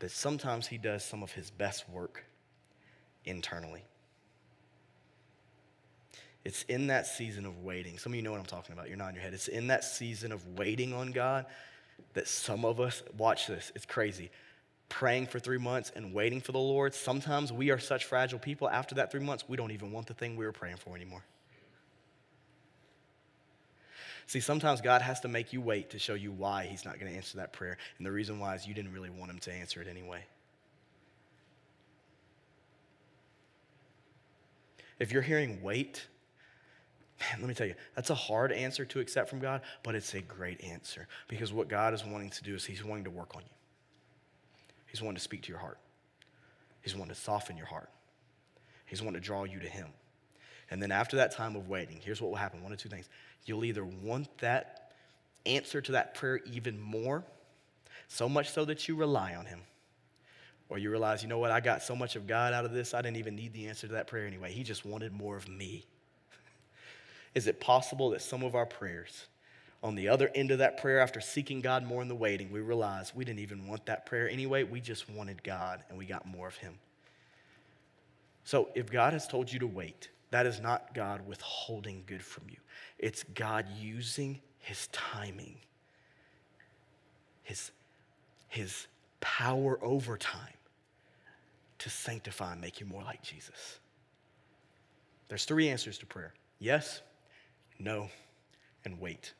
that 0.00 0.10
sometimes 0.10 0.66
He 0.66 0.76
does 0.76 1.02
some 1.02 1.22
of 1.22 1.32
His 1.32 1.50
best 1.50 1.88
work 1.88 2.26
internally. 3.24 3.84
It's 6.44 6.62
in 6.64 6.86
that 6.86 7.06
season 7.06 7.44
of 7.44 7.62
waiting. 7.62 7.98
Some 7.98 8.12
of 8.12 8.16
you 8.16 8.22
know 8.22 8.30
what 8.30 8.40
I'm 8.40 8.46
talking 8.46 8.72
about. 8.72 8.88
You're 8.88 8.96
nodding 8.96 9.16
your 9.16 9.24
head. 9.24 9.34
It's 9.34 9.48
in 9.48 9.66
that 9.66 9.84
season 9.84 10.32
of 10.32 10.44
waiting 10.58 10.94
on 10.94 11.12
God 11.12 11.46
that 12.14 12.26
some 12.26 12.64
of 12.64 12.80
us, 12.80 13.02
watch 13.16 13.46
this, 13.46 13.70
it's 13.74 13.84
crazy. 13.84 14.30
Praying 14.88 15.26
for 15.26 15.38
three 15.38 15.58
months 15.58 15.92
and 15.94 16.14
waiting 16.14 16.40
for 16.40 16.52
the 16.52 16.58
Lord. 16.58 16.94
Sometimes 16.94 17.52
we 17.52 17.70
are 17.70 17.78
such 17.78 18.06
fragile 18.06 18.38
people. 18.38 18.68
After 18.68 18.94
that 18.96 19.12
three 19.12 19.20
months, 19.20 19.44
we 19.46 19.56
don't 19.56 19.70
even 19.70 19.92
want 19.92 20.06
the 20.06 20.14
thing 20.14 20.34
we 20.34 20.46
were 20.46 20.52
praying 20.52 20.78
for 20.78 20.96
anymore. 20.96 21.22
See, 24.26 24.40
sometimes 24.40 24.80
God 24.80 25.02
has 25.02 25.20
to 25.20 25.28
make 25.28 25.52
you 25.52 25.60
wait 25.60 25.90
to 25.90 25.98
show 25.98 26.14
you 26.14 26.32
why 26.32 26.64
He's 26.64 26.84
not 26.84 26.98
going 26.98 27.10
to 27.10 27.16
answer 27.16 27.38
that 27.38 27.52
prayer. 27.52 27.76
And 27.98 28.06
the 28.06 28.12
reason 28.12 28.38
why 28.38 28.54
is 28.54 28.66
you 28.66 28.74
didn't 28.74 28.92
really 28.92 29.10
want 29.10 29.30
Him 29.30 29.38
to 29.40 29.52
answer 29.52 29.82
it 29.82 29.88
anyway. 29.88 30.24
If 35.00 35.10
you're 35.10 35.22
hearing 35.22 35.62
wait, 35.62 36.06
man, 37.18 37.40
let 37.40 37.48
me 37.48 37.54
tell 37.54 37.66
you, 37.66 37.74
that's 37.96 38.10
a 38.10 38.14
hard 38.14 38.52
answer 38.52 38.84
to 38.84 39.00
accept 39.00 39.28
from 39.30 39.40
God, 39.40 39.62
but 39.82 39.94
it's 39.94 40.14
a 40.14 40.20
great 40.20 40.62
answer 40.62 41.08
because 41.26 41.52
what 41.52 41.68
God 41.68 41.94
is 41.94 42.04
wanting 42.04 42.30
to 42.30 42.44
do 42.44 42.54
is 42.54 42.64
He's 42.64 42.84
wanting 42.84 43.04
to 43.04 43.10
work 43.10 43.34
on 43.34 43.42
you. 43.42 43.48
He's 44.86 45.00
wanting 45.00 45.16
to 45.16 45.22
speak 45.22 45.42
to 45.42 45.48
your 45.48 45.58
heart, 45.58 45.78
He's 46.82 46.94
wanting 46.94 47.14
to 47.14 47.20
soften 47.20 47.56
your 47.56 47.66
heart, 47.66 47.90
He's 48.86 49.02
wanting 49.02 49.20
to 49.20 49.26
draw 49.26 49.44
you 49.44 49.58
to 49.58 49.68
Him. 49.68 49.88
And 50.70 50.80
then 50.80 50.92
after 50.92 51.16
that 51.16 51.32
time 51.32 51.56
of 51.56 51.68
waiting, 51.68 51.98
here's 52.00 52.20
what 52.20 52.30
will 52.30 52.36
happen 52.36 52.62
one 52.62 52.70
of 52.70 52.78
two 52.78 52.88
things. 52.88 53.08
You'll 53.44 53.64
either 53.64 53.84
want 53.84 54.28
that 54.38 54.92
answer 55.46 55.80
to 55.80 55.92
that 55.92 56.14
prayer 56.14 56.40
even 56.52 56.78
more, 56.78 57.24
so 58.06 58.28
much 58.28 58.50
so 58.50 58.64
that 58.66 58.86
you 58.86 58.96
rely 58.96 59.34
on 59.34 59.46
Him, 59.46 59.60
or 60.70 60.78
you 60.78 60.88
realize, 60.88 61.22
you 61.22 61.28
know 61.28 61.38
what, 61.38 61.50
I 61.50 61.58
got 61.58 61.82
so 61.82 61.96
much 61.96 62.14
of 62.14 62.28
God 62.28 62.54
out 62.54 62.64
of 62.64 62.72
this, 62.72 62.94
I 62.94 63.02
didn't 63.02 63.16
even 63.16 63.34
need 63.34 63.52
the 63.52 63.66
answer 63.66 63.88
to 63.88 63.94
that 63.94 64.06
prayer 64.06 64.26
anyway. 64.26 64.52
He 64.52 64.62
just 64.62 64.86
wanted 64.86 65.12
more 65.12 65.36
of 65.36 65.48
me. 65.48 65.84
Is 67.34 67.48
it 67.48 67.60
possible 67.60 68.10
that 68.10 68.22
some 68.22 68.44
of 68.44 68.54
our 68.54 68.64
prayers, 68.64 69.26
on 69.82 69.96
the 69.96 70.08
other 70.08 70.30
end 70.32 70.52
of 70.52 70.58
that 70.58 70.80
prayer, 70.80 71.00
after 71.00 71.20
seeking 71.20 71.60
God 71.60 71.84
more 71.84 72.00
in 72.02 72.08
the 72.08 72.14
waiting, 72.14 72.52
we 72.52 72.60
realize 72.60 73.14
we 73.14 73.24
didn't 73.24 73.40
even 73.40 73.66
want 73.66 73.84
that 73.86 74.06
prayer 74.06 74.28
anyway. 74.28 74.62
We 74.62 74.80
just 74.80 75.10
wanted 75.10 75.42
God 75.42 75.82
and 75.88 75.98
we 75.98 76.06
got 76.06 76.24
more 76.24 76.46
of 76.46 76.56
Him. 76.56 76.78
So 78.44 78.68
if 78.74 78.90
God 78.90 79.12
has 79.12 79.26
told 79.26 79.52
you 79.52 79.58
to 79.58 79.66
wait, 79.66 80.08
that 80.30 80.46
is 80.46 80.60
not 80.60 80.94
God 80.94 81.26
withholding 81.26 82.04
good 82.06 82.22
from 82.22 82.44
you. 82.48 82.58
It's 82.98 83.24
God 83.34 83.66
using 83.76 84.38
His 84.58 84.86
timing, 84.92 85.56
His, 87.42 87.72
his 88.48 88.86
power 89.20 89.78
over 89.82 90.16
time 90.16 90.54
to 91.80 91.90
sanctify 91.90 92.52
and 92.52 92.60
make 92.60 92.80
you 92.80 92.86
more 92.86 93.02
like 93.02 93.22
Jesus? 93.22 93.78
There's 95.28 95.44
three 95.44 95.68
answers 95.68 95.98
to 95.98 96.06
prayer 96.06 96.34
yes, 96.58 97.00
no, 97.78 98.08
and 98.84 99.00
wait. 99.00 99.32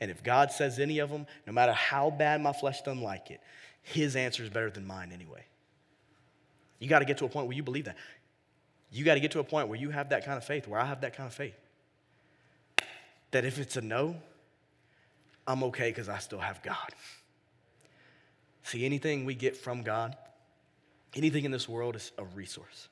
And 0.00 0.10
if 0.10 0.22
God 0.22 0.52
says 0.52 0.78
any 0.78 1.00
of 1.00 1.10
them, 1.10 1.26
no 1.46 1.52
matter 1.52 1.72
how 1.72 2.10
bad 2.10 2.40
my 2.40 2.52
flesh 2.52 2.82
doesn't 2.82 3.02
like 3.02 3.30
it, 3.30 3.40
his 3.82 4.16
answer 4.16 4.42
is 4.42 4.50
better 4.50 4.70
than 4.70 4.86
mine 4.86 5.10
anyway. 5.12 5.44
You 6.78 6.88
got 6.88 7.00
to 7.00 7.04
get 7.04 7.18
to 7.18 7.24
a 7.24 7.28
point 7.28 7.48
where 7.48 7.56
you 7.56 7.62
believe 7.62 7.86
that. 7.86 7.96
You 8.92 9.04
got 9.04 9.14
to 9.14 9.20
get 9.20 9.32
to 9.32 9.40
a 9.40 9.44
point 9.44 9.68
where 9.68 9.78
you 9.78 9.90
have 9.90 10.10
that 10.10 10.24
kind 10.24 10.38
of 10.38 10.44
faith, 10.44 10.68
where 10.68 10.80
I 10.80 10.84
have 10.84 11.00
that 11.00 11.16
kind 11.16 11.26
of 11.26 11.34
faith. 11.34 11.56
That 13.32 13.44
if 13.44 13.58
it's 13.58 13.76
a 13.76 13.80
no, 13.80 14.16
I'm 15.46 15.64
okay 15.64 15.90
because 15.90 16.08
I 16.08 16.18
still 16.18 16.38
have 16.38 16.62
God. 16.62 16.76
See, 18.62 18.84
anything 18.84 19.24
we 19.24 19.34
get 19.34 19.56
from 19.56 19.82
God, 19.82 20.16
Anything 21.14 21.44
in 21.44 21.50
this 21.50 21.68
world 21.68 21.96
is 21.96 22.12
a 22.18 22.24
resource. 22.24 22.88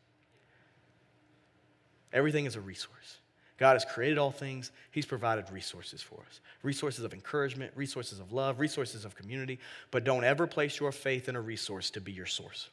Everything 2.13 2.47
is 2.47 2.57
a 2.57 2.61
resource. 2.61 3.19
God 3.59 3.75
has 3.75 3.85
created 3.85 4.19
all 4.19 4.31
things. 4.31 4.71
He's 4.91 5.07
provided 5.07 5.51
resources 5.51 6.03
for 6.03 6.21
us 6.29 6.41
resources 6.63 7.05
of 7.05 7.15
encouragement, 7.15 7.73
resources 7.77 8.19
of 8.19 8.33
love, 8.33 8.59
resources 8.59 9.05
of 9.05 9.15
community. 9.15 9.59
But 9.91 10.05
don't 10.05 10.25
ever 10.25 10.47
place 10.47 10.81
your 10.81 10.93
faith 10.93 11.29
in 11.29 11.37
a 11.37 11.41
resource 11.41 11.91
to 11.91 12.01
be 12.01 12.13
your 12.13 12.27
source. 12.27 12.69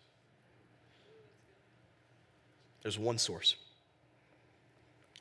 There's 2.81 2.99
one 2.99 3.17
source, 3.17 3.55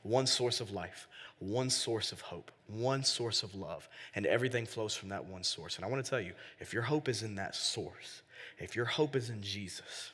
one 0.03 0.27
source 0.27 0.61
of 0.61 0.73
life, 0.73 1.07
one 1.39 1.71
source 1.71 2.13
of 2.13 2.21
hope, 2.21 2.51
one 2.67 3.05
source 3.05 3.43
of 3.43 3.55
love, 3.55 3.89
and 4.15 4.27
everything 4.27 4.67
flows 4.67 4.95
from 4.95 5.11
that 5.11 5.25
one 5.27 5.45
source. 5.45 5.77
And 5.77 5.85
I 5.85 5.89
want 5.89 6.05
to 6.05 6.09
tell 6.09 6.21
you 6.21 6.33
if 6.61 6.73
your 6.73 6.83
hope 6.83 7.09
is 7.09 7.23
in 7.23 7.37
that 7.37 7.55
source, 7.55 8.22
if 8.59 8.77
your 8.77 8.85
hope 8.85 9.17
is 9.17 9.31
in 9.31 9.43
Jesus, 9.43 10.13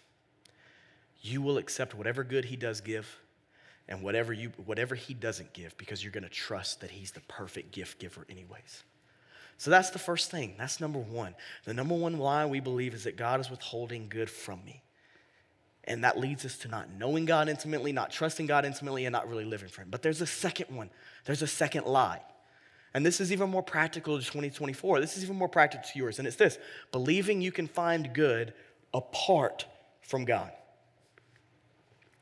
you 1.21 1.43
will 1.43 1.59
accept 1.59 1.95
whatever 1.95 2.25
good 2.25 2.45
he 2.45 2.57
does 2.57 2.81
give 2.81 3.19
and 3.89 4.03
whatever, 4.03 4.33
you, 4.33 4.53
whatever 4.65 4.95
he 4.95 5.15
doesn't 5.15 5.53
give 5.53 5.77
because 5.77 6.03
you're 6.03 6.13
going 6.13 6.23
to 6.25 6.29
trust 6.29 6.81
that 6.81 6.91
he's 6.91 7.13
the 7.13 7.21
perfect 7.23 7.73
gift 7.73 7.99
giver, 7.99 8.27
anyways. 8.29 8.85
So 9.57 9.71
that's 9.71 9.91
the 9.91 9.99
first 9.99 10.31
thing. 10.31 10.55
That's 10.57 10.81
number 10.81 11.01
one. 11.01 11.35
The 11.65 11.75
number 11.75 11.95
one 11.95 12.19
lie 12.19 12.47
we 12.47 12.61
believe 12.61 12.95
is 12.95 13.05
that 13.05 13.17
God 13.17 13.41
is 13.41 13.51
withholding 13.51 14.09
good 14.09 14.31
from 14.31 14.65
me. 14.65 14.83
And 15.85 16.05
that 16.05 16.19
leads 16.19 16.45
us 16.45 16.59
to 16.59 16.69
not 16.69 16.91
knowing 16.91 17.25
God 17.25 17.49
intimately, 17.49 17.93
not 17.93 18.11
trusting 18.11 18.47
God 18.47 18.65
intimately, 18.65 19.07
and 19.07 19.13
not 19.13 19.29
really 19.29 19.47
living 19.47 19.69
for 19.69 19.81
Him. 19.81 19.89
But 19.91 20.03
there's 20.03 20.21
a 20.21 20.27
second 20.27 20.75
one. 20.77 20.91
There's 21.25 21.43
a 21.43 21.47
second 21.47 21.87
lie. 21.87 22.21
And 22.99 23.07
this 23.07 23.21
is 23.21 23.31
even 23.31 23.49
more 23.49 23.63
practical 23.63 24.19
to 24.19 24.25
2024. 24.25 24.99
This 24.99 25.17
is 25.17 25.23
even 25.23 25.37
more 25.37 25.49
practical 25.49 25.89
to 25.89 25.99
yours. 26.01 26.19
And 26.19 26.27
it's 26.27 26.37
this 26.37 26.59
believing 26.91 27.41
you 27.41 27.53
can 27.53 27.69
find 27.69 28.13
good 28.13 28.53
apart 28.93 29.67
from 30.01 30.25
God. 30.25 30.51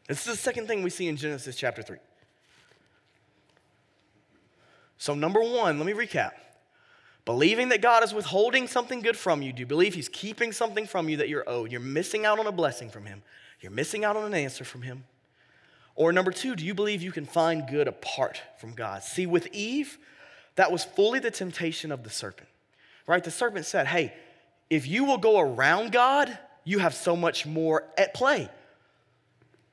This 0.06 0.18
is 0.18 0.26
the 0.26 0.36
second 0.36 0.66
thing 0.66 0.82
we 0.82 0.90
see 0.90 1.08
in 1.08 1.16
Genesis 1.16 1.56
chapter 1.56 1.82
3. 1.82 1.96
So, 4.98 5.14
number 5.14 5.40
one, 5.40 5.78
let 5.78 5.86
me 5.86 5.94
recap. 5.94 6.32
Believing 7.24 7.70
that 7.70 7.80
God 7.80 8.04
is 8.04 8.12
withholding 8.12 8.68
something 8.68 9.00
good 9.00 9.16
from 9.16 9.40
you. 9.40 9.54
Do 9.54 9.60
you 9.60 9.66
believe 9.66 9.94
He's 9.94 10.10
keeping 10.10 10.52
something 10.52 10.86
from 10.86 11.08
you 11.08 11.16
that 11.16 11.30
you're 11.30 11.48
owed? 11.48 11.72
You're 11.72 11.80
missing 11.80 12.26
out 12.26 12.38
on 12.38 12.46
a 12.46 12.52
blessing 12.52 12.90
from 12.90 13.06
Him. 13.06 13.22
You're 13.62 13.72
missing 13.72 14.04
out 14.04 14.14
on 14.14 14.26
an 14.26 14.34
answer 14.34 14.62
from 14.62 14.82
Him. 14.82 15.04
Or 15.94 16.12
number 16.12 16.32
two, 16.32 16.54
do 16.54 16.66
you 16.66 16.74
believe 16.74 17.00
you 17.00 17.12
can 17.12 17.24
find 17.24 17.66
good 17.66 17.88
apart 17.88 18.42
from 18.58 18.74
God? 18.74 19.02
See, 19.02 19.24
with 19.24 19.48
Eve, 19.54 19.96
that 20.56 20.72
was 20.72 20.84
fully 20.84 21.20
the 21.20 21.30
temptation 21.30 21.92
of 21.92 22.02
the 22.02 22.10
serpent, 22.10 22.48
right? 23.06 23.22
The 23.22 23.30
serpent 23.30 23.66
said, 23.66 23.86
Hey, 23.86 24.12
if 24.68 24.86
you 24.86 25.04
will 25.04 25.18
go 25.18 25.38
around 25.38 25.92
God, 25.92 26.36
you 26.64 26.80
have 26.80 26.94
so 26.94 27.14
much 27.14 27.46
more 27.46 27.84
at 27.96 28.12
play. 28.12 28.50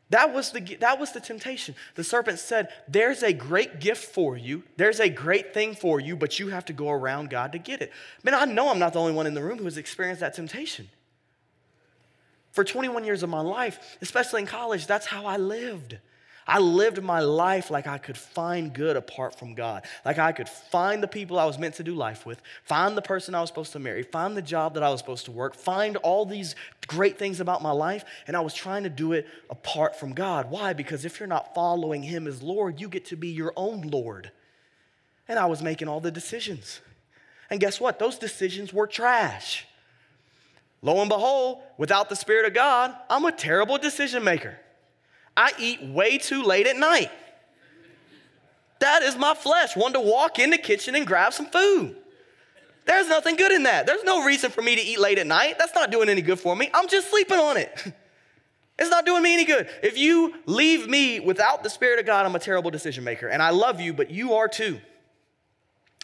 That 0.10 0.32
was, 0.32 0.52
the, 0.52 0.60
that 0.76 1.00
was 1.00 1.12
the 1.12 1.20
temptation. 1.20 1.74
The 1.96 2.04
serpent 2.04 2.38
said, 2.38 2.70
There's 2.88 3.24
a 3.24 3.34
great 3.34 3.80
gift 3.80 4.14
for 4.14 4.38
you. 4.38 4.62
There's 4.78 5.00
a 5.00 5.10
great 5.10 5.54
thing 5.54 5.74
for 5.74 6.00
you, 6.00 6.16
but 6.16 6.38
you 6.38 6.50
have 6.50 6.66
to 6.66 6.74
go 6.74 6.92
around 6.92 7.32
God 7.32 7.54
to 7.54 7.58
get 7.58 7.82
it. 7.82 7.92
Man, 8.24 8.36
I 8.36 8.46
know 8.46 8.70
I'm 8.70 8.78
not 8.78 8.94
the 8.94 9.00
only 9.00 9.14
one 9.14 9.26
in 9.26 9.34
the 9.34 9.42
room 9.42 9.58
who 9.58 9.64
has 9.66 9.78
experienced 9.78 10.20
that 10.20 10.36
temptation. 10.36 10.88
For 12.52 12.64
21 12.64 13.06
years 13.06 13.24
of 13.24 13.30
my 13.30 13.42
life, 13.42 13.98
especially 14.02 14.42
in 14.42 14.48
college, 14.48 14.86
that's 14.86 15.08
how 15.08 15.26
I 15.26 15.38
lived. 15.38 15.98
I 16.46 16.60
lived 16.60 17.02
my 17.02 17.22
life 17.22 17.72
like 17.72 17.88
I 17.88 17.98
could 17.98 18.18
find 18.18 18.74
good 18.74 18.98
apart 18.98 19.40
from 19.40 19.54
God. 19.54 19.86
Like 20.04 20.20
I 20.20 20.32
could 20.32 20.50
find 20.50 21.02
the 21.02 21.08
people 21.08 21.40
I 21.40 21.46
was 21.46 21.58
meant 21.58 21.76
to 21.76 21.84
do 21.84 21.96
life 21.96 22.26
with, 22.26 22.42
find 22.64 22.98
the 22.98 23.02
person 23.02 23.34
I 23.34 23.42
was 23.42 23.50
supposed 23.50 23.72
to 23.74 23.80
marry, 23.80 24.04
find 24.04 24.36
the 24.36 24.42
job 24.42 24.74
that 24.74 24.84
I 24.84 24.90
was 24.90 25.00
supposed 25.00 25.26
to 25.26 25.32
work, 25.32 25.56
find 25.56 25.96
all 25.98 26.26
these 26.26 26.56
great 26.88 27.18
things 27.18 27.40
about 27.40 27.62
my 27.62 27.72
life, 27.72 28.04
and 28.28 28.36
I 28.36 28.42
was 28.42 28.54
trying 28.54 28.84
to 28.84 28.90
do 28.90 29.14
it 29.14 29.28
apart 29.50 29.98
from 29.98 30.14
God. 30.14 30.52
Why? 30.52 30.74
Because 30.74 31.06
if 31.06 31.20
you're 31.20 31.28
not 31.28 31.56
following 31.56 32.04
Him 32.04 32.28
as 32.28 32.44
Lord, 32.44 32.82
you 32.82 32.90
get 32.90 33.06
to 33.06 33.16
be 33.16 33.30
your 33.30 33.54
own 33.56 33.82
Lord. 33.82 34.32
And 35.28 35.40
I 35.40 35.46
was 35.46 35.62
making 35.62 35.88
all 35.88 36.02
the 36.02 36.12
decisions. 36.12 36.82
And 37.50 37.60
guess 37.60 37.80
what? 37.80 38.00
Those 38.00 38.18
decisions 38.18 38.74
were 38.74 38.88
trash. 38.88 39.66
Lo 40.82 41.00
and 41.00 41.08
behold, 41.08 41.62
without 41.78 42.10
the 42.10 42.16
Spirit 42.16 42.46
of 42.46 42.54
God, 42.54 42.94
I'm 43.10 43.24
a 43.24 43.32
terrible 43.32 43.78
decision 43.78 44.24
maker. 44.26 44.58
I 45.36 45.52
eat 45.58 45.82
way 45.82 46.18
too 46.18 46.44
late 46.44 46.68
at 46.68 46.78
night. 46.78 47.12
That 48.80 49.02
is 49.04 49.16
my 49.16 49.34
flesh, 49.34 49.76
one 49.76 49.94
to 49.94 50.00
walk 50.00 50.40
in 50.40 50.50
the 50.50 50.58
kitchen 50.58 50.96
and 50.96 51.08
grab 51.08 51.34
some 51.34 51.46
food. 51.46 51.96
There's 52.86 53.08
nothing 53.08 53.38
good 53.38 53.52
in 53.52 53.64
that. 53.64 53.86
There's 53.86 54.04
no 54.04 54.26
reason 54.26 54.52
for 54.52 54.62
me 54.62 54.76
to 54.76 54.82
eat 54.82 55.00
late 55.00 55.18
at 55.18 55.28
night. 55.28 55.56
That's 55.58 55.74
not 55.74 55.90
doing 55.90 56.10
any 56.10 56.22
good 56.22 56.40
for 56.40 56.56
me. 56.56 56.70
I'm 56.74 56.88
just 56.88 57.10
sleeping 57.10 57.40
on 57.40 57.58
it. 57.58 57.94
It's 58.80 58.90
not 58.90 59.06
doing 59.06 59.22
me 59.22 59.36
any 59.36 59.46
good. 59.46 59.70
If 59.84 60.00
you 60.00 60.34
leave 60.48 60.88
me 60.88 61.20
without 61.20 61.62
the 61.62 61.70
Spirit 61.70 62.00
of 62.00 62.08
God, 62.08 62.26
I'm 62.26 62.36
a 62.36 62.40
terrible 62.40 62.72
decision 62.72 63.04
maker. 63.04 63.28
And 63.28 63.40
I 63.40 63.52
love 63.52 63.80
you, 63.80 63.94
but 63.94 64.10
you 64.10 64.34
are 64.34 64.48
too. 64.48 64.82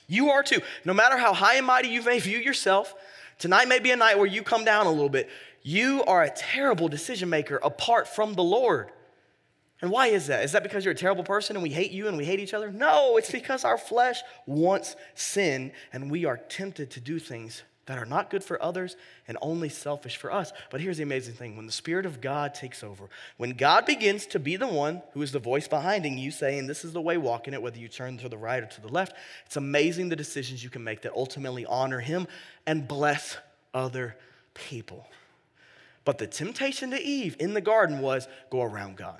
You 0.07 0.29
are 0.29 0.43
too. 0.43 0.61
No 0.85 0.93
matter 0.93 1.17
how 1.17 1.33
high 1.33 1.55
and 1.55 1.65
mighty 1.65 1.87
you 1.87 2.03
may 2.03 2.19
view 2.19 2.37
yourself, 2.37 2.93
tonight 3.39 3.67
may 3.67 3.79
be 3.79 3.89
a 3.89 3.95
night 3.95 4.19
where 4.19 4.27
you 4.27 4.43
come 4.43 4.65
down 4.65 4.85
a 4.85 4.91
little 4.91 5.09
bit. 5.09 5.29
You 5.63 6.03
are 6.03 6.21
a 6.21 6.29
terrible 6.29 6.87
decision 6.89 7.27
maker 7.27 7.59
apart 7.63 8.07
from 8.07 8.35
the 8.35 8.43
Lord. 8.43 8.91
And 9.81 9.91
why 9.91 10.07
is 10.07 10.27
that? 10.27 10.43
Is 10.43 10.51
that 10.51 10.63
because 10.63 10.83
you're 10.83 10.93
a 10.93 10.97
terrible 10.97 11.23
person 11.23 11.55
and 11.55 11.63
we 11.63 11.69
hate 11.69 11.91
you 11.91 12.07
and 12.07 12.17
we 12.17 12.25
hate 12.25 12.39
each 12.39 12.53
other? 12.53 12.71
No, 12.71 13.17
it's 13.17 13.31
because 13.31 13.63
our 13.63 13.77
flesh 13.77 14.21
wants 14.45 14.95
sin 15.15 15.71
and 15.93 16.11
we 16.11 16.25
are 16.25 16.37
tempted 16.37 16.91
to 16.91 16.99
do 16.99 17.17
things 17.17 17.63
that 17.89 17.97
are 17.97 18.05
not 18.05 18.29
good 18.29 18.43
for 18.43 18.61
others 18.61 18.95
and 19.27 19.35
only 19.41 19.67
selfish 19.67 20.17
for 20.17 20.31
us. 20.31 20.53
But 20.69 20.79
here's 20.79 20.97
the 20.97 21.03
amazing 21.03 21.33
thing 21.33 21.57
when 21.57 21.65
the 21.65 21.71
Spirit 21.71 22.05
of 22.05 22.21
God 22.21 22.53
takes 22.53 22.83
over, 22.83 23.09
when 23.37 23.53
God 23.53 23.87
begins 23.87 24.27
to 24.27 24.37
be 24.37 24.57
the 24.57 24.67
one 24.67 25.01
who 25.13 25.23
is 25.23 25.31
the 25.31 25.39
voice 25.39 25.67
behind 25.67 26.05
you 26.05 26.29
saying, 26.29 26.67
This 26.67 26.85
is 26.85 26.93
the 26.93 27.01
way, 27.01 27.17
walk 27.17 27.47
in 27.47 27.55
it, 27.55 27.61
whether 27.63 27.79
you 27.79 27.87
turn 27.87 28.19
to 28.19 28.29
the 28.29 28.37
right 28.37 28.61
or 28.61 28.67
to 28.67 28.81
the 28.81 28.89
left, 28.89 29.15
it's 29.47 29.57
amazing 29.57 30.09
the 30.09 30.15
decisions 30.15 30.63
you 30.63 30.69
can 30.69 30.83
make 30.83 31.01
that 31.01 31.13
ultimately 31.13 31.65
honor 31.65 31.99
Him 31.99 32.27
and 32.67 32.87
bless 32.87 33.37
other 33.73 34.15
people. 34.53 35.07
But 36.05 36.19
the 36.19 36.27
temptation 36.27 36.91
to 36.91 37.01
Eve 37.01 37.37
in 37.39 37.55
the 37.55 37.61
garden 37.61 38.01
was 38.01 38.27
go 38.51 38.61
around 38.61 38.97
God. 38.97 39.19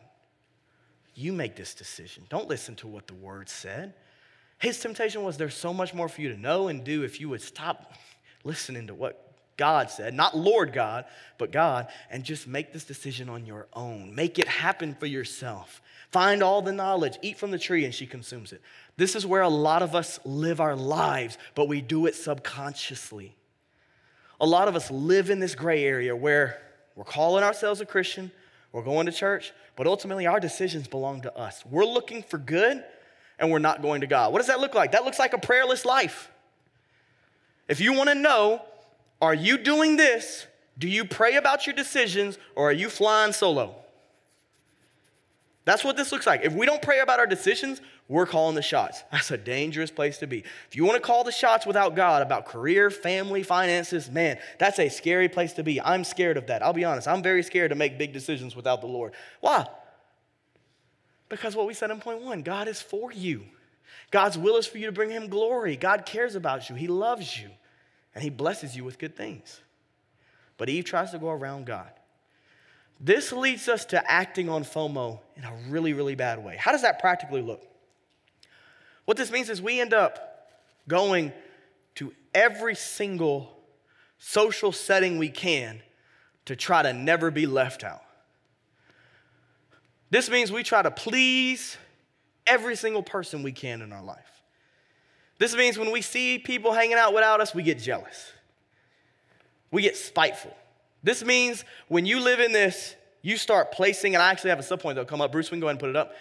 You 1.19 1.34
make 1.34 1.58
this 1.58 1.73
decision. 1.73 2.23
Don't 2.29 2.47
listen 2.47 2.75
to 2.77 2.88
what 2.88 3.08
the 3.08 3.13
word 3.13 3.49
said. 3.49 3.93
His 4.58 4.79
temptation 4.79 5.21
was 5.21 5.36
there's 5.36 5.53
so 5.53 5.73
much 5.73 5.93
more 5.93 6.08
for 6.08 6.21
you 6.21 6.29
to 6.29 6.39
know 6.39 6.69
and 6.69 6.82
do 6.82 7.03
if 7.03 7.19
you 7.19 7.27
would 7.27 7.41
stop 7.41 7.93
listening 8.45 8.88
to 8.88 8.93
what 8.93 9.25
God 9.58 9.91
said, 9.91 10.13
not 10.13 10.38
Lord 10.38 10.71
God, 10.71 11.03
but 11.38 11.51
God, 11.51 11.88
and 12.10 12.23
just 12.23 12.47
make 12.47 12.71
this 12.71 12.86
decision 12.86 13.27
on 13.27 13.45
your 13.45 13.67
own. 13.73 14.15
Make 14.15 14.39
it 14.39 14.47
happen 14.47 14.95
for 14.97 15.08
yourself. 15.08 15.82
Find 16.10 16.41
all 16.41 16.62
the 16.62 16.71
knowledge, 16.71 17.19
eat 17.21 17.38
from 17.38 17.51
the 17.51 17.60
tree, 17.60 17.84
and 17.84 17.93
she 17.93 18.08
consumes 18.08 18.53
it. 18.53 18.62
This 18.95 19.13
is 19.13 19.25
where 19.25 19.41
a 19.41 19.49
lot 19.49 19.84
of 19.84 19.95
us 19.95 20.21
live 20.23 20.62
our 20.62 20.77
lives, 20.77 21.38
but 21.53 21.67
we 21.67 21.82
do 21.82 22.05
it 22.05 22.15
subconsciously. 22.15 23.36
A 24.39 24.45
lot 24.45 24.69
of 24.69 24.77
us 24.77 24.89
live 24.89 25.29
in 25.29 25.41
this 25.41 25.55
gray 25.55 25.84
area 25.84 26.15
where 26.15 26.62
we're 26.95 27.03
calling 27.03 27.43
ourselves 27.43 27.82
a 27.82 27.86
Christian, 27.86 28.32
we're 28.71 28.84
going 28.84 29.08
to 29.08 29.12
church, 29.12 29.51
but 29.75 29.88
ultimately 29.88 30.27
our 30.27 30.39
decisions 30.39 30.88
belong 30.88 31.21
to 31.21 31.36
us. 31.36 31.63
We're 31.65 31.86
looking 31.86 32.23
for 32.23 32.38
good 32.38 32.84
and 33.39 33.51
we're 33.51 33.60
not 33.60 33.82
going 33.82 34.01
to 34.01 34.08
God. 34.08 34.32
What 34.32 34.39
does 34.39 34.47
that 34.47 34.60
look 34.60 34.75
like? 34.75 34.91
That 34.91 35.05
looks 35.05 35.19
like 35.19 35.34
a 35.34 35.39
prayerless 35.39 35.86
life. 35.86 36.32
If 37.67 37.79
you 37.79 37.93
want 37.93 38.10
to 38.10 38.15
know, 38.15 38.62
are 39.21 39.34
you 39.34 39.58
doing 39.58 39.97
this? 39.97 40.45
Do 40.77 40.88
you 40.88 41.05
pray 41.05 41.36
about 41.36 41.67
your 41.67 41.75
decisions 41.75 42.38
or 42.55 42.69
are 42.69 42.73
you 42.73 42.89
flying 42.89 43.34
solo? 43.34 43.75
That's 45.65 45.84
what 45.84 45.97
this 45.97 46.12
looks 46.12 46.25
like. 46.25 46.41
If 46.43 46.53
we 46.53 46.65
don't 46.65 46.82
pray 46.82 46.99
about 46.99 47.19
our 47.19 47.27
decisions, 47.27 47.82
we're 48.10 48.26
calling 48.26 48.56
the 48.56 48.62
shots. 48.62 49.04
That's 49.12 49.32
a 49.32 49.38
dangerous 49.38 49.91
place 49.91 50.17
to 50.17 50.28
be. 50.28 50.39
If 50.39 50.76
you 50.76 50.84
want 50.84 50.95
to 50.95 51.02
call 51.02 51.24
the 51.24 51.32
shots 51.32 51.65
without 51.65 51.95
God 51.95 52.22
about 52.22 52.48
career, 52.48 52.89
family, 52.89 53.43
finances, 53.43 54.10
man, 54.10 54.39
that's 54.58 54.80
a 54.80 54.89
scary 54.89 55.30
place 55.30 55.54
to 55.54 55.63
be. 55.63 55.80
I'm 55.80 56.04
scared 56.04 56.36
of 56.36 56.48
that. 56.48 56.63
I'll 56.63 56.74
be 56.74 56.84
honest. 56.84 57.08
I'm 57.08 57.24
very 57.24 57.43
scared 57.43 57.69
to 57.69 57.76
make 57.76 57.98
big 57.98 58.12
decisions 58.12 58.56
without 58.56 58.82
the 58.82 58.88
Lord. 58.88 59.13
Why? 59.39 59.67
Because 61.30 61.56
what 61.56 61.67
we 61.67 61.76
said 61.76 61.91
in 61.91 62.00
point 62.00 62.22
one 62.22 62.41
God 62.41 62.67
is 62.67 62.82
for 62.82 63.13
you. 63.13 63.45
God's 64.12 64.38
will 64.38 64.58
is 64.58 64.65
for 64.65 64.80
you 64.80 64.88
to 64.88 64.91
bring 64.91 65.12
him 65.12 65.28
glory. 65.28 65.76
God 65.76 66.06
cares 66.06 66.34
about 66.34 66.69
you, 66.69 66.76
he 66.76 66.88
loves 66.88 67.39
you, 67.39 67.50
and 68.15 68.24
he 68.24 68.32
blesses 68.32 68.76
you 68.76 68.84
with 68.84 68.98
good 68.98 69.15
things. 69.15 69.62
But 70.58 70.67
Eve 70.67 70.84
tries 70.84 71.12
to 71.12 71.19
go 71.19 71.30
around 71.30 71.67
God. 71.67 71.91
This 73.00 73.32
leads 73.32 73.69
us 73.69 73.86
to 73.86 74.12
acting 74.12 74.50
on 74.50 74.63
FOMO 74.63 75.19
in 75.38 75.43
a 75.43 75.54
really, 75.69 75.93
really 75.93 76.15
bad 76.15 76.43
way. 76.43 76.58
How 76.58 76.72
does 76.72 76.82
that 76.82 77.00
practically 77.00 77.41
look? 77.41 77.68
What 79.10 79.17
this 79.17 79.32
means 79.32 79.50
is 79.50 79.60
we 79.60 79.82
end 79.82 79.91
up 79.91 80.52
going 80.88 81.34
to 81.95 82.13
every 82.32 82.76
single 82.76 83.58
social 84.19 84.72
setting 84.72 85.17
we 85.17 85.30
can 85.30 85.82
to 86.45 86.56
try 86.56 86.84
to 86.84 86.93
never 86.93 87.32
be 87.32 87.48
left 87.48 87.84
out. 87.84 88.04
This 90.12 90.30
means 90.30 90.52
we 90.52 90.62
try 90.62 90.84
to 90.84 90.91
please 90.91 91.76
every 92.45 92.76
single 92.76 93.02
person 93.02 93.41
we 93.41 93.52
can 93.52 93.82
in 93.82 93.91
our 93.91 94.04
life. 94.04 94.43
This 95.39 95.56
means 95.56 95.80
when 95.80 95.91
we 95.91 96.04
see 96.04 96.38
people 96.38 96.72
hanging 96.72 96.98
out 96.98 97.12
without 97.12 97.41
us, 97.41 97.56
we 97.56 97.63
get 97.63 97.80
jealous. 97.80 98.32
We 99.72 99.82
get 99.82 99.98
spiteful. 99.98 100.56
This 101.02 101.26
means 101.26 101.65
when 101.88 102.06
you 102.06 102.19
live 102.19 102.39
in 102.39 102.52
this, 102.52 102.95
you 103.24 103.38
start 103.38 103.72
placing, 103.72 104.13
and 104.13 104.22
I 104.22 104.30
actually 104.30 104.52
have 104.52 104.60
a 104.60 104.62
subpoint 104.62 104.89
that'll 104.89 105.06
come 105.06 105.19
up. 105.19 105.32
Bruce, 105.32 105.50
we 105.50 105.56
can 105.56 105.62
go 105.62 105.65
ahead 105.65 105.78
and 105.78 105.80
put 105.80 105.89
it 105.89 105.95
up. 105.95 106.13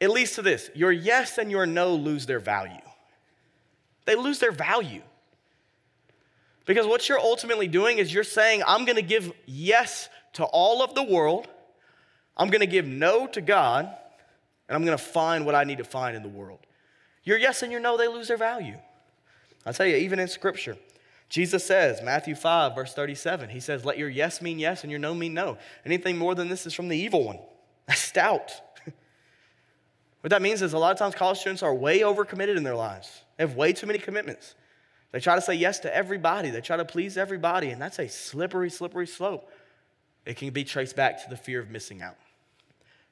It 0.00 0.08
leads 0.10 0.32
to 0.32 0.42
this 0.42 0.70
your 0.74 0.90
yes 0.90 1.38
and 1.38 1.50
your 1.50 1.66
no 1.66 1.94
lose 1.94 2.26
their 2.26 2.40
value. 2.40 2.80
They 4.06 4.16
lose 4.16 4.38
their 4.38 4.52
value. 4.52 5.02
Because 6.66 6.86
what 6.86 7.08
you're 7.08 7.20
ultimately 7.20 7.68
doing 7.68 7.98
is 7.98 8.12
you're 8.12 8.24
saying, 8.24 8.62
I'm 8.66 8.84
gonna 8.84 9.02
give 9.02 9.32
yes 9.46 10.08
to 10.34 10.44
all 10.44 10.82
of 10.82 10.94
the 10.94 11.02
world, 11.02 11.48
I'm 12.36 12.48
gonna 12.48 12.66
give 12.66 12.86
no 12.86 13.26
to 13.28 13.40
God, 13.40 13.84
and 14.68 14.76
I'm 14.76 14.84
gonna 14.84 14.98
find 14.98 15.44
what 15.44 15.54
I 15.54 15.64
need 15.64 15.78
to 15.78 15.84
find 15.84 16.16
in 16.16 16.22
the 16.22 16.28
world. 16.28 16.60
Your 17.24 17.38
yes 17.38 17.62
and 17.62 17.70
your 17.70 17.80
no, 17.80 17.96
they 17.96 18.08
lose 18.08 18.28
their 18.28 18.36
value. 18.36 18.78
I 19.66 19.72
tell 19.72 19.86
you, 19.86 19.96
even 19.96 20.18
in 20.18 20.28
scripture, 20.28 20.76
Jesus 21.28 21.64
says, 21.64 22.02
Matthew 22.02 22.34
5, 22.34 22.74
verse 22.74 22.94
37, 22.94 23.50
he 23.50 23.60
says, 23.60 23.84
Let 23.84 23.98
your 23.98 24.08
yes 24.08 24.40
mean 24.40 24.58
yes 24.58 24.82
and 24.82 24.90
your 24.90 24.98
no 24.98 25.14
mean 25.14 25.34
no. 25.34 25.58
Anything 25.84 26.16
more 26.16 26.34
than 26.34 26.48
this 26.48 26.66
is 26.66 26.74
from 26.74 26.88
the 26.88 26.96
evil 26.96 27.24
one. 27.24 27.38
That's 27.86 28.00
stout. 28.00 28.50
What 30.20 30.30
that 30.30 30.42
means 30.42 30.62
is 30.62 30.72
a 30.72 30.78
lot 30.78 30.92
of 30.92 30.98
times 30.98 31.14
college 31.14 31.38
students 31.38 31.62
are 31.62 31.74
way 31.74 32.00
overcommitted 32.00 32.56
in 32.56 32.62
their 32.62 32.76
lives. 32.76 33.22
They 33.36 33.44
have 33.44 33.56
way 33.56 33.72
too 33.72 33.86
many 33.86 33.98
commitments. 33.98 34.54
They 35.12 35.20
try 35.20 35.34
to 35.34 35.40
say 35.40 35.54
yes 35.54 35.80
to 35.80 35.94
everybody, 35.94 36.50
they 36.50 36.60
try 36.60 36.76
to 36.76 36.84
please 36.84 37.16
everybody, 37.16 37.70
and 37.70 37.82
that's 37.82 37.98
a 37.98 38.08
slippery, 38.08 38.70
slippery 38.70 39.06
slope. 39.06 39.50
It 40.24 40.36
can 40.36 40.50
be 40.50 40.64
traced 40.64 40.94
back 40.94 41.22
to 41.24 41.30
the 41.30 41.36
fear 41.36 41.60
of 41.60 41.70
missing 41.70 42.02
out. 42.02 42.16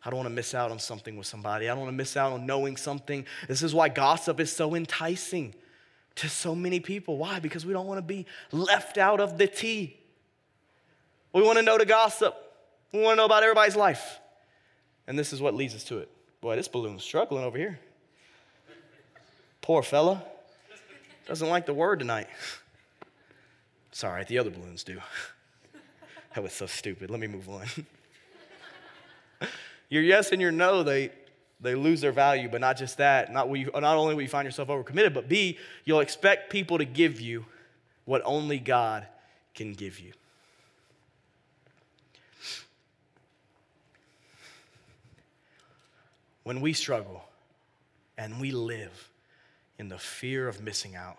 I 0.04 0.10
don't 0.10 0.18
want 0.18 0.28
to 0.28 0.34
miss 0.34 0.54
out 0.54 0.70
on 0.70 0.78
something 0.78 1.16
with 1.16 1.26
somebody. 1.26 1.68
I 1.68 1.72
don't 1.72 1.80
want 1.80 1.90
to 1.90 1.96
miss 1.96 2.16
out 2.16 2.32
on 2.32 2.46
knowing 2.46 2.76
something. 2.76 3.26
This 3.48 3.62
is 3.62 3.74
why 3.74 3.88
gossip 3.88 4.38
is 4.38 4.52
so 4.52 4.76
enticing 4.76 5.54
to 6.16 6.28
so 6.28 6.54
many 6.54 6.78
people. 6.78 7.16
Why? 7.16 7.40
Because 7.40 7.66
we 7.66 7.72
don't 7.72 7.86
want 7.86 7.98
to 7.98 8.02
be 8.02 8.26
left 8.52 8.96
out 8.96 9.20
of 9.20 9.38
the 9.38 9.48
tea. 9.48 9.98
We 11.32 11.42
want 11.42 11.58
to 11.58 11.62
know 11.62 11.78
the 11.78 11.86
gossip. 11.86 12.34
We 12.92 13.00
want 13.00 13.12
to 13.12 13.16
know 13.16 13.24
about 13.24 13.42
everybody's 13.42 13.76
life. 13.76 14.20
And 15.06 15.18
this 15.18 15.32
is 15.32 15.40
what 15.40 15.54
leads 15.54 15.74
us 15.74 15.84
to 15.84 15.98
it. 15.98 16.10
Boy, 16.40 16.56
this 16.56 16.68
balloon's 16.68 17.02
struggling 17.02 17.44
over 17.44 17.58
here. 17.58 17.78
Poor 19.60 19.82
fella. 19.82 20.22
Doesn't 21.26 21.48
like 21.48 21.66
the 21.66 21.74
word 21.74 21.98
tonight. 21.98 22.28
Sorry, 23.90 24.24
the 24.24 24.38
other 24.38 24.50
balloons 24.50 24.84
do. 24.84 24.98
That 26.34 26.42
was 26.42 26.52
so 26.52 26.66
stupid. 26.66 27.10
Let 27.10 27.20
me 27.20 27.26
move 27.26 27.48
on. 27.48 27.66
your 29.88 30.02
yes 30.02 30.30
and 30.30 30.40
your 30.40 30.52
no, 30.52 30.82
they, 30.82 31.10
they 31.60 31.74
lose 31.74 32.00
their 32.00 32.12
value, 32.12 32.48
but 32.48 32.60
not 32.60 32.76
just 32.76 32.98
that. 32.98 33.32
Not, 33.32 33.50
you, 33.56 33.70
not 33.74 33.96
only 33.96 34.14
will 34.14 34.22
you 34.22 34.28
find 34.28 34.46
yourself 34.46 34.68
overcommitted, 34.68 35.12
but 35.12 35.28
B, 35.28 35.58
you'll 35.84 36.00
expect 36.00 36.50
people 36.50 36.78
to 36.78 36.84
give 36.84 37.20
you 37.20 37.44
what 38.04 38.22
only 38.24 38.58
God 38.58 39.06
can 39.54 39.74
give 39.74 39.98
you. 39.98 40.12
When 46.48 46.62
we 46.62 46.72
struggle 46.72 47.22
and 48.16 48.40
we 48.40 48.52
live 48.52 49.10
in 49.78 49.90
the 49.90 49.98
fear 49.98 50.48
of 50.48 50.62
missing 50.62 50.96
out, 50.96 51.18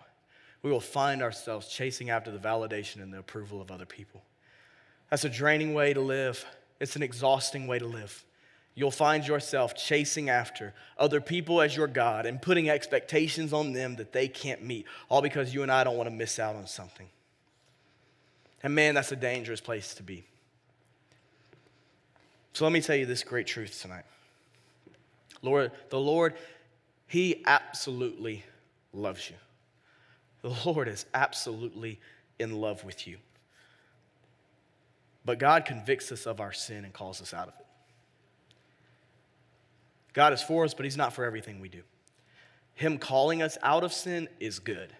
we 0.60 0.72
will 0.72 0.80
find 0.80 1.22
ourselves 1.22 1.68
chasing 1.68 2.10
after 2.10 2.32
the 2.32 2.38
validation 2.40 3.00
and 3.00 3.12
the 3.14 3.20
approval 3.20 3.62
of 3.62 3.70
other 3.70 3.86
people. 3.86 4.24
That's 5.08 5.24
a 5.24 5.28
draining 5.28 5.72
way 5.72 5.94
to 5.94 6.00
live, 6.00 6.44
it's 6.80 6.96
an 6.96 7.04
exhausting 7.04 7.68
way 7.68 7.78
to 7.78 7.86
live. 7.86 8.24
You'll 8.74 8.90
find 8.90 9.24
yourself 9.24 9.76
chasing 9.76 10.30
after 10.30 10.74
other 10.98 11.20
people 11.20 11.60
as 11.60 11.76
your 11.76 11.86
God 11.86 12.26
and 12.26 12.42
putting 12.42 12.68
expectations 12.68 13.52
on 13.52 13.72
them 13.72 13.94
that 13.96 14.12
they 14.12 14.26
can't 14.26 14.64
meet, 14.64 14.84
all 15.08 15.22
because 15.22 15.54
you 15.54 15.62
and 15.62 15.70
I 15.70 15.84
don't 15.84 15.96
want 15.96 16.08
to 16.08 16.14
miss 16.16 16.40
out 16.40 16.56
on 16.56 16.66
something. 16.66 17.06
And 18.64 18.74
man, 18.74 18.96
that's 18.96 19.12
a 19.12 19.16
dangerous 19.16 19.60
place 19.60 19.94
to 19.94 20.02
be. 20.02 20.24
So 22.52 22.64
let 22.64 22.72
me 22.72 22.80
tell 22.80 22.96
you 22.96 23.06
this 23.06 23.22
great 23.22 23.46
truth 23.46 23.80
tonight. 23.80 24.06
Lord, 25.42 25.72
the 25.88 26.00
Lord, 26.00 26.34
He 27.06 27.42
absolutely 27.46 28.44
loves 28.92 29.30
you. 29.30 29.36
The 30.42 30.56
Lord 30.64 30.88
is 30.88 31.06
absolutely 31.14 32.00
in 32.38 32.60
love 32.60 32.84
with 32.84 33.06
you. 33.06 33.18
But 35.24 35.38
God 35.38 35.64
convicts 35.64 36.10
us 36.12 36.26
of 36.26 36.40
our 36.40 36.52
sin 36.52 36.84
and 36.84 36.92
calls 36.92 37.20
us 37.20 37.34
out 37.34 37.48
of 37.48 37.54
it. 37.60 37.66
God 40.12 40.32
is 40.32 40.42
for 40.42 40.64
us, 40.64 40.74
but 40.74 40.84
He's 40.84 40.96
not 40.96 41.12
for 41.12 41.24
everything 41.24 41.60
we 41.60 41.68
do. 41.68 41.82
Him 42.74 42.98
calling 42.98 43.42
us 43.42 43.58
out 43.62 43.84
of 43.84 43.92
sin 43.92 44.28
is 44.40 44.58
good. 44.58 44.92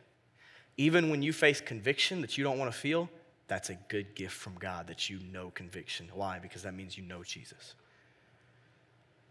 Even 0.76 1.10
when 1.10 1.22
you 1.22 1.32
face 1.32 1.60
conviction 1.60 2.20
that 2.20 2.36
you 2.36 2.44
don't 2.44 2.58
want 2.58 2.70
to 2.72 2.78
feel, 2.78 3.08
that's 3.48 3.70
a 3.70 3.74
good 3.88 4.14
gift 4.14 4.34
from 4.34 4.54
God 4.54 4.86
that 4.86 5.10
you 5.10 5.18
know 5.32 5.50
conviction. 5.50 6.08
Why? 6.14 6.38
Because 6.38 6.62
that 6.62 6.74
means 6.74 6.96
you 6.96 7.02
know 7.02 7.24
Jesus. 7.24 7.74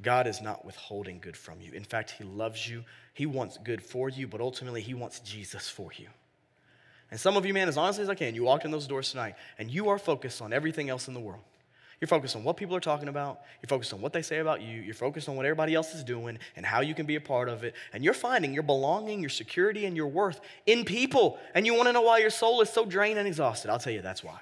God 0.01 0.27
is 0.27 0.41
not 0.41 0.63
withholding 0.65 1.19
good 1.19 1.35
from 1.35 1.59
you. 1.61 1.73
In 1.73 1.83
fact, 1.83 2.11
He 2.11 2.23
loves 2.23 2.67
you. 2.67 2.83
He 3.13 3.25
wants 3.25 3.57
good 3.57 3.83
for 3.83 4.09
you, 4.09 4.27
but 4.27 4.41
ultimately, 4.41 4.81
He 4.81 4.93
wants 4.93 5.19
Jesus 5.19 5.69
for 5.69 5.91
you. 5.97 6.07
And 7.11 7.19
some 7.19 7.35
of 7.37 7.45
you, 7.45 7.53
man, 7.53 7.67
as 7.67 7.77
honestly 7.77 8.03
as 8.03 8.09
I 8.09 8.15
can, 8.15 8.35
you 8.35 8.43
walked 8.43 8.65
in 8.65 8.71
those 8.71 8.87
doors 8.87 9.11
tonight 9.11 9.35
and 9.57 9.69
you 9.71 9.89
are 9.89 9.97
focused 9.97 10.41
on 10.41 10.53
everything 10.53 10.89
else 10.89 11.07
in 11.07 11.13
the 11.13 11.19
world. 11.19 11.41
You're 11.99 12.07
focused 12.07 12.35
on 12.35 12.43
what 12.45 12.55
people 12.55 12.75
are 12.75 12.81
talking 12.81 13.09
about. 13.09 13.41
You're 13.61 13.67
focused 13.67 13.93
on 13.93 13.99
what 13.99 14.13
they 14.13 14.21
say 14.21 14.37
about 14.37 14.61
you. 14.61 14.79
You're 14.79 14.93
focused 14.93 15.27
on 15.27 15.35
what 15.35 15.45
everybody 15.45 15.75
else 15.75 15.93
is 15.93 16.03
doing 16.03 16.39
and 16.55 16.65
how 16.65 16.79
you 16.79 16.93
can 16.93 17.05
be 17.05 17.15
a 17.15 17.21
part 17.21 17.49
of 17.49 17.63
it. 17.65 17.75
And 17.91 18.05
you're 18.05 18.13
finding 18.13 18.53
your 18.53 18.63
belonging, 18.63 19.19
your 19.19 19.29
security, 19.29 19.85
and 19.85 19.97
your 19.97 20.07
worth 20.07 20.39
in 20.65 20.85
people. 20.85 21.39
And 21.53 21.65
you 21.65 21.73
want 21.73 21.87
to 21.87 21.93
know 21.93 22.03
why 22.03 22.19
your 22.19 22.29
soul 22.29 22.61
is 22.61 22.69
so 22.69 22.85
drained 22.85 23.19
and 23.19 23.27
exhausted. 23.27 23.69
I'll 23.69 23.79
tell 23.79 23.91
you 23.91 24.01
that's 24.01 24.23
why. 24.23 24.39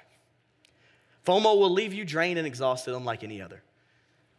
FOMO 1.26 1.58
will 1.58 1.70
leave 1.70 1.92
you 1.92 2.04
drained 2.04 2.38
and 2.38 2.46
exhausted 2.46 2.94
unlike 2.94 3.24
any 3.24 3.42
other. 3.42 3.62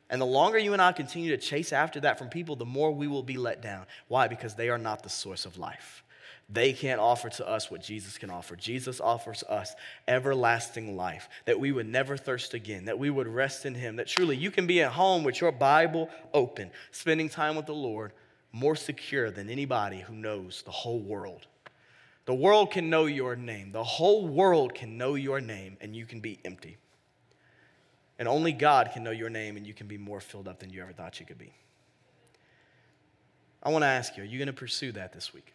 And 0.10 0.20
the 0.20 0.26
longer 0.26 0.58
you 0.58 0.74
and 0.74 0.82
I 0.82 0.92
continue 0.92 1.30
to 1.32 1.38
chase 1.38 1.72
after 1.72 2.00
that 2.02 2.18
from 2.18 2.30
people, 2.30 2.56
the 2.56 2.66
more 2.66 2.92
we 2.92 3.08
will 3.08 3.24
be 3.24 3.38
let 3.38 3.62
down. 3.62 3.86
Why? 4.08 4.28
Because 4.28 4.56
they 4.56 4.70
are 4.70 4.78
not 4.78 5.04
the 5.04 5.10
source 5.10 5.46
of 5.46 5.58
life. 5.58 6.04
They 6.52 6.74
can't 6.74 7.00
offer 7.00 7.30
to 7.30 7.48
us 7.48 7.70
what 7.70 7.84
Jesus 7.84 8.18
can 8.18 8.32
offer. 8.32 8.56
Jesus 8.56 9.00
offers 9.00 9.44
us 9.44 9.76
everlasting 10.08 10.98
life, 10.98 11.30
that 11.46 11.60
we 11.60 11.72
would 11.72 11.88
never 11.88 12.18
thirst 12.18 12.56
again, 12.56 12.86
that 12.86 12.98
we 12.98 13.12
would 13.12 13.28
rest 13.28 13.68
in 13.68 13.76
Him, 13.76 13.98
that 13.98 14.08
truly 14.08 14.36
you 14.36 14.50
can 14.50 14.66
be 14.66 14.82
at 14.82 14.92
home 14.92 15.24
with 15.24 15.42
your 15.42 15.52
Bible 15.52 16.10
open, 16.34 16.72
spending 16.90 17.30
time 17.30 17.56
with 17.56 17.68
the 17.68 17.74
Lord, 17.74 18.14
more 18.52 18.76
secure 18.76 19.30
than 19.30 19.48
anybody 19.48 20.00
who 20.00 20.16
knows 20.16 20.64
the 20.64 20.72
whole 20.72 21.00
world. 21.00 21.46
The 22.26 22.34
world 22.34 22.72
can 22.72 22.90
know 22.90 23.06
your 23.06 23.36
name, 23.36 23.72
the 23.72 23.84
whole 23.84 24.28
world 24.28 24.74
can 24.74 24.98
know 24.98 25.14
your 25.14 25.42
name, 25.42 25.78
and 25.82 25.96
you 25.96 26.08
can 26.08 26.20
be 26.20 26.40
empty. 26.44 26.78
And 28.20 28.28
only 28.28 28.52
God 28.52 28.92
can 28.94 29.04
know 29.04 29.12
your 29.12 29.30
name, 29.30 29.58
and 29.58 29.66
you 29.66 29.74
can 29.74 29.88
be 29.88 29.98
more 29.98 30.20
filled 30.20 30.48
up 30.48 30.60
than 30.60 30.70
you 30.70 30.82
ever 30.82 30.92
thought 30.92 31.20
you 31.20 31.26
could 31.26 31.38
be. 31.40 31.54
I 33.64 33.70
want 33.70 33.84
to 33.84 33.88
ask 33.88 34.18
you, 34.18 34.24
are 34.24 34.26
you 34.26 34.38
going 34.38 34.48
to 34.48 34.54
pursue 34.54 34.92
that 34.92 35.14
this 35.14 35.34
week? 35.34 35.54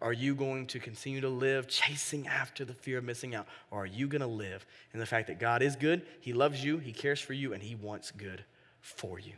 Are 0.00 0.12
you 0.12 0.34
going 0.34 0.66
to 0.68 0.78
continue 0.78 1.20
to 1.20 1.28
live 1.28 1.68
chasing 1.68 2.26
after 2.26 2.64
the 2.64 2.72
fear 2.72 2.98
of 2.98 3.04
missing 3.04 3.34
out? 3.34 3.46
Or 3.70 3.82
are 3.82 3.86
you 3.86 4.06
going 4.06 4.22
to 4.22 4.26
live 4.26 4.64
in 4.94 5.00
the 5.00 5.06
fact 5.06 5.26
that 5.26 5.38
God 5.38 5.60
is 5.60 5.76
good, 5.76 6.02
He 6.20 6.32
loves 6.32 6.64
you, 6.64 6.78
He 6.78 6.92
cares 6.92 7.20
for 7.20 7.34
you, 7.34 7.52
and 7.52 7.62
He 7.62 7.74
wants 7.74 8.10
good 8.12 8.44
for 8.80 9.18
you? 9.18 9.34